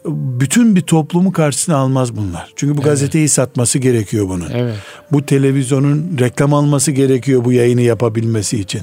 bütün 0.05 0.75
bir 0.75 0.81
toplumu 0.81 1.31
karşısına 1.31 1.75
almaz 1.75 2.15
bunlar. 2.15 2.49
Çünkü 2.55 2.73
bu 2.73 2.81
evet. 2.81 2.85
gazeteyi 2.85 3.29
satması 3.29 3.79
gerekiyor 3.79 4.29
bunun. 4.29 4.49
Evet. 4.53 4.75
Bu 5.11 5.25
televizyonun 5.25 6.17
reklam 6.19 6.53
alması 6.53 6.91
gerekiyor 6.91 7.45
bu 7.45 7.51
yayını 7.51 7.81
yapabilmesi 7.81 8.59
için. 8.59 8.81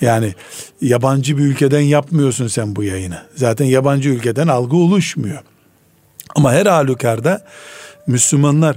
Yani 0.00 0.34
yabancı 0.80 1.38
bir 1.38 1.42
ülkeden 1.42 1.80
yapmıyorsun 1.80 2.46
sen 2.46 2.76
bu 2.76 2.82
yayını. 2.82 3.18
Zaten 3.34 3.64
yabancı 3.64 4.08
ülkeden 4.08 4.48
algı 4.48 4.76
oluşmuyor. 4.76 5.40
Ama 6.34 6.52
her 6.52 6.66
halükarda 6.66 7.44
Müslümanlar 8.06 8.76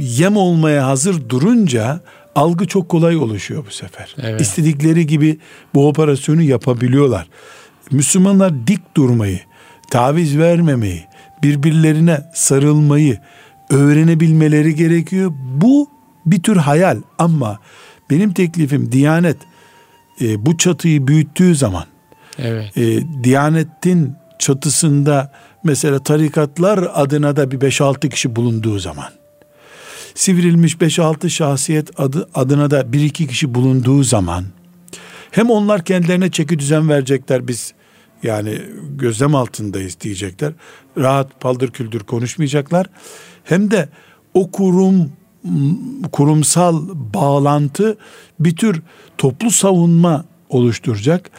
yem 0.00 0.36
olmaya 0.36 0.86
hazır 0.86 1.28
durunca 1.28 2.00
algı 2.34 2.66
çok 2.66 2.88
kolay 2.88 3.16
oluşuyor 3.16 3.66
bu 3.66 3.70
sefer. 3.70 4.16
Evet. 4.22 4.40
İstedikleri 4.40 5.06
gibi 5.06 5.38
bu 5.74 5.88
operasyonu 5.88 6.42
yapabiliyorlar. 6.42 7.28
Müslümanlar 7.90 8.66
dik 8.66 8.96
durmayı, 8.96 9.40
taviz 9.90 10.38
vermemeyi, 10.38 11.04
birbirlerine 11.42 12.30
sarılmayı 12.34 13.18
öğrenebilmeleri 13.70 14.74
gerekiyor. 14.74 15.32
Bu 15.54 15.90
bir 16.26 16.42
tür 16.42 16.56
hayal 16.56 17.02
ama 17.18 17.58
benim 18.10 18.32
teklifim 18.32 18.92
Diyanet 18.92 19.36
e, 20.20 20.46
bu 20.46 20.56
çatıyı 20.56 21.06
büyüttüğü 21.06 21.54
zaman 21.54 21.84
evet. 22.38 22.76
e, 22.76 23.00
Diyanet'in 23.24 24.14
çatısında 24.38 25.32
mesela 25.66 25.98
tarikatlar 25.98 26.90
adına 26.94 27.36
da 27.36 27.50
bir 27.50 27.60
5-6 27.60 28.08
kişi 28.08 28.36
bulunduğu 28.36 28.78
zaman 28.78 29.12
sivrilmiş 30.14 30.74
5-6 30.74 31.30
şahsiyet 31.30 32.00
adı, 32.00 32.28
adına 32.34 32.70
da 32.70 32.80
1-2 32.80 33.26
kişi 33.26 33.54
bulunduğu 33.54 34.02
zaman 34.02 34.44
hem 35.30 35.50
onlar 35.50 35.84
kendilerine 35.84 36.30
çeki 36.30 36.58
düzen 36.58 36.88
verecekler 36.88 37.48
biz 37.48 37.74
yani 38.22 38.58
gözlem 38.98 39.34
altındayız 39.34 40.00
diyecekler. 40.00 40.52
Rahat 40.98 41.40
paldır 41.40 41.70
küldür 41.70 42.00
konuşmayacaklar. 42.00 42.86
Hem 43.44 43.70
de 43.70 43.88
o 44.34 44.50
kurum 44.50 45.12
kurumsal 46.12 46.88
bağlantı 47.14 47.96
bir 48.40 48.56
tür 48.56 48.82
toplu 49.18 49.50
savunma 49.50 50.24
oluşturacak. 50.48 51.30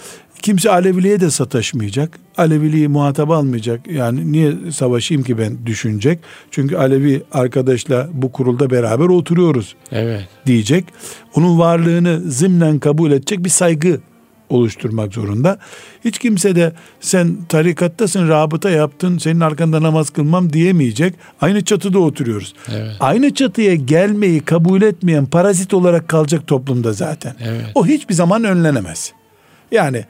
Kimse 0.42 0.72
Aleviliğe 0.72 1.20
de 1.20 1.32
sataşmayacak. 1.32 2.20
Aleviliği 2.38 2.88
muhatap 2.88 3.32
almayacak. 3.32 3.88
Yani 3.88 4.32
niye 4.32 4.54
savaşayım 4.72 5.24
ki 5.24 5.38
ben 5.38 5.66
düşünecek. 5.66 6.20
Çünkü 6.52 6.78
Alevi 6.78 7.24
arkadaşla 7.32 8.10
bu 8.14 8.32
kurulda 8.32 8.70
beraber 8.70 9.06
oturuyoruz. 9.06 9.76
Evet. 9.92 10.28
Diyecek. 10.46 10.86
Onun 11.36 11.60
varlığını 11.60 12.22
zımnen 12.32 12.80
kabul 12.80 13.12
edecek 13.12 13.44
bir 13.44 13.50
saygı 13.50 14.00
oluşturmak 14.50 15.14
zorunda. 15.14 15.58
Hiç 16.06 16.20
kimse 16.20 16.56
de 16.56 16.74
sen 17.00 17.38
tarikattasın, 17.50 18.30
rabıta 18.30 18.70
yaptın, 18.70 19.18
senin 19.18 19.40
arkanda 19.40 19.84
namaz 19.84 20.10
kılmam 20.10 20.54
diyemeyecek. 20.54 21.14
Aynı 21.42 21.64
çatıda 21.64 22.00
oturuyoruz. 22.00 22.54
Evet. 22.72 22.96
Aynı 23.00 23.34
çatıya 23.34 23.76
gelmeyi 23.76 24.40
kabul 24.40 24.82
etmeyen 24.82 25.26
parazit 25.26 25.74
olarak 25.74 26.08
kalacak 26.08 26.48
toplumda 26.48 26.94
zaten. 26.94 27.36
Evet. 27.40 27.66
O 27.76 27.86
hiçbir 27.86 28.14
zaman 28.14 28.44
önlenemez. 28.44 29.14
Yani 29.72 30.06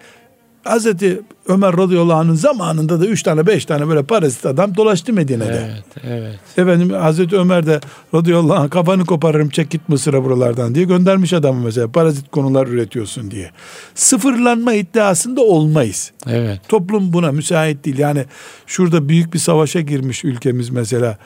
Hazreti 0.69 1.21
Ömer 1.47 1.77
radıyallahu 1.77 2.17
anh'ın 2.17 2.35
zamanında 2.35 3.01
da 3.01 3.05
üç 3.05 3.23
tane 3.23 3.47
beş 3.47 3.65
tane 3.65 3.87
böyle 3.87 4.03
parazit 4.03 4.45
adam 4.45 4.75
dolaştı 4.75 5.13
Medine'de. 5.13 5.71
Evet, 5.73 6.05
evet. 6.07 6.39
Efendim 6.57 6.89
Hazreti 6.89 7.37
Ömer 7.37 7.65
de 7.65 7.79
radıyallahu 8.13 8.53
anh 8.53 8.69
kafanı 8.69 9.05
koparırım 9.05 9.49
çek 9.49 9.69
git 9.69 9.89
Mısır'a 9.89 10.23
buralardan 10.23 10.75
diye 10.75 10.85
göndermiş 10.85 11.33
adamı 11.33 11.65
mesela 11.65 11.91
parazit 11.91 12.31
konular 12.31 12.67
üretiyorsun 12.67 13.31
diye. 13.31 13.51
Sıfırlanma 13.95 14.73
iddiasında 14.73 15.41
olmayız. 15.41 16.11
Evet. 16.27 16.61
Toplum 16.67 17.13
buna 17.13 17.31
müsait 17.31 17.85
değil. 17.85 17.97
Yani 17.97 18.25
şurada 18.67 19.09
büyük 19.09 19.33
bir 19.33 19.39
savaşa 19.39 19.81
girmiş 19.81 20.23
ülkemiz 20.23 20.69
mesela 20.69 21.17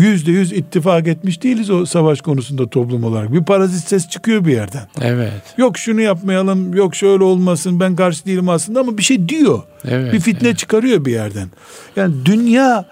yüzde 0.00 0.30
yüz 0.30 0.52
ittifak 0.52 1.08
etmiş 1.08 1.42
değiliz 1.42 1.70
o 1.70 1.86
savaş 1.86 2.20
konusunda 2.20 2.70
toplum 2.70 3.04
olarak. 3.04 3.32
Bir 3.32 3.44
parazit 3.44 3.88
ses 3.88 4.08
çıkıyor 4.08 4.44
bir 4.44 4.52
yerden. 4.52 4.82
Evet. 5.02 5.42
Yok 5.56 5.78
şunu 5.78 6.00
yapmayalım, 6.00 6.74
yok 6.74 6.94
şöyle 6.94 7.24
olmasın, 7.24 7.80
ben 7.80 7.96
karşı 7.96 8.24
değilim 8.26 8.48
aslında 8.48 8.80
ama 8.80 8.98
bir 8.98 9.02
şey 9.02 9.28
diyor. 9.28 9.62
Evet, 9.88 10.12
bir 10.12 10.20
fitne 10.20 10.48
evet. 10.48 10.58
çıkarıyor 10.58 11.04
bir 11.04 11.12
yerden. 11.12 11.48
Yani 11.96 12.14
dünya 12.24 12.84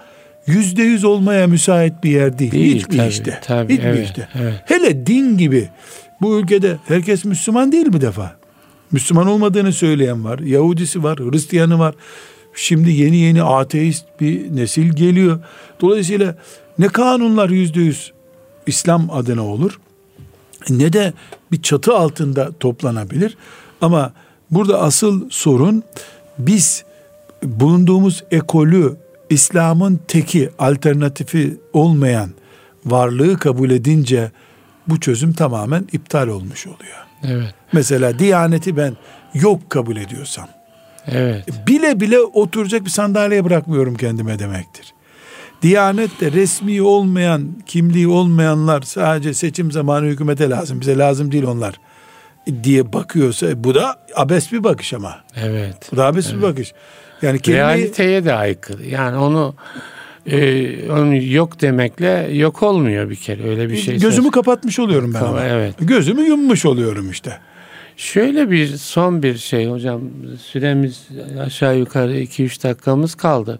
yüzde 0.47 0.83
yüz 0.83 1.03
olmaya 1.03 1.47
müsait 1.47 2.03
bir 2.03 2.11
yer 2.11 2.39
değil. 2.39 2.51
değil 2.51 2.75
Hiçbir 2.75 2.97
tabii, 2.97 3.07
işte. 3.07 3.39
Tabii, 3.43 3.73
Hiçbir 3.73 3.85
evet, 3.85 4.05
işte. 4.05 4.27
Evet. 4.41 4.53
Hele 4.65 5.05
din 5.05 5.37
gibi 5.37 5.69
bu 6.21 6.39
ülkede 6.39 6.77
herkes 6.87 7.25
Müslüman 7.25 7.71
değil 7.71 7.93
bir 7.93 8.01
defa. 8.01 8.35
Müslüman 8.91 9.27
olmadığını 9.27 9.73
söyleyen 9.73 10.23
var. 10.23 10.39
Yahudisi 10.39 11.03
var, 11.03 11.19
Hristiyanı 11.19 11.79
var. 11.79 11.95
Şimdi 12.55 12.91
yeni 12.91 13.17
yeni 13.17 13.43
ateist 13.43 14.05
bir 14.21 14.55
nesil 14.55 14.89
geliyor. 14.93 15.39
Dolayısıyla 15.81 16.35
ne 16.79 16.87
kanunlar 16.87 17.49
yüzde 17.49 17.81
yüz 17.81 18.13
İslam 18.67 19.09
adına 19.11 19.45
olur 19.45 19.79
ne 20.69 20.93
de 20.93 21.13
bir 21.51 21.61
çatı 21.61 21.93
altında 21.93 22.51
toplanabilir. 22.59 23.37
Ama 23.81 24.13
burada 24.51 24.81
asıl 24.81 25.29
sorun 25.29 25.83
biz 26.37 26.83
bulunduğumuz 27.43 28.23
ekolü 28.31 28.97
İslam'ın 29.29 29.99
teki 30.07 30.49
alternatifi 30.59 31.57
olmayan 31.73 32.29
varlığı 32.85 33.37
kabul 33.37 33.71
edince 33.71 34.31
bu 34.87 34.99
çözüm 34.99 35.33
tamamen 35.33 35.87
iptal 35.91 36.27
olmuş 36.27 36.67
oluyor. 36.67 36.97
Evet. 37.23 37.53
Mesela 37.73 38.19
Diyaneti 38.19 38.77
ben 38.77 38.97
yok 39.33 39.69
kabul 39.69 39.97
ediyorsam. 39.97 40.47
Evet. 41.07 41.67
Bile 41.67 41.99
bile 41.99 42.19
oturacak 42.19 42.85
bir 42.85 42.89
sandalye 42.89 43.45
bırakmıyorum 43.45 43.95
kendime 43.95 44.39
demektir. 44.39 44.93
Diyanet 45.61 46.21
de 46.21 46.31
resmi 46.31 46.81
olmayan, 46.81 47.47
kimliği 47.65 48.07
olmayanlar 48.07 48.81
sadece 48.81 49.33
seçim 49.33 49.71
zamanı 49.71 50.05
hükümete 50.05 50.49
lazım. 50.49 50.81
Bize 50.81 50.97
lazım 50.97 51.31
değil 51.31 51.43
onlar 51.43 51.75
diye 52.63 52.93
bakıyorsa 52.93 53.63
bu 53.63 53.75
da 53.75 53.99
abes 54.15 54.51
bir 54.51 54.63
bakış 54.63 54.93
ama. 54.93 55.19
Evet. 55.43 55.89
Bu 55.91 55.97
da 55.97 56.05
abes 56.05 56.25
evet. 56.25 56.37
bir 56.37 56.41
bakış. 56.41 56.73
Yani 57.21 57.39
kelimeyi... 57.39 57.63
realiteye 57.63 58.25
de 58.25 58.33
aykırı. 58.33 58.85
Yani 58.85 59.17
onu 59.17 59.55
e, 60.25 60.91
onu 60.91 61.23
yok 61.23 61.61
demekle 61.61 62.29
yok 62.31 62.63
olmuyor 62.63 63.09
bir 63.09 63.15
kere 63.15 63.49
öyle 63.49 63.69
bir 63.69 63.77
şey. 63.77 63.93
Gözümü 63.93 64.23
söz. 64.23 64.31
kapatmış 64.31 64.79
oluyorum 64.79 65.13
ben 65.13 65.19
ama. 65.19 65.43
Evet. 65.43 65.75
Gözümü 65.79 66.21
yummuş 66.21 66.65
oluyorum 66.65 67.11
işte. 67.11 67.37
Şöyle 67.97 68.51
bir 68.51 68.67
son 68.67 69.23
bir 69.23 69.37
şey 69.37 69.67
hocam 69.67 70.01
süremiz 70.41 71.07
aşağı 71.39 71.77
yukarı 71.77 72.19
2-3 72.19 72.63
dakikamız 72.63 73.15
kaldı. 73.15 73.59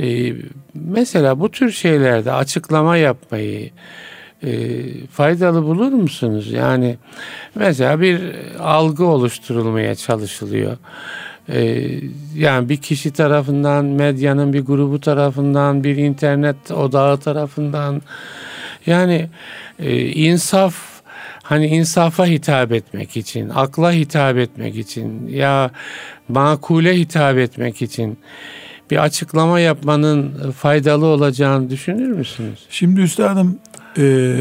Ee, 0.00 0.32
mesela 0.74 1.40
bu 1.40 1.50
tür 1.50 1.70
şeylerde 1.70 2.32
açıklama 2.32 2.96
yapmayı 2.96 3.70
e, 4.42 4.80
faydalı 5.06 5.62
bulur 5.62 5.92
musunuz? 5.92 6.52
Yani 6.52 6.96
mesela 7.54 8.00
bir 8.00 8.20
algı 8.60 9.04
oluşturulmaya 9.04 9.94
çalışılıyor. 9.94 10.76
E, 11.48 11.88
yani 12.36 12.68
bir 12.68 12.76
kişi 12.76 13.12
tarafından, 13.12 13.84
medyanın 13.84 14.52
bir 14.52 14.60
grubu 14.60 15.00
tarafından, 15.00 15.84
bir 15.84 15.96
internet 15.96 16.70
odağı 16.70 17.16
tarafından 17.16 18.02
yani 18.86 19.28
e, 19.78 20.06
insaf 20.06 20.74
hani 21.42 21.66
insafa 21.66 22.26
hitap 22.26 22.72
etmek 22.72 23.16
için, 23.16 23.48
akla 23.48 23.92
hitap 23.92 24.36
etmek 24.36 24.76
için 24.76 25.28
ya 25.28 25.70
makule 26.28 26.98
hitap 26.98 27.38
etmek 27.38 27.82
için 27.82 28.18
bir 28.92 29.02
açıklama 29.02 29.60
yapmanın 29.60 30.50
faydalı 30.52 31.06
olacağını 31.06 31.70
düşünür 31.70 32.08
müsünüz? 32.08 32.58
Şimdi 32.70 33.00
üstadım 33.00 33.58
e, 33.98 34.36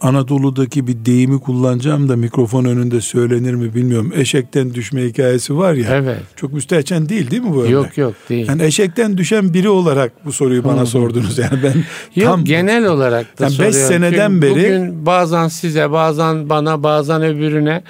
Anadolu'daki 0.00 0.86
bir 0.86 1.04
deyimi 1.04 1.40
kullanacağım 1.40 2.08
da 2.08 2.16
mikrofon 2.16 2.64
önünde 2.64 3.00
söylenir 3.00 3.54
mi 3.54 3.74
bilmiyorum. 3.74 4.12
Eşekten 4.16 4.74
düşme 4.74 5.04
hikayesi 5.04 5.56
var 5.56 5.74
ya. 5.74 5.96
Evet. 5.96 6.18
Çok 6.36 6.52
müstehcen 6.52 7.08
değil 7.08 7.30
değil 7.30 7.42
mi 7.42 7.54
bu 7.54 7.60
örnek? 7.60 7.72
Yok 7.72 7.98
yok 7.98 8.14
değil. 8.28 8.48
Yani 8.48 8.62
eşekten 8.62 9.18
düşen 9.18 9.54
biri 9.54 9.68
olarak 9.68 10.24
bu 10.24 10.32
soruyu 10.32 10.64
bana 10.64 10.86
sordunuz. 10.86 11.38
Yani 11.38 11.62
ben 11.62 11.74
yok, 12.20 12.30
tam 12.30 12.44
genel 12.44 12.86
olarak 12.86 13.38
da 13.38 13.44
yani 13.44 13.54
soruyorum. 13.54 13.78
5 13.78 13.86
seneden 13.86 14.30
Çünkü 14.30 14.42
beri 14.42 14.50
bugün 14.50 15.06
bazen 15.06 15.48
size, 15.48 15.90
bazen 15.90 16.48
bana, 16.48 16.82
bazen 16.82 17.22
öbürüne 17.22 17.82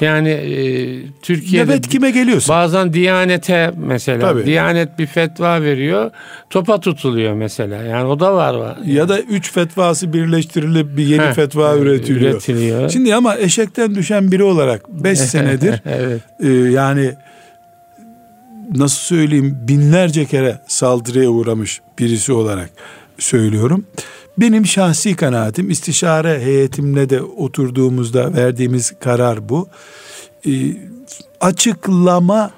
yani 0.00 0.28
e, 0.28 0.62
Türkiye'de 1.22 1.72
Evet 1.72 1.88
kime 1.88 2.10
geliyorsa. 2.10 2.54
Bazen 2.54 2.92
Diyanete 2.92 3.74
mesela. 3.76 4.20
Tabii. 4.20 4.46
Diyanet 4.46 4.98
bir 4.98 5.06
fetva 5.06 5.62
veriyor. 5.62 6.10
Topa 6.50 6.80
tutuluyor 6.80 7.34
mesela. 7.34 7.82
Yani 7.82 8.06
o 8.06 8.20
da 8.20 8.34
var 8.34 8.54
var. 8.54 8.76
Ya 8.86 9.08
da 9.08 9.20
üç 9.20 9.52
fetvası 9.52 10.12
birleştirilip 10.12 10.96
bir 10.96 11.06
yeni 11.06 11.23
Heh, 11.28 11.34
fetva 11.34 11.76
üretiliyor. 11.76 12.32
üretiliyor. 12.32 12.90
Şimdi 12.90 13.14
ama 13.14 13.38
eşekten 13.38 13.94
düşen 13.94 14.32
biri 14.32 14.42
olarak 14.42 14.88
5 14.88 15.18
senedir 15.20 15.82
evet. 15.86 16.20
e, 16.40 16.48
yani 16.52 17.14
nasıl 18.74 18.96
söyleyeyim 18.96 19.58
binlerce 19.68 20.24
kere 20.24 20.60
saldırıya 20.66 21.30
uğramış 21.30 21.80
birisi 21.98 22.32
olarak 22.32 22.70
söylüyorum. 23.18 23.86
Benim 24.38 24.66
şahsi 24.66 25.16
kanaatim 25.16 25.70
istişare 25.70 26.40
heyetimle 26.40 27.10
de 27.10 27.22
oturduğumuzda 27.22 28.34
verdiğimiz 28.34 28.92
karar 29.00 29.48
bu. 29.48 29.68
E, 30.46 30.50
açıklama 31.40 32.50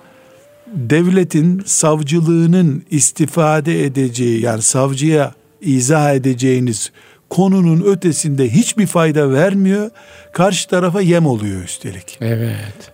devletin 0.67 1.63
savcılığının 1.67 2.85
istifade 2.91 3.85
edeceği 3.85 4.41
yani 4.41 4.63
savcıya 4.63 5.35
izah 5.61 6.15
edeceğiniz 6.15 6.93
konunun 7.31 7.83
ötesinde 7.83 8.49
hiçbir 8.49 8.87
fayda 8.87 9.33
vermiyor. 9.33 9.91
Karşı 10.33 10.69
tarafa 10.69 11.01
yem 11.01 11.27
oluyor 11.27 11.65
üstelik. 11.65 12.19
Evet. 12.21 12.93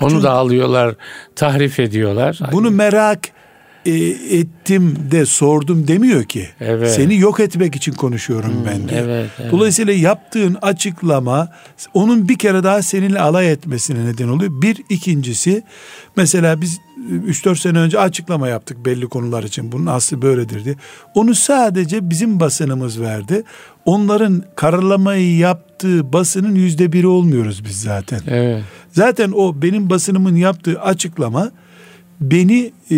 Onu 0.00 0.10
Çünkü, 0.10 0.22
da 0.22 0.30
alıyorlar, 0.30 0.94
tahrif 1.36 1.80
ediyorlar. 1.80 2.40
Bunu 2.52 2.70
merak 2.70 3.20
e, 3.86 3.92
ettim 4.38 4.96
de 5.10 5.26
sordum 5.26 5.88
demiyor 5.88 6.24
ki. 6.24 6.48
Evet. 6.60 6.90
Seni 6.90 7.18
yok 7.18 7.40
etmek 7.40 7.76
için 7.76 7.92
konuşuyorum 7.92 8.54
hmm, 8.54 8.66
ben 8.66 8.88
diyor. 8.88 9.00
Evet, 9.04 9.30
evet. 9.40 9.52
Dolayısıyla 9.52 9.92
yaptığın 9.92 10.56
açıklama 10.62 11.48
onun 11.94 12.28
bir 12.28 12.38
kere 12.38 12.64
daha 12.64 12.82
seninle 12.82 13.20
alay 13.20 13.52
etmesine 13.52 14.04
neden 14.04 14.28
oluyor. 14.28 14.62
Bir 14.62 14.82
ikincisi 14.88 15.62
mesela 16.16 16.60
biz 16.60 16.78
3-4 17.08 17.58
sene 17.58 17.78
önce 17.78 18.00
açıklama 18.00 18.48
yaptık 18.48 18.84
belli 18.84 19.06
konular 19.06 19.42
için. 19.42 19.72
Bunun 19.72 19.86
aslı 19.86 20.22
böyledir 20.22 20.64
diye. 20.64 20.74
Onu 21.14 21.34
sadece 21.34 22.10
bizim 22.10 22.40
basınımız 22.40 23.00
verdi. 23.00 23.42
Onların 23.84 24.42
karalamayı 24.56 25.36
yaptığı 25.36 26.12
basının 26.12 26.54
yüzde 26.54 26.92
biri 26.92 27.06
olmuyoruz 27.06 27.64
biz 27.64 27.80
zaten. 27.80 28.20
Evet. 28.26 28.62
Zaten 28.92 29.32
o 29.34 29.62
benim 29.62 29.90
basınımın 29.90 30.36
yaptığı 30.36 30.80
açıklama 30.80 31.50
beni 32.20 32.72
e, 32.90 32.96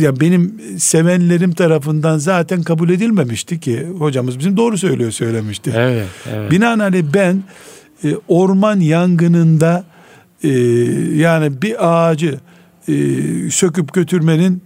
ya 0.00 0.20
benim 0.20 0.60
sevenlerim 0.78 1.52
tarafından 1.52 2.18
zaten 2.18 2.62
kabul 2.62 2.90
edilmemişti 2.90 3.60
ki 3.60 3.86
hocamız 3.98 4.38
bizim 4.38 4.56
doğru 4.56 4.78
söylüyor 4.78 5.10
söylemişti. 5.10 5.72
Evet, 5.76 6.06
evet. 6.32 6.50
Binaenaleyh 6.50 7.04
ben 7.14 7.42
e, 8.04 8.14
orman 8.28 8.80
yangınında 8.80 9.84
e, 10.44 10.48
yani 11.14 11.62
bir 11.62 11.76
ağacı 11.88 12.38
e, 12.88 12.94
söküp 13.50 13.94
götürmenin 13.94 14.62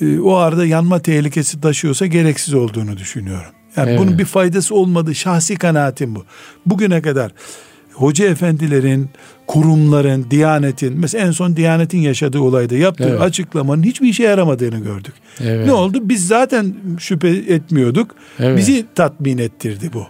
e, 0.00 0.18
o 0.18 0.34
arada 0.34 0.66
yanma 0.66 0.98
tehlikesi 0.98 1.60
taşıyorsa 1.60 2.06
gereksiz 2.06 2.54
olduğunu 2.54 2.96
düşünüyorum. 2.96 3.50
Yani 3.76 3.90
evet. 3.90 4.00
bunun 4.00 4.18
bir 4.18 4.24
faydası 4.24 4.74
olmadığı 4.74 5.14
şahsi 5.14 5.56
kanaatim 5.56 6.14
bu. 6.14 6.24
Bugüne 6.66 7.02
kadar 7.02 7.32
hoca 7.92 8.26
efendilerin, 8.26 9.10
kurumların, 9.46 10.26
diyanetin, 10.30 10.98
mesela 10.98 11.26
en 11.26 11.30
son 11.30 11.56
diyanetin 11.56 11.98
yaşadığı 11.98 12.40
olayda 12.40 12.74
yaptığı 12.74 13.08
evet. 13.08 13.20
açıklamanın 13.20 13.82
hiçbir 13.82 14.08
işe 14.08 14.22
yaramadığını 14.22 14.78
gördük. 14.78 15.14
Evet. 15.40 15.66
Ne 15.66 15.72
oldu? 15.72 15.98
Biz 16.02 16.26
zaten 16.26 16.74
şüphe 16.98 17.28
etmiyorduk. 17.28 18.14
Evet. 18.38 18.58
Bizi 18.58 18.86
tatmin 18.94 19.38
ettirdi 19.38 19.90
bu. 19.92 20.06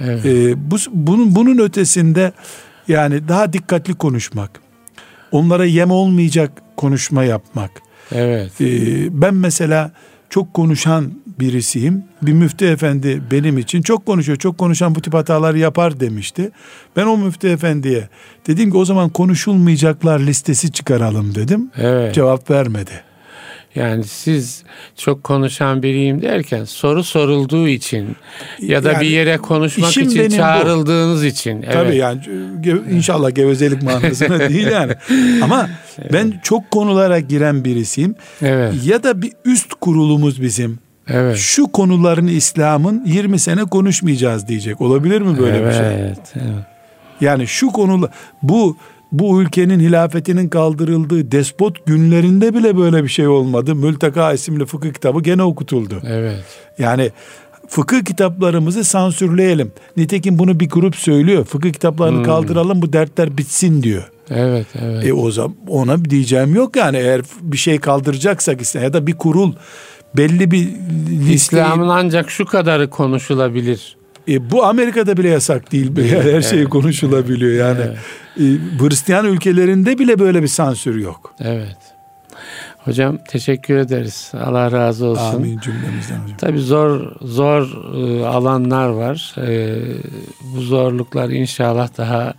Evet. 0.00 0.26
Ee, 0.26 0.70
bu 0.70 0.76
bunun 0.92 1.34
bunun 1.34 1.58
ötesinde 1.58 2.32
yani 2.88 3.28
daha 3.28 3.52
dikkatli 3.52 3.94
konuşmak, 3.94 4.60
onlara 5.34 5.64
yem 5.64 5.90
olmayacak 5.90 6.62
konuşma 6.76 7.24
yapmak. 7.24 7.70
Evet. 8.12 8.60
Ee, 8.60 9.22
ben 9.22 9.34
mesela 9.34 9.92
çok 10.30 10.54
konuşan 10.54 11.12
birisiyim. 11.40 12.04
Bir 12.22 12.32
müftü 12.32 12.66
efendi 12.66 13.22
benim 13.30 13.58
için 13.58 13.82
çok 13.82 14.06
konuşuyor. 14.06 14.38
Çok 14.38 14.58
konuşan 14.58 14.94
bu 14.94 15.02
tip 15.02 15.14
hatalar 15.14 15.54
yapar 15.54 16.00
demişti. 16.00 16.50
Ben 16.96 17.06
o 17.06 17.16
müftü 17.16 17.48
efendiye 17.48 18.08
dedim 18.46 18.70
ki 18.70 18.76
o 18.76 18.84
zaman 18.84 19.08
konuşulmayacaklar 19.08 20.20
listesi 20.20 20.72
çıkaralım 20.72 21.34
dedim. 21.34 21.70
Evet. 21.76 22.14
Cevap 22.14 22.50
vermedi. 22.50 23.13
Yani 23.74 24.04
siz 24.04 24.62
çok 24.96 25.24
konuşan 25.24 25.82
biriyim 25.82 26.22
derken 26.22 26.64
soru 26.64 27.04
sorulduğu 27.04 27.68
için 27.68 28.16
ya 28.60 28.84
da 28.84 28.92
yani, 28.92 29.00
bir 29.00 29.10
yere 29.10 29.36
konuşmak 29.36 29.90
için 29.96 30.28
çağrıldığınız 30.28 31.22
bu. 31.22 31.26
için. 31.26 31.62
Evet. 31.62 31.72
Tabii 31.72 31.96
yani 31.96 32.20
inşallah 32.90 33.34
gevezelik 33.34 33.82
manasına 33.82 34.38
değil 34.48 34.66
yani. 34.66 34.92
Ama 35.42 35.68
evet. 35.98 36.12
ben 36.12 36.40
çok 36.42 36.70
konulara 36.70 37.20
giren 37.20 37.64
birisiyim. 37.64 38.14
Evet. 38.42 38.74
Ya 38.84 39.02
da 39.02 39.22
bir 39.22 39.32
üst 39.44 39.74
kurulumuz 39.74 40.42
bizim. 40.42 40.78
Evet. 41.08 41.36
Şu 41.36 41.66
konularını 41.66 42.30
İslam'ın 42.30 43.04
20 43.06 43.38
sene 43.38 43.64
konuşmayacağız 43.64 44.48
diyecek. 44.48 44.80
Olabilir 44.80 45.20
mi 45.20 45.38
böyle 45.38 45.56
evet, 45.56 45.68
bir 45.68 45.78
şey? 45.78 45.94
Evet. 45.94 46.34
Yani 47.20 47.46
şu 47.46 47.66
konular 47.66 48.10
bu 48.42 48.76
bu 49.18 49.42
ülkenin 49.42 49.80
hilafetinin 49.80 50.48
kaldırıldığı 50.48 51.32
despot 51.32 51.86
günlerinde 51.86 52.54
bile 52.54 52.76
böyle 52.76 53.04
bir 53.04 53.08
şey 53.08 53.28
olmadı. 53.28 53.74
Mülteka 53.74 54.32
isimli 54.32 54.66
fıkıh 54.66 54.92
kitabı 54.92 55.22
gene 55.22 55.42
okutuldu. 55.42 56.02
Evet. 56.06 56.44
Yani 56.78 57.10
fıkıh 57.68 58.04
kitaplarımızı 58.04 58.84
sansürleyelim. 58.84 59.72
Nitekim 59.96 60.38
bunu 60.38 60.60
bir 60.60 60.68
grup 60.68 60.96
söylüyor. 60.96 61.44
Fıkıh 61.44 61.72
kitaplarını 61.72 62.16
hmm. 62.16 62.24
kaldıralım 62.24 62.82
bu 62.82 62.92
dertler 62.92 63.38
bitsin 63.38 63.82
diyor. 63.82 64.10
Evet, 64.30 64.66
evet. 64.82 65.06
E 65.06 65.12
o 65.12 65.30
zaman 65.30 65.56
ona 65.68 66.04
diyeceğim 66.04 66.54
yok 66.54 66.76
yani 66.76 66.96
eğer 66.96 67.20
bir 67.40 67.56
şey 67.56 67.78
kaldıracaksak 67.78 68.74
ya 68.74 68.92
da 68.92 69.06
bir 69.06 69.14
kurul 69.14 69.52
belli 70.16 70.50
bir 70.50 70.68
listeyi... 71.10 71.34
İslam'ın 71.34 71.88
ancak 71.88 72.30
şu 72.30 72.46
kadarı 72.46 72.90
konuşulabilir. 72.90 73.96
E, 74.28 74.50
bu 74.50 74.64
Amerika'da 74.64 75.16
bile 75.16 75.28
yasak 75.28 75.72
değil. 75.72 75.92
Her 76.32 76.42
şey 76.42 76.64
konuşulabiliyor 76.64 77.52
yani. 77.68 77.80
Evet. 77.84 77.98
E, 78.40 78.84
Hristiyan 78.84 79.26
ülkelerinde 79.26 79.98
bile 79.98 80.18
böyle 80.18 80.42
bir 80.42 80.48
sansür 80.48 81.00
yok. 81.00 81.34
Evet. 81.40 81.76
Hocam 82.78 83.18
teşekkür 83.28 83.76
ederiz. 83.76 84.32
Allah 84.44 84.72
razı 84.72 85.06
olsun. 85.06 85.34
Amin 85.34 85.58
cümlemizden 85.58 86.18
hocam. 86.20 86.36
Tabii 86.38 86.60
zor 86.60 87.12
zor 87.22 87.62
e, 87.94 88.26
alanlar 88.26 88.88
var. 88.88 89.34
E, 89.46 89.76
bu 90.40 90.60
zorluklar 90.60 91.28
inşallah 91.28 91.88
daha 91.98 92.34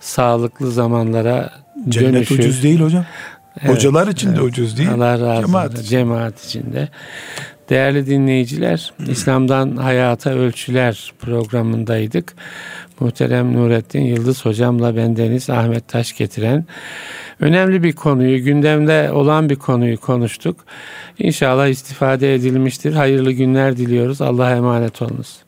sağlıklı 0.00 0.70
zamanlara 0.70 1.50
Cennet 1.88 2.14
dönüşür. 2.14 2.38
ucuz 2.38 2.62
değil 2.62 2.80
hocam. 2.80 3.04
Evet, 3.60 3.76
Hocalar 3.76 4.08
için 4.08 4.28
evet. 4.28 4.38
de 4.38 4.42
ucuz 4.42 4.78
değil. 4.78 4.92
Allah 4.92 5.20
razı 5.20 5.46
Cemaat 5.46 5.72
olsun. 5.72 5.84
Cemaat 5.84 6.44
içinde. 6.44 6.88
Değerli 7.68 8.06
dinleyiciler, 8.06 8.92
İslam'dan 9.08 9.76
Hayata 9.76 10.30
Ölçüler 10.30 11.12
programındaydık. 11.18 12.34
Muhterem 13.00 13.54
Nurettin 13.54 14.00
Yıldız 14.00 14.44
hocamla 14.44 14.96
bendeniz 14.96 15.50
Ahmet 15.50 15.88
Taş 15.88 16.16
getiren 16.16 16.66
önemli 17.40 17.82
bir 17.82 17.92
konuyu, 17.92 18.44
gündemde 18.44 19.12
olan 19.12 19.50
bir 19.50 19.56
konuyu 19.56 20.00
konuştuk. 20.00 20.56
İnşallah 21.18 21.68
istifade 21.68 22.34
edilmiştir. 22.34 22.92
Hayırlı 22.94 23.32
günler 23.32 23.76
diliyoruz. 23.76 24.20
Allah'a 24.20 24.56
emanet 24.56 25.02
olunuz. 25.02 25.47